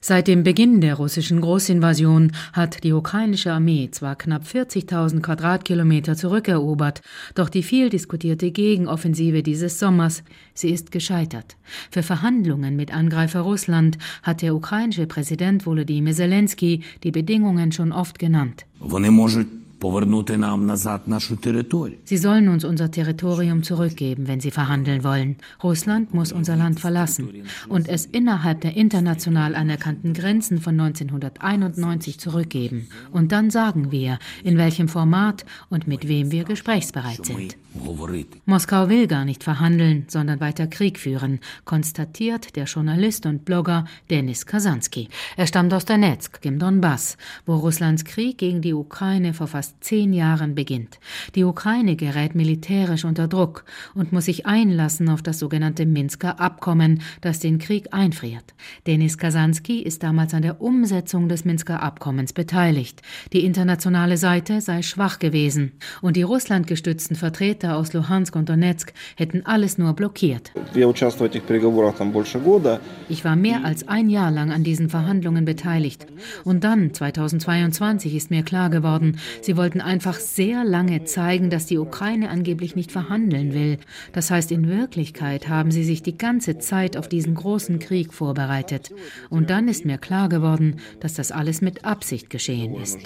Seit 0.00 0.28
dem 0.28 0.42
Beginn 0.42 0.80
der 0.80 0.94
russischen 0.94 1.40
Großinvasion 1.40 2.32
hat 2.52 2.84
die 2.84 2.92
ukrainische 2.92 3.52
Armee 3.52 3.88
zwar 3.90 4.16
knapp 4.16 4.44
40.000 4.44 5.20
Quadratkilometer 5.20 6.16
zurückerobert, 6.16 7.02
doch 7.34 7.48
die 7.48 7.62
viel 7.62 7.90
diskutierte 7.90 8.50
Gegenoffensive 8.50 9.42
dieses 9.42 9.78
Sommers, 9.78 10.24
sie 10.54 10.70
ist 10.70 10.90
gescheitert. 10.90 11.56
Für 11.90 12.02
Verhandlungen 12.02 12.74
mit 12.76 12.94
Angreifer 12.94 13.40
Russland 13.40 13.98
hat 14.22 14.42
der 14.42 14.54
ukrainische 14.54 15.06
Präsident 15.06 15.66
Volodymyr 15.66 16.14
Zelensky 16.14 16.82
die 17.02 17.10
Bedingungen 17.10 17.72
schon 17.72 17.92
oft 17.92 18.18
genannt. 18.18 18.66
Sie 22.04 22.16
sollen 22.16 22.48
uns 22.48 22.64
unser 22.64 22.90
Territorium 22.90 23.64
zurückgeben, 23.64 24.28
wenn 24.28 24.40
sie 24.40 24.52
verhandeln 24.52 25.02
wollen. 25.02 25.36
Russland 25.62 26.14
muss 26.14 26.30
unser 26.30 26.56
Land 26.56 26.78
verlassen 26.78 27.44
und 27.68 27.88
es 27.88 28.06
innerhalb 28.06 28.60
der 28.60 28.76
international 28.76 29.56
anerkannten 29.56 30.14
Grenzen 30.14 30.60
von 30.60 30.78
1991 30.78 32.20
zurückgeben. 32.20 32.88
Und 33.10 33.32
dann 33.32 33.50
sagen 33.50 33.90
wir, 33.90 34.18
in 34.44 34.56
welchem 34.56 34.88
Format 34.88 35.44
und 35.68 35.88
mit 35.88 36.06
wem 36.06 36.30
wir 36.30 36.44
gesprächsbereit 36.44 37.26
sind. 37.26 37.56
Moskau 38.44 38.88
will 38.88 39.06
gar 39.06 39.24
nicht 39.24 39.42
verhandeln, 39.42 40.04
sondern 40.08 40.40
weiter 40.40 40.66
Krieg 40.66 40.98
führen, 40.98 41.40
konstatiert 41.64 42.54
der 42.54 42.64
Journalist 42.64 43.26
und 43.26 43.44
Blogger 43.44 43.86
Denis 44.10 44.46
Kasansky. 44.46 45.08
Er 45.36 45.46
stammt 45.46 45.72
aus 45.72 45.86
Donetsk, 45.86 46.44
im 46.44 46.58
Donbass, 46.58 47.16
wo 47.46 47.56
Russlands 47.56 48.04
Krieg 48.04 48.38
gegen 48.38 48.60
die 48.60 48.74
Ukraine 48.74 49.32
vor 49.32 49.46
fast 49.46 49.71
fast 49.72 49.84
zehn 49.84 50.12
Jahren 50.12 50.54
beginnt. 50.54 50.98
Die 51.34 51.44
Ukraine 51.44 51.96
gerät 51.96 52.34
militärisch 52.34 53.04
unter 53.04 53.28
Druck 53.28 53.64
und 53.94 54.12
muss 54.12 54.26
sich 54.26 54.46
einlassen 54.46 55.08
auf 55.08 55.22
das 55.22 55.38
sogenannte 55.38 55.86
Minsker 55.86 56.40
Abkommen, 56.40 57.02
das 57.20 57.40
den 57.40 57.58
Krieg 57.58 57.88
einfriert. 57.92 58.54
Denis 58.86 59.18
Kasansky 59.18 59.80
ist 59.80 60.02
damals 60.02 60.34
an 60.34 60.42
der 60.42 60.60
Umsetzung 60.60 61.28
des 61.28 61.44
Minsker 61.44 61.82
Abkommens 61.82 62.32
beteiligt. 62.32 63.02
Die 63.32 63.44
internationale 63.44 64.16
Seite 64.16 64.60
sei 64.60 64.82
schwach 64.82 65.18
gewesen 65.18 65.72
und 66.00 66.16
die 66.16 66.22
Russland 66.22 66.66
gestützten 66.66 67.16
Vertreter 67.16 67.76
aus 67.76 67.92
Luhansk 67.92 68.36
und 68.36 68.48
Donetsk 68.48 68.92
hätten 69.16 69.44
alles 69.46 69.78
nur 69.78 69.94
blockiert. 69.94 70.52
Ich 73.08 73.24
war 73.24 73.36
mehr 73.36 73.64
als 73.64 73.88
ein 73.88 74.10
Jahr 74.10 74.30
lang 74.30 74.50
an 74.50 74.64
diesen 74.64 74.88
Verhandlungen 74.88 75.44
beteiligt. 75.44 76.06
Und 76.44 76.64
dann, 76.64 76.94
2022, 76.94 78.14
ist 78.14 78.30
mir 78.30 78.42
klar 78.42 78.70
geworden, 78.70 79.18
sie 79.40 79.56
wollten 79.56 79.61
einfach 79.70 80.18
sehr 80.18 80.64
lange 80.64 81.04
zeigen, 81.04 81.48
dass 81.48 81.66
die 81.66 81.78
Ukraine 81.78 82.30
angeblich 82.30 82.74
nicht 82.74 82.90
verhandeln 82.90 83.54
will. 83.54 83.78
Das 84.12 84.30
heißt, 84.30 84.50
in 84.50 84.68
Wirklichkeit 84.68 85.48
haben 85.48 85.70
sie 85.70 85.84
sich 85.84 86.02
die 86.02 86.18
ganze 86.18 86.58
Zeit 86.58 86.96
auf 86.96 87.08
diesen 87.08 87.34
großen 87.34 87.78
Krieg 87.78 88.12
vorbereitet. 88.12 88.92
Und 89.30 89.50
dann 89.50 89.68
ist 89.68 89.84
mir 89.84 89.98
klar 89.98 90.28
geworden, 90.28 90.76
dass 91.00 91.14
das 91.14 91.30
alles 91.30 91.60
mit 91.60 91.84
Absicht 91.84 92.30
geschehen 92.30 92.74
ist. 92.74 92.98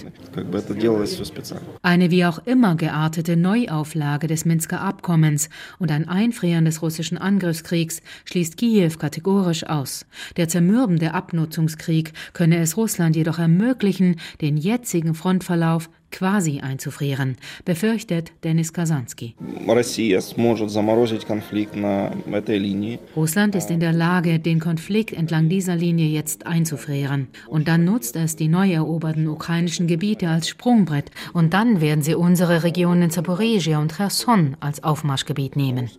Eine 1.81 2.11
wie 2.11 2.25
auch 2.25 2.39
immer 2.45 2.75
geartete 2.75 3.37
Neuauflage 3.37 4.27
des 4.27 4.45
Minsker 4.45 4.81
Abkommens 4.81 5.49
und 5.79 5.91
ein 5.91 6.07
Einfrieren 6.07 6.65
des 6.65 6.81
russischen 6.81 7.17
Angriffskriegs 7.17 8.01
schließt 8.25 8.57
Kiew 8.57 8.93
kategorisch 8.97 9.65
aus. 9.65 10.05
Der 10.37 10.47
zermürbende 10.47 11.13
Abnutzungskrieg 11.13 12.13
könne 12.33 12.57
es 12.57 12.77
Russland 12.77 13.15
jedoch 13.15 13.39
ermöglichen, 13.39 14.15
den 14.41 14.57
jetzigen 14.57 15.13
Frontverlauf 15.13 15.89
quasi 16.11 16.59
einzufrieren, 16.61 17.37
befürchtet 17.65 18.31
Denis 18.43 18.73
Kasansky. 18.73 19.35
Russland 23.15 23.55
ist 23.55 23.69
in 23.69 23.79
der 23.79 23.93
Lage, 23.93 24.39
den 24.39 24.59
Konflikt 24.59 25.13
entlang 25.13 25.49
dieser 25.49 25.75
Linie 25.75 26.07
jetzt 26.07 26.45
einzufrieren. 26.47 27.27
Und 27.47 27.67
dann 27.67 27.85
nutzt 27.85 28.15
es 28.15 28.35
die 28.35 28.47
neu 28.47 28.71
eroberten 28.71 29.27
ukrainischen 29.27 29.87
Gebiete 29.87 30.29
als 30.29 30.47
Sprungbrett. 30.47 31.11
Und 31.33 31.53
dann 31.53 31.81
werden 31.81 32.01
sie 32.01 32.15
unsere 32.15 32.63
Regionen 32.63 33.09
Zaporizhia 33.09 33.79
und 33.79 33.95
Cherson 33.95 34.57
als 34.59 34.83
Aufmarschgebiet 34.83 35.55
nehmen. 35.55 35.89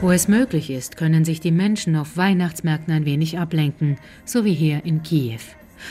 Wo 0.00 0.12
es 0.12 0.28
möglich 0.28 0.70
ist, 0.70 0.96
können 0.96 1.24
sich 1.24 1.40
die 1.40 1.50
Menschen 1.50 1.96
auf 1.96 2.16
Weihnachtsmärkten 2.16 2.94
ein 2.94 3.04
wenig 3.04 3.36
ablenken, 3.36 3.98
so 4.24 4.44
wie 4.44 4.54
hier 4.54 4.84
in 4.84 5.02
Kiew. 5.02 5.40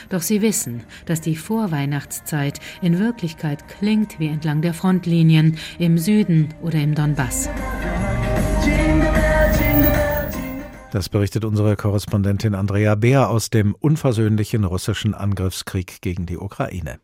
Doch 0.10 0.22
sie 0.22 0.42
wissen, 0.42 0.84
dass 1.06 1.20
die 1.20 1.36
Vorweihnachtszeit 1.36 2.62
in 2.82 3.00
Wirklichkeit 3.00 3.68
klingt 3.68 4.18
wie 4.18 4.28
entlang 4.28 4.62
der 4.62 4.74
Frontlinien 4.74 5.58
im 5.78 5.98
Süden 5.98 6.54
oder 6.62 6.80
im 6.80 6.96
Donbass. 6.96 7.50
Das 10.92 11.10
berichtet 11.10 11.44
unsere 11.44 11.76
Korrespondentin 11.76 12.56
Andrea 12.56 12.96
Beer 12.96 13.30
aus 13.30 13.50
dem 13.50 13.76
unversöhnlichen 13.76 14.64
russischen 14.64 15.16
Angriffskrieg 15.16 16.02
gegen 16.02 16.26
die 16.26 16.38
Ukraine. 16.38 17.00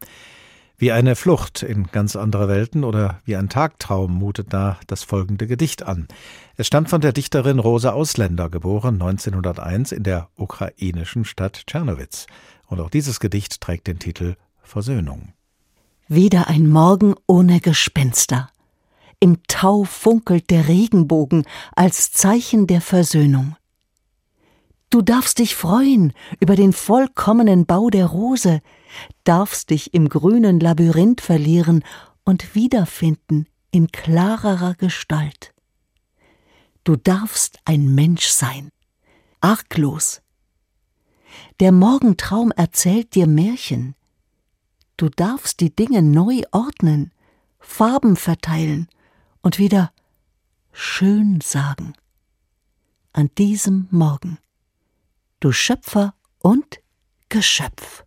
Wie 0.84 0.92
eine 0.92 1.16
Flucht 1.16 1.64
in 1.64 1.88
ganz 1.94 2.18
andere 2.18 2.50
Welten 2.50 2.84
oder 2.84 3.22
wie 3.24 3.38
ein 3.38 3.48
Tagtraum 3.48 4.14
mutet 4.14 4.52
da 4.52 4.78
das 4.86 5.02
folgende 5.02 5.48
Gedicht 5.48 5.84
an. 5.84 6.10
Es 6.58 6.68
stammt 6.68 6.90
von 6.90 7.00
der 7.00 7.14
Dichterin 7.14 7.60
Rosa 7.60 7.92
Ausländer, 7.92 8.50
geboren 8.50 8.96
1901 8.96 9.94
in 9.94 10.04
der 10.04 10.28
ukrainischen 10.36 11.24
Stadt 11.24 11.68
Tschernowitz. 11.68 12.28
Und 12.68 12.82
auch 12.82 12.90
dieses 12.90 13.22
Gedicht 13.22 13.62
trägt 13.62 13.88
den 13.88 13.98
Titel 13.98 14.36
Versöhnung. 14.62 15.32
Wieder 16.10 16.50
ein 16.50 16.68
Morgen 16.68 17.16
ohne 17.28 17.62
Gespenster. 17.62 18.50
Im 19.22 19.38
Tau 19.48 19.86
funkelt 19.86 20.50
der 20.50 20.68
Regenbogen 20.68 21.46
als 21.78 22.12
Zeichen 22.12 22.68
der 22.68 22.82
Versöhnung. 22.82 23.56
Du 24.90 25.02
darfst 25.02 25.40
dich 25.40 25.56
freuen 25.56 26.12
über 26.42 26.58
den 26.58 26.74
vollkommenen 26.74 27.66
Bau 27.66 27.90
der 27.90 28.06
Rose, 28.06 28.62
darfst 29.24 29.70
dich 29.70 29.94
im 29.94 30.10
grünen 30.10 30.60
Labyrinth 30.60 31.22
verlieren 31.22 31.84
und 32.24 32.56
wiederfinden 32.56 33.48
in 33.72 33.92
klarerer 33.92 34.76
Gestalt. 34.76 35.54
Du 36.84 36.96
darfst 36.96 37.60
ein 37.66 37.94
Mensch 37.96 38.28
sein, 38.28 38.70
arglos. 39.42 40.22
Der 41.60 41.72
Morgentraum 41.72 42.52
erzählt 42.52 43.16
dir 43.16 43.28
Märchen. 43.28 43.96
Du 44.98 45.10
darfst 45.10 45.60
die 45.60 45.76
Dinge 45.76 46.02
neu 46.02 46.42
ordnen, 46.52 47.12
Farben 47.60 48.16
verteilen 48.16 48.88
und 49.42 49.58
wieder 49.58 49.92
schön 50.72 51.42
sagen. 51.42 51.94
An 53.14 53.30
diesem 53.38 53.88
Morgen 53.92 54.38
du 55.44 55.52
Schöpfer 55.52 56.16
und 56.40 56.80
Geschöpf. 57.28 58.06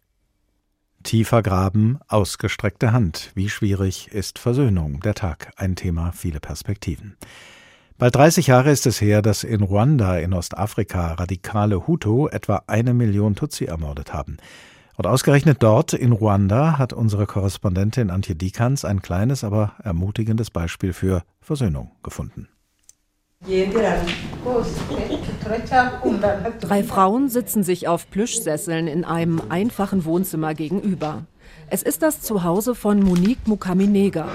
Tiefer 1.06 1.40
Graben, 1.40 2.00
ausgestreckte 2.08 2.90
Hand. 2.90 3.30
Wie 3.36 3.48
schwierig 3.48 4.08
ist 4.08 4.40
Versöhnung? 4.40 4.98
Der 5.02 5.14
Tag, 5.14 5.52
ein 5.54 5.76
Thema, 5.76 6.10
viele 6.10 6.40
Perspektiven. 6.40 7.16
Bald 7.96 8.16
30 8.16 8.48
Jahre 8.48 8.72
ist 8.72 8.86
es 8.86 9.00
her, 9.00 9.22
dass 9.22 9.44
in 9.44 9.62
Ruanda 9.62 10.18
in 10.18 10.34
Ostafrika 10.34 11.12
radikale 11.12 11.86
Hutu 11.86 12.26
etwa 12.26 12.64
eine 12.66 12.92
Million 12.92 13.36
Tutsi 13.36 13.66
ermordet 13.66 14.12
haben. 14.12 14.38
Und 14.96 15.06
ausgerechnet 15.06 15.62
dort 15.62 15.92
in 15.92 16.10
Ruanda 16.10 16.76
hat 16.76 16.92
unsere 16.92 17.26
Korrespondentin 17.26 18.10
Antje 18.10 18.34
Dikans 18.34 18.84
ein 18.84 19.00
kleines, 19.00 19.44
aber 19.44 19.74
ermutigendes 19.84 20.50
Beispiel 20.50 20.92
für 20.92 21.22
Versöhnung 21.40 21.92
gefunden. 22.02 22.48
Drei 26.60 26.82
Frauen 26.82 27.28
sitzen 27.28 27.62
sich 27.62 27.86
auf 27.86 28.10
Plüschsesseln 28.10 28.88
in 28.88 29.04
einem 29.04 29.40
einfachen 29.48 30.04
Wohnzimmer 30.04 30.54
gegenüber. 30.54 31.22
Es 31.70 31.82
ist 31.82 32.02
das 32.02 32.20
Zuhause 32.22 32.74
von 32.74 33.00
Monique 33.00 33.46
Mukaminega. 33.46 34.28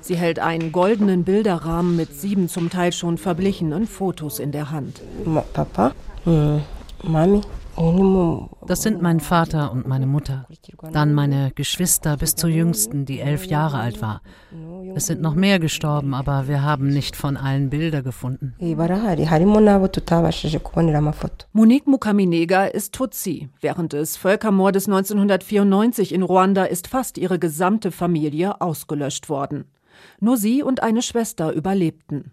Sie 0.00 0.16
hält 0.16 0.38
einen 0.38 0.72
goldenen 0.72 1.24
Bilderrahmen 1.24 1.96
mit 1.96 2.14
sieben 2.14 2.48
zum 2.48 2.70
Teil 2.70 2.92
schon 2.92 3.18
verblichenen 3.18 3.86
Fotos 3.86 4.38
in 4.38 4.52
der 4.52 4.70
Hand. 4.70 5.00
Papa, 5.52 5.92
hm, 6.24 6.62
Mami, 7.02 7.42
das 8.66 8.82
sind 8.82 9.02
mein 9.02 9.20
Vater 9.20 9.72
und 9.72 9.88
meine 9.88 10.06
Mutter. 10.06 10.46
Dann 10.92 11.12
meine 11.12 11.50
Geschwister 11.54 12.16
bis 12.16 12.34
zur 12.34 12.50
jüngsten, 12.50 13.04
die 13.04 13.20
elf 13.20 13.46
Jahre 13.46 13.78
alt 13.78 14.00
war. 14.00 14.22
Es 14.96 15.06
sind 15.06 15.20
noch 15.20 15.34
mehr 15.34 15.58
gestorben, 15.58 16.14
aber 16.14 16.46
wir 16.46 16.62
haben 16.62 16.88
nicht 16.88 17.16
von 17.16 17.36
allen 17.36 17.68
Bilder 17.70 18.02
gefunden. 18.02 18.54
Monique 21.52 21.86
Mukaminega 21.86 22.66
ist 22.66 22.92
Tutsi. 22.92 23.48
Während 23.60 23.92
des 23.92 24.16
Völkermordes 24.16 24.86
1994 24.86 26.14
in 26.14 26.22
Ruanda 26.22 26.64
ist 26.64 26.86
fast 26.86 27.18
ihre 27.18 27.38
gesamte 27.38 27.90
Familie 27.90 28.60
ausgelöscht 28.60 29.28
worden. 29.28 29.64
Nur 30.20 30.36
sie 30.36 30.62
und 30.62 30.82
eine 30.82 31.02
Schwester 31.02 31.52
überlebten. 31.52 32.32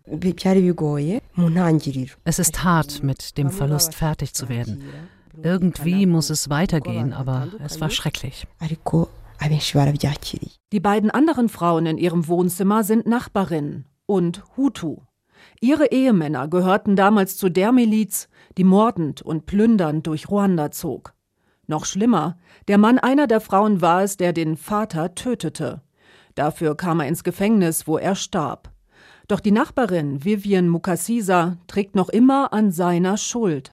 Es 2.23 2.39
ist 2.39 2.63
hart, 2.63 3.03
mit 3.03 3.37
dem 3.37 3.49
Verlust 3.49 3.95
fertig 3.95 4.33
zu 4.33 4.49
werden. 4.49 4.83
Irgendwie 5.41 6.05
muss 6.05 6.29
es 6.29 6.49
weitergehen, 6.49 7.13
aber 7.13 7.47
es 7.63 7.79
war 7.81 7.89
schrecklich. 7.89 8.45
Die 10.71 10.79
beiden 10.79 11.09
anderen 11.09 11.49
Frauen 11.49 11.87
in 11.87 11.97
ihrem 11.97 12.27
Wohnzimmer 12.27 12.83
sind 12.83 13.07
Nachbarinnen 13.07 13.87
und 14.05 14.43
Hutu. 14.55 14.97
Ihre 15.59 15.91
Ehemänner 15.91 16.47
gehörten 16.47 16.95
damals 16.95 17.37
zu 17.37 17.49
der 17.49 17.71
Miliz, 17.71 18.29
die 18.57 18.63
mordend 18.63 19.21
und 19.21 19.47
plündernd 19.47 20.05
durch 20.05 20.29
Ruanda 20.29 20.69
zog. 20.69 21.13
Noch 21.65 21.85
schlimmer, 21.85 22.37
der 22.67 22.77
Mann 22.77 22.99
einer 22.99 23.25
der 23.25 23.41
Frauen 23.41 23.81
war 23.81 24.03
es, 24.03 24.15
der 24.17 24.31
den 24.33 24.57
Vater 24.57 25.15
tötete. 25.15 25.81
Dafür 26.35 26.77
kam 26.77 26.99
er 26.99 27.07
ins 27.07 27.23
Gefängnis, 27.23 27.87
wo 27.87 27.97
er 27.97 28.15
starb. 28.15 28.70
Doch 29.31 29.39
die 29.39 29.51
Nachbarin 29.51 30.25
Vivian 30.25 30.67
Mukasisa 30.67 31.55
trägt 31.67 31.95
noch 31.95 32.09
immer 32.09 32.51
an 32.51 32.73
seiner 32.73 33.15
Schuld. 33.15 33.71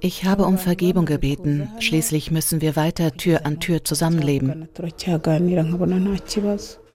Ich 0.00 0.24
habe 0.24 0.44
um 0.44 0.56
Vergebung 0.56 1.04
gebeten. 1.04 1.68
Schließlich 1.80 2.30
müssen 2.30 2.60
wir 2.60 2.76
weiter 2.76 3.16
Tür 3.16 3.44
an 3.44 3.58
Tür 3.58 3.82
zusammenleben. 3.82 4.68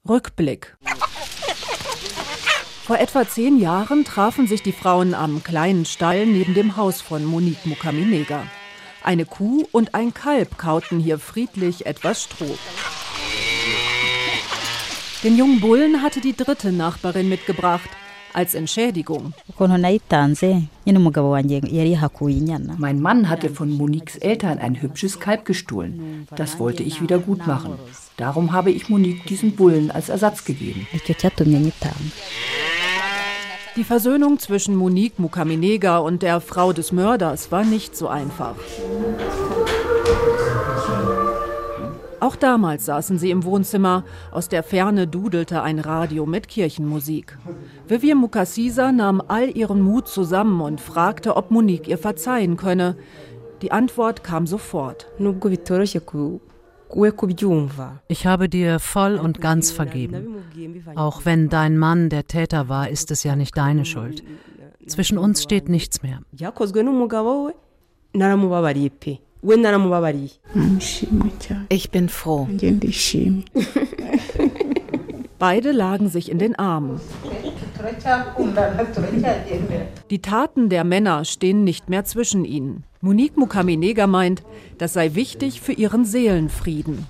Rückblick. 0.08 0.78
Vor 2.86 2.98
etwa 2.98 3.28
zehn 3.28 3.60
Jahren 3.60 4.06
trafen 4.06 4.48
sich 4.48 4.64
die 4.64 4.72
Frauen 4.72 5.14
am 5.14 5.44
kleinen 5.44 5.84
Stall 5.84 6.26
neben 6.26 6.54
dem 6.54 6.78
Haus 6.78 7.02
von 7.02 7.26
Monique 7.26 7.66
Mukaminega. 7.66 8.44
Eine 9.04 9.26
Kuh 9.26 9.68
und 9.74 9.94
ein 9.94 10.14
Kalb 10.14 10.58
kauten 10.58 11.02
hier 11.02 11.20
friedlich 11.20 11.86
etwas 11.86 12.24
Stroh. 12.24 12.58
Den 15.24 15.38
jungen 15.38 15.62
Bullen 15.62 16.02
hatte 16.02 16.20
die 16.20 16.36
dritte 16.36 16.74
Nachbarin 16.74 17.30
mitgebracht. 17.30 17.90
Als 18.34 18.56
Entschädigung. 18.56 19.34
Mein 22.78 23.00
Mann 23.00 23.30
hatte 23.30 23.50
von 23.50 23.70
Moniques 23.70 24.18
Eltern 24.18 24.58
ein 24.58 24.82
hübsches 24.82 25.20
Kalb 25.20 25.46
gestohlen. 25.46 26.28
Das 26.36 26.60
wollte 26.60 26.82
ich 26.84 27.02
wieder 27.02 27.20
gut 27.20 27.46
machen. 27.46 27.76
Darum 28.18 28.52
habe 28.52 28.72
ich 28.72 28.90
Monique 28.90 29.26
diesen 29.28 29.56
Bullen 29.56 29.92
als 29.92 30.10
Ersatz 30.10 30.44
gegeben. 30.46 30.88
Die 33.76 33.84
Versöhnung 33.84 34.40
zwischen 34.40 34.76
Monique 34.76 35.20
Mukaminega 35.20 36.00
und 36.00 36.22
der 36.22 36.42
Frau 36.42 36.74
des 36.74 36.92
Mörders 36.92 37.52
war 37.52 37.64
nicht 37.64 37.96
so 37.96 38.08
einfach. 38.08 38.56
Auch 42.24 42.38
damals 42.38 42.86
saßen 42.86 43.18
sie 43.18 43.32
im 43.32 43.44
Wohnzimmer. 43.44 44.06
Aus 44.32 44.48
der 44.48 44.64
Ferne 44.64 45.08
dudelte 45.08 45.62
ein 45.62 45.80
Radio 45.80 46.26
mit 46.26 46.48
Kirchenmusik. 46.48 47.38
Vivian 47.90 48.18
Mukasisa 48.18 48.94
nahm 48.94 49.22
all 49.28 49.50
ihren 49.58 49.82
Mut 49.82 50.08
zusammen 50.08 50.62
und 50.62 50.80
fragte, 50.80 51.36
ob 51.36 51.52
Monique 51.52 51.90
ihr 51.90 51.98
verzeihen 51.98 52.56
könne. 52.56 52.96
Die 53.62 53.74
Antwort 53.74 54.24
kam 54.24 54.48
sofort. 54.48 55.08
Ich 58.08 58.26
habe 58.26 58.48
dir 58.48 58.80
voll 58.80 59.18
und 59.18 59.42
ganz 59.42 59.72
vergeben. 59.72 60.38
Auch 60.96 61.26
wenn 61.26 61.50
dein 61.50 61.78
Mann 61.78 62.08
der 62.08 62.26
Täter 62.28 62.70
war, 62.70 62.88
ist 62.88 63.12
es 63.12 63.24
ja 63.24 63.36
nicht 63.36 63.58
deine 63.58 63.84
Schuld. 63.84 64.24
Zwischen 64.88 65.18
uns 65.18 65.44
steht 65.44 65.68
nichts 65.68 66.02
mehr. 66.04 66.22
Ich 71.70 71.92
bin 71.92 72.10
froh. 72.10 72.48
Beide 75.38 75.72
lagen 75.74 76.08
sich 76.08 76.32
in 76.32 76.40
den 76.40 76.56
Armen. 76.56 77.02
Die 80.10 80.22
Taten 80.22 80.70
der 80.70 80.84
Männer 80.86 81.26
stehen 81.26 81.66
nicht 81.66 81.90
mehr 81.90 82.06
zwischen 82.06 82.46
ihnen. 82.46 82.86
Monique 83.02 83.36
Mukaminega 83.36 84.08
meint, 84.08 84.44
das 84.78 84.94
sei 84.94 85.14
wichtig 85.16 85.60
für 85.60 85.74
ihren 85.74 86.06
Seelenfrieden. 86.06 87.06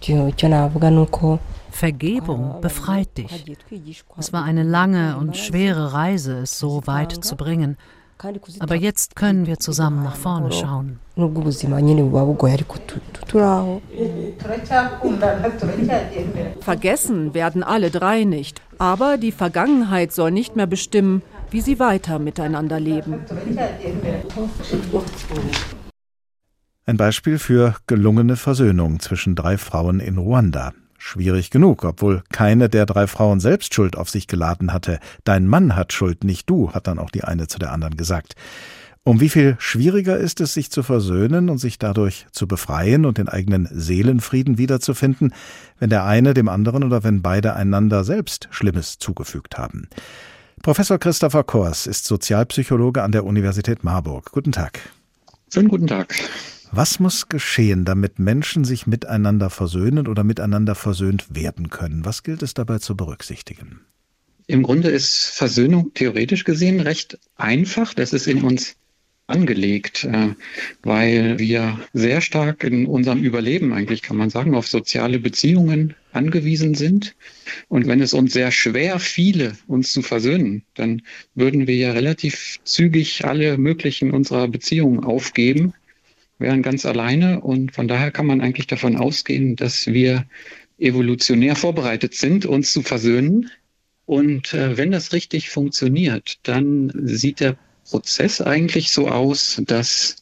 Vergebung 1.70 2.62
befreit 2.62 3.16
dich. 3.18 3.46
Es 4.18 4.34
war 4.34 4.44
eine 4.44 4.64
lange 4.64 5.18
und 5.18 5.38
schwere 5.38 5.94
Reise, 5.94 6.40
es 6.40 6.58
so 6.58 6.88
weit 6.88 7.12
zu 7.24 7.36
bringen. 7.36 7.78
Aber 8.60 8.76
jetzt 8.76 9.16
können 9.16 9.48
wir 9.48 9.60
zusammen 9.60 10.04
nach 10.04 10.16
vorne 10.16 10.52
schauen. 10.52 11.00
Vergessen 16.62 17.34
werden 17.34 17.64
alle 17.64 17.92
drei 17.92 18.24
nicht. 18.24 18.62
Aber 18.78 19.18
die 19.18 19.32
Vergangenheit 19.32 20.12
soll 20.12 20.32
nicht 20.32 20.56
mehr 20.56 20.68
bestimmen, 20.68 21.22
wie 21.52 21.62
sie 21.62 21.80
weiter 21.80 22.20
miteinander 22.20 22.80
leben. 22.80 23.20
Ein 26.86 26.98
Beispiel 26.98 27.40
für 27.40 27.76
gelungene 27.88 28.36
Versöhnung 28.36 29.00
zwischen 29.00 29.36
drei 29.36 29.58
Frauen 29.58 30.00
in 30.00 30.18
Ruanda. 30.18 30.74
Schwierig 31.06 31.50
genug, 31.50 31.84
obwohl 31.84 32.24
keine 32.32 32.70
der 32.70 32.86
drei 32.86 33.08
Frauen 33.08 33.42
selbst 33.42 33.74
Schuld 33.74 33.98
auf 33.98 34.10
sich 34.10 34.26
geladen 34.26 34.72
hatte. 34.72 35.00
Dein 35.26 35.46
Mann 35.48 35.76
hat 35.76 35.92
Schuld, 35.92 36.24
nicht 36.24 36.50
du, 36.50 36.72
hat 36.72 36.88
dann 36.88 36.98
auch 36.98 37.10
die 37.10 37.26
eine 37.26 37.48
zu 37.48 37.60
der 37.60 37.74
anderen 37.74 37.98
gesagt. 37.98 38.36
Um 39.04 39.20
wie 39.20 39.28
viel 39.28 39.58
schwieriger 39.60 40.16
ist 40.16 40.40
es, 40.40 40.54
sich 40.54 40.72
zu 40.72 40.82
versöhnen 40.82 41.50
und 41.50 41.58
sich 41.58 41.78
dadurch 41.78 42.26
zu 42.32 42.48
befreien 42.48 43.06
und 43.06 43.18
den 43.18 43.28
eigenen 43.28 43.68
Seelenfrieden 43.70 44.58
wiederzufinden, 44.58 45.34
wenn 45.78 45.90
der 45.90 46.06
eine 46.06 46.34
dem 46.34 46.48
anderen 46.48 46.86
oder 46.86 47.04
wenn 47.04 47.22
beide 47.22 47.54
einander 47.54 48.06
selbst 48.06 48.48
Schlimmes 48.52 48.98
zugefügt 48.98 49.58
haben. 49.58 49.90
Professor 50.62 51.00
Christopher 51.00 51.44
Kors 51.44 51.86
ist 51.86 52.06
Sozialpsychologe 52.06 53.04
an 53.04 53.12
der 53.12 53.26
Universität 53.26 53.84
Marburg. 53.84 54.32
Guten 54.32 54.54
Tag. 54.54 54.80
Schönen 55.54 55.68
guten 55.68 55.88
Tag. 55.88 56.16
Was 56.76 57.00
muss 57.00 57.30
geschehen, 57.30 57.86
damit 57.86 58.18
Menschen 58.18 58.66
sich 58.66 58.88
miteinander 58.88 59.52
versöhnen 59.52 60.08
oder 60.08 60.24
miteinander 60.24 60.74
versöhnt 60.74 61.36
werden 61.36 61.70
können? 61.70 62.04
Was 62.04 62.24
gilt 62.24 62.42
es 62.42 62.56
dabei 62.56 62.80
zu 62.80 62.98
berücksichtigen? 62.98 63.82
Im 64.48 64.64
Grunde 64.64 64.90
ist 64.90 65.26
Versöhnung 65.36 65.94
theoretisch 65.94 66.46
gesehen 66.46 66.80
recht 66.80 67.20
einfach. 67.36 67.94
Das 67.94 68.12
ist 68.12 68.26
in 68.26 68.42
uns 68.42 68.76
angelegt, 69.28 70.06
äh, 70.06 70.30
weil 70.82 71.38
wir 71.38 71.80
sehr 71.94 72.22
stark 72.22 72.64
in 72.64 72.88
unserem 72.88 73.24
Überleben 73.24 73.72
eigentlich, 73.72 74.02
kann 74.02 74.18
man 74.18 74.32
sagen, 74.32 74.56
auf 74.56 74.68
soziale 74.68 75.20
Beziehungen 75.20 75.94
angewiesen 76.12 76.74
sind. 76.74 77.16
Und 77.68 77.86
wenn 77.86 78.02
es 78.02 78.16
uns 78.16 78.34
sehr 78.34 78.50
schwer 78.50 78.98
fiele, 78.98 79.56
uns 79.68 79.94
zu 79.94 80.02
versöhnen, 80.02 80.64
dann 80.74 81.04
würden 81.36 81.68
wir 81.68 81.76
ja 81.76 81.92
relativ 81.92 82.60
zügig 82.64 83.26
alle 83.26 83.60
möglichen 83.60 84.10
unserer 84.10 84.48
Beziehungen 84.48 85.04
aufgeben 85.04 85.76
wären 86.40 86.62
ganz 86.62 86.86
alleine. 86.86 87.42
Und 87.42 87.74
von 87.74 87.88
daher 87.88 88.12
kann 88.12 88.26
man 88.26 88.42
eigentlich 88.42 88.68
davon 88.68 88.96
ausgehen, 88.96 89.56
dass 89.56 89.88
wir 89.88 90.26
evolutionär 90.80 91.56
vorbereitet 91.56 92.14
sind, 92.14 92.46
uns 92.46 92.74
zu 92.74 92.82
versöhnen. 92.82 93.50
Und 94.06 94.54
äh, 94.54 94.78
wenn 94.78 94.92
das 94.92 95.14
richtig 95.14 95.50
funktioniert, 95.50 96.40
dann 96.44 96.92
sieht 97.06 97.40
der 97.40 97.58
Prozess 97.90 98.42
eigentlich 98.42 98.90
so 98.90 99.08
aus, 99.08 99.62
dass 99.66 100.18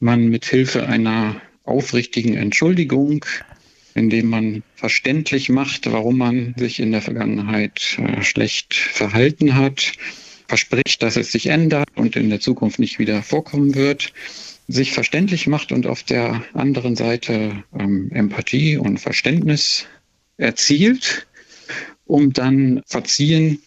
man 0.00 0.28
mit 0.28 0.44
Hilfe 0.44 0.86
einer 0.86 1.40
aufrichtigen 1.64 2.34
Entschuldigung, 2.36 3.24
indem 3.94 4.28
man 4.28 4.62
verständlich 4.74 5.48
macht, 5.48 5.90
warum 5.90 6.18
man 6.18 6.54
sich 6.56 6.80
in 6.80 6.92
der 6.92 7.02
Vergangenheit 7.02 7.98
äh, 7.98 8.22
schlecht 8.22 8.74
verhalten 8.74 9.54
hat, 9.54 9.92
verspricht, 10.48 11.02
dass 11.02 11.16
es 11.16 11.30
sich 11.30 11.46
ändert 11.46 11.88
und 11.94 12.16
in 12.16 12.30
der 12.30 12.40
Zukunft 12.40 12.78
nicht 12.78 12.98
wieder 12.98 13.22
vorkommen 13.22 13.74
wird, 13.74 14.12
sich 14.70 14.92
verständlich 14.92 15.46
macht 15.46 15.72
und 15.72 15.86
auf 15.86 16.02
der 16.02 16.42
anderen 16.54 16.96
Seite 16.96 17.64
ähm, 17.78 18.10
Empathie 18.12 18.76
und 18.76 18.98
Verständnis 18.98 19.86
erzielt, 20.36 21.26
um 22.04 22.32
dann 22.32 22.82
verziehen 22.86 23.60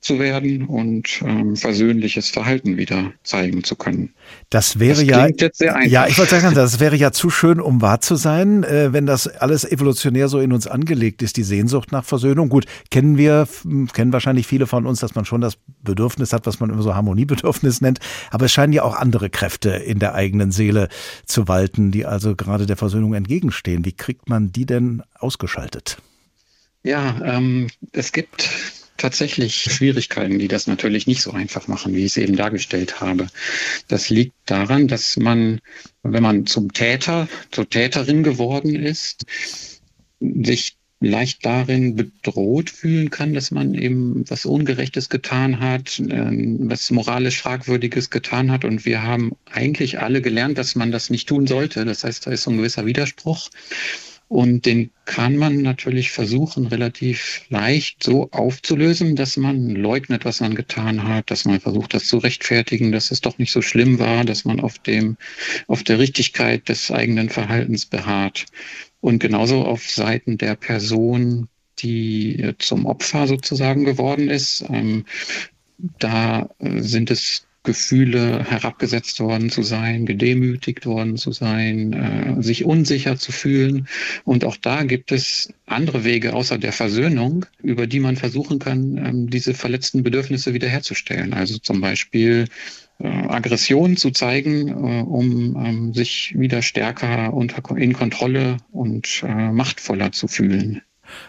zu 0.00 0.18
werden 0.18 0.66
und 0.66 1.20
ähm, 1.22 1.56
versöhnliches 1.56 2.30
Verhalten 2.30 2.78
wieder 2.78 3.12
zeigen 3.22 3.64
zu 3.64 3.76
können. 3.76 4.14
Das 4.48 4.78
wäre 4.78 5.04
das 5.04 5.58
ja, 5.58 5.82
ja, 5.82 6.06
ich 6.06 6.16
wollte 6.16 6.40
sagen, 6.40 6.54
das 6.54 6.80
wäre 6.80 6.96
ja 6.96 7.12
zu 7.12 7.28
schön, 7.28 7.60
um 7.60 7.82
wahr 7.82 8.00
zu 8.00 8.16
sein, 8.16 8.64
äh, 8.64 8.94
wenn 8.94 9.04
das 9.04 9.28
alles 9.28 9.70
evolutionär 9.70 10.28
so 10.28 10.40
in 10.40 10.52
uns 10.52 10.66
angelegt 10.66 11.20
ist, 11.20 11.36
die 11.36 11.42
Sehnsucht 11.42 11.92
nach 11.92 12.04
Versöhnung. 12.04 12.48
Gut, 12.48 12.64
kennen 12.90 13.18
wir, 13.18 13.46
kennen 13.92 14.12
wahrscheinlich 14.12 14.46
viele 14.46 14.66
von 14.66 14.86
uns, 14.86 15.00
dass 15.00 15.14
man 15.14 15.26
schon 15.26 15.42
das 15.42 15.58
Bedürfnis 15.82 16.32
hat, 16.32 16.46
was 16.46 16.60
man 16.60 16.70
immer 16.70 16.82
so 16.82 16.94
Harmoniebedürfnis 16.94 17.82
nennt. 17.82 17.98
Aber 18.30 18.46
es 18.46 18.52
scheinen 18.52 18.72
ja 18.72 18.82
auch 18.84 18.96
andere 18.96 19.28
Kräfte 19.28 19.70
in 19.70 19.98
der 19.98 20.14
eigenen 20.14 20.50
Seele 20.50 20.88
zu 21.26 21.46
walten, 21.46 21.90
die 21.90 22.06
also 22.06 22.34
gerade 22.34 22.64
der 22.64 22.76
Versöhnung 22.78 23.12
entgegenstehen. 23.12 23.84
Wie 23.84 23.92
kriegt 23.92 24.30
man 24.30 24.50
die 24.50 24.64
denn 24.64 25.02
ausgeschaltet? 25.18 25.98
Ja, 26.82 27.20
ähm, 27.22 27.66
es 27.92 28.12
gibt 28.12 28.48
tatsächlich 29.00 29.62
Schwierigkeiten, 29.62 30.38
die 30.38 30.48
das 30.48 30.66
natürlich 30.66 31.06
nicht 31.06 31.22
so 31.22 31.32
einfach 31.32 31.68
machen, 31.68 31.94
wie 31.94 32.00
ich 32.04 32.12
es 32.12 32.16
eben 32.16 32.36
dargestellt 32.36 33.00
habe. 33.00 33.26
Das 33.88 34.10
liegt 34.10 34.34
daran, 34.46 34.88
dass 34.88 35.16
man, 35.16 35.60
wenn 36.02 36.22
man 36.22 36.46
zum 36.46 36.72
Täter, 36.72 37.28
zur 37.50 37.68
Täterin 37.68 38.22
geworden 38.22 38.76
ist, 38.76 39.24
sich 40.20 40.76
leicht 41.00 41.46
darin 41.46 41.96
bedroht 41.96 42.68
fühlen 42.68 43.08
kann, 43.08 43.32
dass 43.32 43.50
man 43.50 43.74
eben 43.74 44.28
was 44.28 44.44
Ungerechtes 44.44 45.08
getan 45.08 45.60
hat, 45.60 45.98
ähm, 45.98 46.58
was 46.70 46.90
moralisch 46.90 47.40
Fragwürdiges 47.40 48.10
getan 48.10 48.52
hat. 48.52 48.66
Und 48.66 48.84
wir 48.84 49.02
haben 49.02 49.32
eigentlich 49.50 49.98
alle 49.98 50.20
gelernt, 50.20 50.58
dass 50.58 50.74
man 50.74 50.92
das 50.92 51.08
nicht 51.08 51.26
tun 51.26 51.46
sollte. 51.46 51.86
Das 51.86 52.04
heißt, 52.04 52.26
da 52.26 52.30
ist 52.30 52.42
so 52.42 52.50
ein 52.50 52.58
gewisser 52.58 52.84
Widerspruch. 52.84 53.48
Und 54.30 54.64
den 54.64 54.92
kann 55.06 55.36
man 55.36 55.60
natürlich 55.60 56.12
versuchen, 56.12 56.68
relativ 56.68 57.42
leicht 57.48 58.04
so 58.04 58.30
aufzulösen, 58.30 59.16
dass 59.16 59.36
man 59.36 59.70
leugnet, 59.70 60.24
was 60.24 60.38
man 60.38 60.54
getan 60.54 61.02
hat, 61.02 61.32
dass 61.32 61.46
man 61.46 61.58
versucht, 61.58 61.94
das 61.94 62.06
zu 62.06 62.18
rechtfertigen, 62.18 62.92
dass 62.92 63.10
es 63.10 63.20
doch 63.20 63.38
nicht 63.38 63.50
so 63.50 63.60
schlimm 63.60 63.98
war, 63.98 64.24
dass 64.24 64.44
man 64.44 64.60
auf 64.60 64.78
dem, 64.78 65.16
auf 65.66 65.82
der 65.82 65.98
Richtigkeit 65.98 66.68
des 66.68 66.92
eigenen 66.92 67.28
Verhaltens 67.28 67.86
beharrt. 67.86 68.46
Und 69.00 69.18
genauso 69.18 69.64
auf 69.64 69.90
Seiten 69.90 70.38
der 70.38 70.54
Person, 70.54 71.48
die 71.80 72.52
zum 72.58 72.86
Opfer 72.86 73.26
sozusagen 73.26 73.84
geworden 73.84 74.30
ist. 74.30 74.64
Ähm, 74.70 75.06
da 75.98 76.48
sind 76.60 77.10
es 77.10 77.48
Gefühle 77.62 78.44
herabgesetzt 78.44 79.20
worden 79.20 79.50
zu 79.50 79.62
sein, 79.62 80.06
gedemütigt 80.06 80.86
worden 80.86 81.16
zu 81.18 81.32
sein, 81.32 81.92
äh, 81.92 82.42
sich 82.42 82.64
unsicher 82.64 83.18
zu 83.18 83.32
fühlen. 83.32 83.86
Und 84.24 84.44
auch 84.44 84.56
da 84.56 84.84
gibt 84.84 85.12
es 85.12 85.52
andere 85.66 86.04
Wege 86.04 86.32
außer 86.32 86.56
der 86.56 86.72
Versöhnung, 86.72 87.44
über 87.62 87.86
die 87.86 88.00
man 88.00 88.16
versuchen 88.16 88.58
kann, 88.58 88.96
ähm, 88.96 89.30
diese 89.30 89.52
verletzten 89.52 90.02
Bedürfnisse 90.02 90.54
wiederherzustellen. 90.54 91.34
Also 91.34 91.58
zum 91.58 91.82
Beispiel 91.82 92.46
äh, 92.98 93.08
Aggression 93.08 93.96
zu 93.96 94.10
zeigen, 94.10 94.68
äh, 94.68 95.02
um 95.02 95.56
ähm, 95.62 95.94
sich 95.94 96.34
wieder 96.38 96.62
stärker 96.62 97.34
unter, 97.34 97.76
in 97.76 97.92
Kontrolle 97.92 98.56
und 98.72 99.22
äh, 99.22 99.52
machtvoller 99.52 100.12
zu 100.12 100.28
fühlen. 100.28 100.80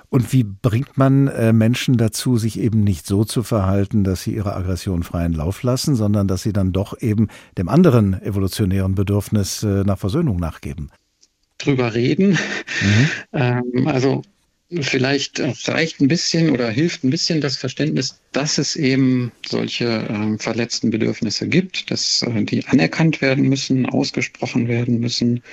Und 0.10 0.34
wie 0.34 0.44
bringt 0.44 0.98
man 0.98 1.28
äh, 1.28 1.54
Menschen 1.54 1.98
dazu, 1.98 2.38
sich 2.38 2.60
eben 2.60 2.84
nicht 2.84 3.06
so 3.06 3.24
zu 3.24 3.44
verhalten, 3.44 4.04
dass 4.04 4.24
sie 4.24 4.36
ihre 4.36 4.56
Aggression 4.56 5.04
freien 5.04 5.34
Lauf 5.34 5.64
lassen, 5.64 5.96
sondern 5.96 6.28
dass 6.28 6.44
sie 6.44 6.54
dann 6.54 6.72
doch 6.72 7.00
eben 7.02 7.28
dem 7.58 7.70
anderen 7.70 8.22
evolutionären 8.22 8.96
Bedürfnis 8.96 9.64
äh, 9.64 9.84
nach 9.84 10.00
Versöhnung 10.00 10.38
nachgeben? 10.38 10.92
Drüber 11.58 11.94
reden. 11.94 12.32
Mhm. 12.32 13.10
Ähm, 13.34 13.88
also 13.88 14.24
vielleicht 14.80 15.42
reicht 15.68 16.00
ein 16.00 16.08
bisschen 16.08 16.52
oder 16.52 16.70
hilft 16.70 17.04
ein 17.04 17.10
bisschen 17.10 17.42
das 17.42 17.58
Verständnis, 17.58 18.22
dass 18.32 18.58
es 18.58 18.76
eben 18.76 19.32
solche 19.46 19.86
äh, 19.86 20.38
verletzten 20.38 20.92
Bedürfnisse 20.92 21.48
gibt, 21.48 21.92
dass 21.92 22.22
äh, 22.22 22.44
die 22.44 22.66
anerkannt 22.68 23.22
werden 23.22 23.50
müssen, 23.50 23.86
ausgesprochen 23.86 24.68
werden 24.68 25.00
müssen, 25.00 25.44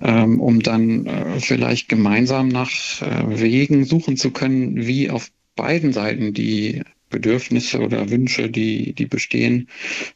ähm, 0.00 0.40
um 0.40 0.60
dann 0.60 1.06
äh, 1.06 1.40
vielleicht 1.40 1.88
gemeinsam 1.88 2.48
nach 2.48 2.70
äh, 3.02 3.40
Wegen 3.40 3.84
suchen 3.84 4.16
zu 4.16 4.30
können, 4.30 4.86
wie 4.86 5.10
auf 5.10 5.30
beiden 5.56 5.92
Seiten 5.92 6.32
die 6.32 6.82
Bedürfnisse 7.10 7.80
oder 7.80 8.10
Wünsche, 8.10 8.50
die, 8.50 8.92
die 8.92 9.06
bestehen, 9.06 9.68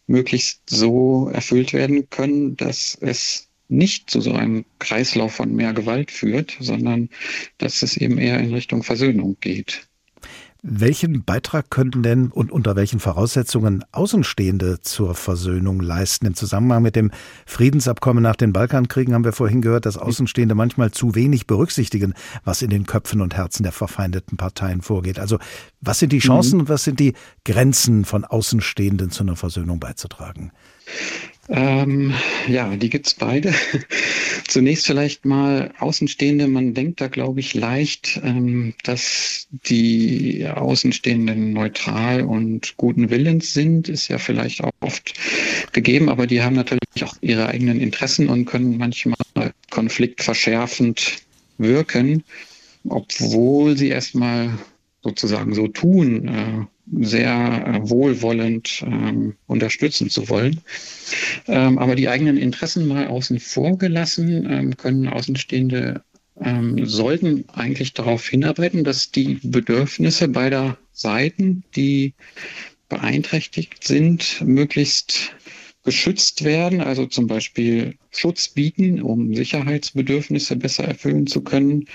möglichst 0.06 0.68
so 0.68 1.28
erfüllt 1.32 1.72
werden 1.72 2.08
können, 2.10 2.56
dass 2.56 2.96
es 3.00 3.48
nicht 3.68 4.10
zu 4.10 4.20
so 4.20 4.32
einem 4.32 4.64
Kreislauf 4.78 5.34
von 5.34 5.54
mehr 5.54 5.72
Gewalt 5.72 6.10
führt, 6.10 6.56
sondern 6.60 7.08
dass 7.58 7.82
es 7.82 7.96
eben 7.96 8.18
eher 8.18 8.38
in 8.38 8.52
Richtung 8.52 8.82
Versöhnung 8.82 9.36
geht. 9.40 9.88
Welchen 10.64 11.24
Beitrag 11.24 11.70
könnten 11.70 12.04
denn 12.04 12.28
und 12.28 12.52
unter 12.52 12.76
welchen 12.76 13.00
Voraussetzungen 13.00 13.84
Außenstehende 13.90 14.80
zur 14.80 15.16
Versöhnung 15.16 15.80
leisten? 15.80 16.24
Im 16.24 16.36
Zusammenhang 16.36 16.84
mit 16.84 16.94
dem 16.94 17.10
Friedensabkommen 17.46 18.22
nach 18.22 18.36
den 18.36 18.52
Balkankriegen 18.52 19.12
haben 19.12 19.24
wir 19.24 19.32
vorhin 19.32 19.60
gehört, 19.60 19.86
dass 19.86 19.98
Außenstehende 19.98 20.54
manchmal 20.54 20.92
zu 20.92 21.16
wenig 21.16 21.48
berücksichtigen, 21.48 22.14
was 22.44 22.62
in 22.62 22.70
den 22.70 22.86
Köpfen 22.86 23.22
und 23.22 23.34
Herzen 23.34 23.64
der 23.64 23.72
verfeindeten 23.72 24.36
Parteien 24.36 24.82
vorgeht. 24.82 25.18
Also 25.18 25.40
was 25.80 25.98
sind 25.98 26.12
die 26.12 26.20
Chancen 26.20 26.58
mhm. 26.58 26.60
und 26.60 26.68
was 26.68 26.84
sind 26.84 27.00
die 27.00 27.14
Grenzen 27.44 28.04
von 28.04 28.24
Außenstehenden 28.24 29.10
zu 29.10 29.24
einer 29.24 29.34
Versöhnung 29.34 29.80
beizutragen? 29.80 30.52
Ähm, 31.48 32.14
ja, 32.48 32.76
die 32.76 32.88
gibt's 32.88 33.14
beide. 33.14 33.52
Zunächst 34.48 34.86
vielleicht 34.86 35.24
mal 35.24 35.72
Außenstehende. 35.78 36.46
Man 36.46 36.72
denkt 36.72 37.00
da, 37.00 37.08
glaube 37.08 37.40
ich, 37.40 37.54
leicht, 37.54 38.20
ähm, 38.22 38.74
dass 38.84 39.48
die 39.50 40.46
Außenstehenden 40.46 41.52
neutral 41.52 42.22
und 42.22 42.76
guten 42.76 43.10
Willens 43.10 43.52
sind. 43.52 43.88
Ist 43.88 44.08
ja 44.08 44.18
vielleicht 44.18 44.62
auch 44.62 44.70
oft 44.80 45.14
gegeben, 45.72 46.08
aber 46.08 46.26
die 46.26 46.42
haben 46.42 46.54
natürlich 46.54 46.80
auch 47.02 47.16
ihre 47.20 47.48
eigenen 47.48 47.80
Interessen 47.80 48.28
und 48.28 48.44
können 48.44 48.78
manchmal 48.78 49.16
konfliktverschärfend 49.70 51.22
wirken, 51.58 52.22
obwohl 52.88 53.76
sie 53.76 53.88
erstmal 53.88 54.50
sozusagen 55.02 55.54
so 55.54 55.66
tun, 55.68 56.28
äh, 56.28 56.66
sehr 57.00 57.66
äh, 57.66 57.88
wohlwollend 57.88 58.82
ähm, 58.86 59.34
unterstützen 59.46 60.10
zu 60.10 60.28
wollen. 60.28 60.60
Ähm, 61.48 61.78
aber 61.78 61.94
die 61.94 62.08
eigenen 62.08 62.36
Interessen 62.36 62.86
mal 62.86 63.06
außen 63.06 63.40
vor 63.40 63.78
gelassen, 63.78 64.46
ähm, 64.50 64.76
können 64.76 65.08
Außenstehende 65.08 66.02
ähm, 66.40 66.86
sollten 66.86 67.44
eigentlich 67.52 67.92
darauf 67.94 68.26
hinarbeiten, 68.28 68.84
dass 68.84 69.10
die 69.10 69.38
Bedürfnisse 69.42 70.28
beider 70.28 70.78
Seiten, 70.92 71.64
die 71.76 72.14
beeinträchtigt 72.88 73.84
sind, 73.84 74.42
möglichst 74.44 75.34
geschützt 75.84 76.44
werden, 76.44 76.80
also 76.80 77.06
zum 77.06 77.26
Beispiel 77.26 77.96
Schutz 78.10 78.48
bieten, 78.48 79.02
um 79.02 79.34
Sicherheitsbedürfnisse 79.34 80.56
besser 80.56 80.84
erfüllen 80.84 81.26
zu 81.26 81.42
können 81.42 81.86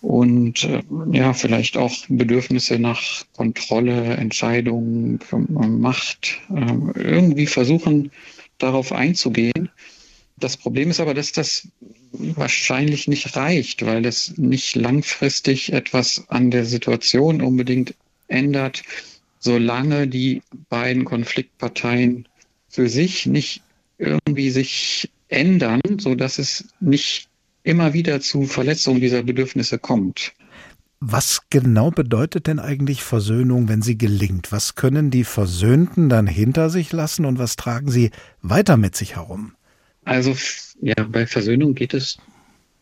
und 0.00 0.64
äh, 0.64 0.82
ja, 1.12 1.32
vielleicht 1.32 1.76
auch 1.76 1.92
Bedürfnisse 2.08 2.78
nach 2.78 3.24
Kontrolle, 3.36 4.16
Entscheidung, 4.16 5.18
Macht 5.30 6.40
äh, 6.50 7.00
irgendwie 7.00 7.46
versuchen, 7.46 8.12
darauf 8.58 8.92
einzugehen. 8.92 9.68
Das 10.36 10.56
Problem 10.56 10.90
ist 10.90 11.00
aber, 11.00 11.14
dass 11.14 11.32
das 11.32 11.68
wahrscheinlich 12.12 13.08
nicht 13.08 13.36
reicht, 13.36 13.84
weil 13.84 14.04
es 14.06 14.36
nicht 14.36 14.76
langfristig 14.76 15.72
etwas 15.72 16.24
an 16.28 16.50
der 16.50 16.64
Situation 16.64 17.42
unbedingt 17.42 17.94
ändert, 18.28 18.82
solange 19.38 20.06
die 20.06 20.42
beiden 20.68 21.04
Konfliktparteien 21.04 22.28
für 22.74 22.88
sich 22.88 23.26
nicht 23.26 23.62
irgendwie 23.98 24.50
sich 24.50 25.08
ändern, 25.28 25.80
so 25.98 26.16
dass 26.16 26.38
es 26.38 26.66
nicht 26.80 27.28
immer 27.62 27.92
wieder 27.92 28.20
zu 28.20 28.44
Verletzungen 28.44 29.00
dieser 29.00 29.22
Bedürfnisse 29.22 29.78
kommt. 29.78 30.32
Was 30.98 31.42
genau 31.50 31.92
bedeutet 31.92 32.48
denn 32.48 32.58
eigentlich 32.58 33.04
Versöhnung, 33.04 33.68
wenn 33.68 33.82
sie 33.82 33.96
gelingt? 33.96 34.50
Was 34.50 34.74
können 34.74 35.12
die 35.12 35.22
Versöhnten 35.22 36.08
dann 36.08 36.26
hinter 36.26 36.68
sich 36.68 36.92
lassen 36.92 37.26
und 37.26 37.38
was 37.38 37.54
tragen 37.54 37.90
sie 37.90 38.10
weiter 38.42 38.76
mit 38.76 38.96
sich 38.96 39.16
herum? 39.16 39.52
Also 40.04 40.34
ja, 40.80 40.94
bei 41.04 41.28
Versöhnung 41.28 41.74
geht 41.74 41.94
es 41.94 42.18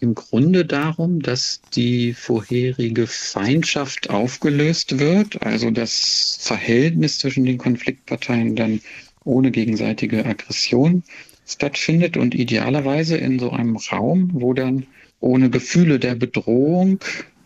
im 0.00 0.14
Grunde 0.14 0.64
darum, 0.64 1.20
dass 1.20 1.60
die 1.74 2.14
vorherige 2.14 3.06
Feindschaft 3.06 4.08
aufgelöst 4.08 4.98
wird, 4.98 5.42
also 5.42 5.70
das 5.70 6.38
Verhältnis 6.40 7.18
zwischen 7.18 7.44
den 7.44 7.58
Konfliktparteien 7.58 8.56
dann 8.56 8.80
ohne 9.24 9.50
gegenseitige 9.50 10.24
Aggression 10.24 11.02
stattfindet 11.46 12.16
und 12.16 12.34
idealerweise 12.34 13.16
in 13.16 13.38
so 13.38 13.50
einem 13.50 13.76
Raum, 13.76 14.30
wo 14.32 14.52
dann 14.54 14.86
ohne 15.20 15.50
Gefühle 15.50 15.98
der 15.98 16.14
Bedrohung 16.14 16.98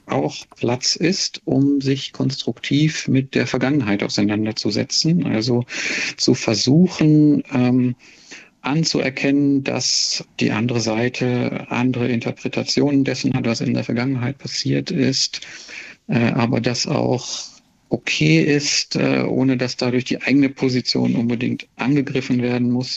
auch 0.07 0.47
Platz 0.57 0.97
ist, 0.97 1.43
um 1.45 1.81
sich 1.81 2.13
konstruktiv 2.13 3.09
mit 3.09 3.35
der 3.35 3.47
Vergangenheit 3.47 4.03
auseinanderzusetzen. 4.03 5.27
Also 5.27 5.65
zu 6.17 6.35
versuchen, 6.35 7.43
ähm, 7.53 7.97
anzuerkennen, 8.61 9.63
dass 9.63 10.25
die 10.41 10.53
andere 10.53 10.81
Seite 10.81 11.67
andere 11.69 12.09
Interpretationen 12.09 13.05
dessen 13.05 13.35
hat, 13.35 13.47
was 13.47 13.61
in 13.61 13.75
der 13.75 13.85
Vergangenheit 13.85 14.39
passiert 14.39 14.91
ist, 14.91 15.41
äh, 16.09 16.31
aber 16.33 16.61
dass 16.61 16.87
auch 16.87 17.56
okay 17.89 18.43
ist, 18.43 18.97
äh, 18.97 19.23
ohne 19.23 19.57
dass 19.57 19.77
dadurch 19.77 20.05
die 20.05 20.21
eigene 20.23 20.49
Position 20.49 21.15
unbedingt 21.15 21.69
angegriffen 21.77 22.43
werden 22.43 22.71
muss. 22.71 22.97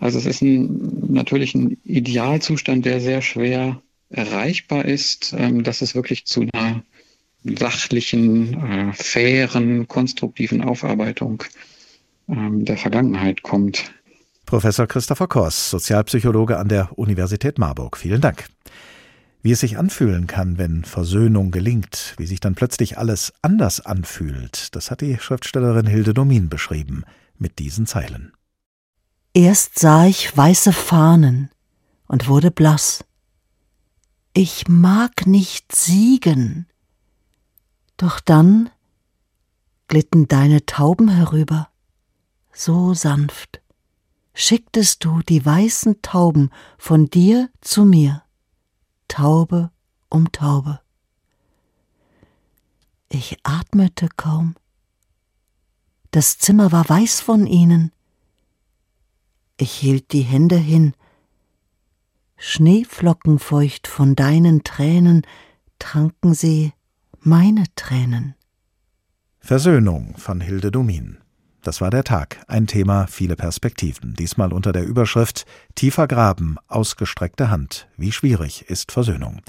Also 0.00 0.18
es 0.18 0.26
ist 0.26 0.42
ein, 0.42 1.06
natürlich 1.08 1.54
ein 1.54 1.78
Idealzustand, 1.84 2.84
der 2.84 3.00
sehr 3.00 3.22
schwer 3.22 3.80
erreichbar 4.10 4.84
ist, 4.84 5.34
ähm, 5.36 5.62
dass 5.62 5.82
es 5.82 5.94
wirklich 5.94 6.26
zu 6.26 6.46
einer 6.52 6.82
sachlichen, 7.44 8.54
äh, 8.54 8.92
fairen, 8.92 9.88
konstruktiven 9.88 10.62
Aufarbeitung 10.62 11.44
ähm, 12.28 12.64
der 12.64 12.76
Vergangenheit 12.76 13.42
kommt. 13.42 13.92
Professor 14.44 14.86
Christopher 14.86 15.26
Kors, 15.26 15.70
Sozialpsychologe 15.70 16.56
an 16.56 16.68
der 16.68 16.96
Universität 16.96 17.58
Marburg. 17.58 17.96
Vielen 17.96 18.20
Dank. 18.20 18.46
Wie 19.46 19.52
es 19.52 19.60
sich 19.60 19.78
anfühlen 19.78 20.26
kann, 20.26 20.58
wenn 20.58 20.84
Versöhnung 20.84 21.52
gelingt, 21.52 22.14
wie 22.16 22.26
sich 22.26 22.40
dann 22.40 22.56
plötzlich 22.56 22.98
alles 22.98 23.32
anders 23.42 23.78
anfühlt, 23.80 24.74
das 24.74 24.90
hat 24.90 25.02
die 25.02 25.20
Schriftstellerin 25.20 25.86
Hilde 25.86 26.14
Domin 26.14 26.48
beschrieben 26.48 27.04
mit 27.38 27.60
diesen 27.60 27.86
Zeilen. 27.86 28.32
Erst 29.34 29.78
sah 29.78 30.04
ich 30.04 30.36
weiße 30.36 30.72
Fahnen 30.72 31.48
und 32.08 32.26
wurde 32.26 32.50
blass. 32.50 33.04
Ich 34.32 34.66
mag 34.66 35.28
nicht 35.28 35.72
siegen. 35.72 36.66
Doch 37.96 38.18
dann 38.18 38.68
glitten 39.86 40.26
deine 40.26 40.66
Tauben 40.66 41.08
herüber, 41.08 41.68
so 42.52 42.94
sanft, 42.94 43.62
schicktest 44.34 45.04
du 45.04 45.20
die 45.20 45.46
weißen 45.46 46.02
Tauben 46.02 46.50
von 46.78 47.06
dir 47.06 47.48
zu 47.60 47.84
mir. 47.84 48.25
Taube 49.08 49.70
um 50.08 50.30
Taube. 50.32 50.80
Ich 53.08 53.38
atmete 53.44 54.08
kaum. 54.16 54.56
Das 56.10 56.38
Zimmer 56.38 56.72
war 56.72 56.88
weiß 56.88 57.20
von 57.20 57.46
ihnen. 57.46 57.92
Ich 59.56 59.72
hielt 59.72 60.12
die 60.12 60.22
Hände 60.22 60.56
hin. 60.56 60.94
Schneeflockenfeucht 62.36 63.86
von 63.86 64.14
deinen 64.14 64.64
Tränen 64.64 65.22
tranken 65.78 66.34
sie 66.34 66.72
meine 67.20 67.64
Tränen. 67.74 68.34
Versöhnung 69.38 70.16
von 70.16 70.40
Hilde 70.40 70.70
Domin. 70.70 71.18
Das 71.66 71.80
war 71.80 71.90
der 71.90 72.04
Tag, 72.04 72.38
ein 72.46 72.68
Thema, 72.68 73.08
viele 73.08 73.34
Perspektiven. 73.34 74.14
Diesmal 74.14 74.52
unter 74.52 74.72
der 74.72 74.84
Überschrift 74.84 75.46
Tiefer 75.74 76.06
Graben, 76.06 76.58
ausgestreckte 76.68 77.50
Hand. 77.50 77.88
Wie 77.96 78.12
schwierig 78.12 78.70
ist 78.70 78.92
Versöhnung. 78.92 79.40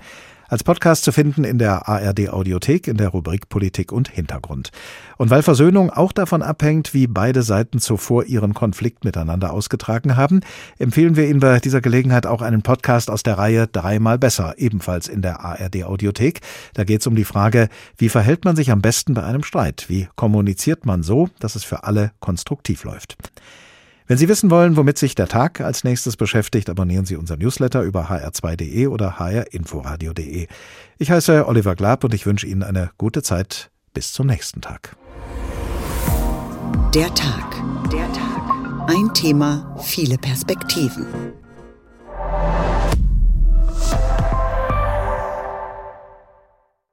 Als 0.49 0.63
Podcast 0.63 1.03
zu 1.03 1.11
finden 1.11 1.43
in 1.43 1.57
der 1.57 1.89
ARD 1.89 2.29
Audiothek 2.29 2.87
in 2.87 2.95
der 2.95 3.09
Rubrik 3.09 3.49
Politik 3.49 3.91
und 3.91 4.07
Hintergrund. 4.07 4.71
Und 5.17 5.29
weil 5.29 5.43
Versöhnung 5.43 5.89
auch 5.89 6.13
davon 6.13 6.41
abhängt, 6.41 6.93
wie 6.93 7.07
beide 7.07 7.43
Seiten 7.43 7.79
zuvor 7.79 8.23
ihren 8.23 8.53
Konflikt 8.53 9.03
miteinander 9.03 9.51
ausgetragen 9.51 10.15
haben, 10.15 10.39
empfehlen 10.79 11.17
wir 11.17 11.27
Ihnen 11.27 11.41
bei 11.41 11.59
dieser 11.59 11.81
Gelegenheit 11.81 12.25
auch 12.25 12.41
einen 12.41 12.61
Podcast 12.61 13.09
aus 13.09 13.23
der 13.23 13.37
Reihe 13.37 13.67
Dreimal 13.67 14.17
besser, 14.17 14.55
ebenfalls 14.57 15.09
in 15.09 15.21
der 15.21 15.41
ARD 15.41 15.83
Audiothek. 15.83 16.39
Da 16.75 16.85
geht 16.85 17.01
es 17.01 17.07
um 17.07 17.15
die 17.15 17.25
Frage, 17.25 17.67
wie 17.97 18.07
verhält 18.07 18.45
man 18.45 18.55
sich 18.55 18.71
am 18.71 18.81
besten 18.81 19.15
bei 19.15 19.23
einem 19.23 19.43
Streit? 19.43 19.85
Wie 19.89 20.07
kommuniziert 20.15 20.85
man 20.85 21.03
so, 21.03 21.29
dass 21.39 21.55
es 21.55 21.65
für 21.65 21.83
alle 21.83 22.11
konstruktiv 22.21 22.85
läuft? 22.85 23.17
Wenn 24.07 24.17
Sie 24.17 24.29
wissen 24.29 24.49
wollen, 24.49 24.77
womit 24.77 24.97
sich 24.97 25.15
der 25.15 25.27
Tag 25.27 25.59
als 25.59 25.83
nächstes 25.83 26.15
beschäftigt, 26.15 26.69
abonnieren 26.69 27.05
Sie 27.05 27.17
unser 27.17 27.35
Newsletter 27.35 27.81
über 27.81 28.09
hr2.de 28.09 28.87
oder 28.87 29.19
hrinforadio.de. 29.19 30.47
Ich 30.97 31.11
heiße 31.11 31.45
Oliver 31.45 31.75
Glab 31.75 32.05
und 32.05 32.13
ich 32.13 32.25
wünsche 32.25 32.47
Ihnen 32.47 32.63
eine 32.63 32.91
gute 32.97 33.21
Zeit. 33.21 33.69
Bis 33.93 34.13
zum 34.13 34.27
nächsten 34.27 34.61
Tag. 34.61 34.95
Der 36.93 37.13
Tag. 37.13 37.61
Der 37.91 38.11
Tag. 38.13 38.87
Ein 38.87 39.13
Thema, 39.13 39.75
viele 39.83 40.17
Perspektiven. 40.17 41.05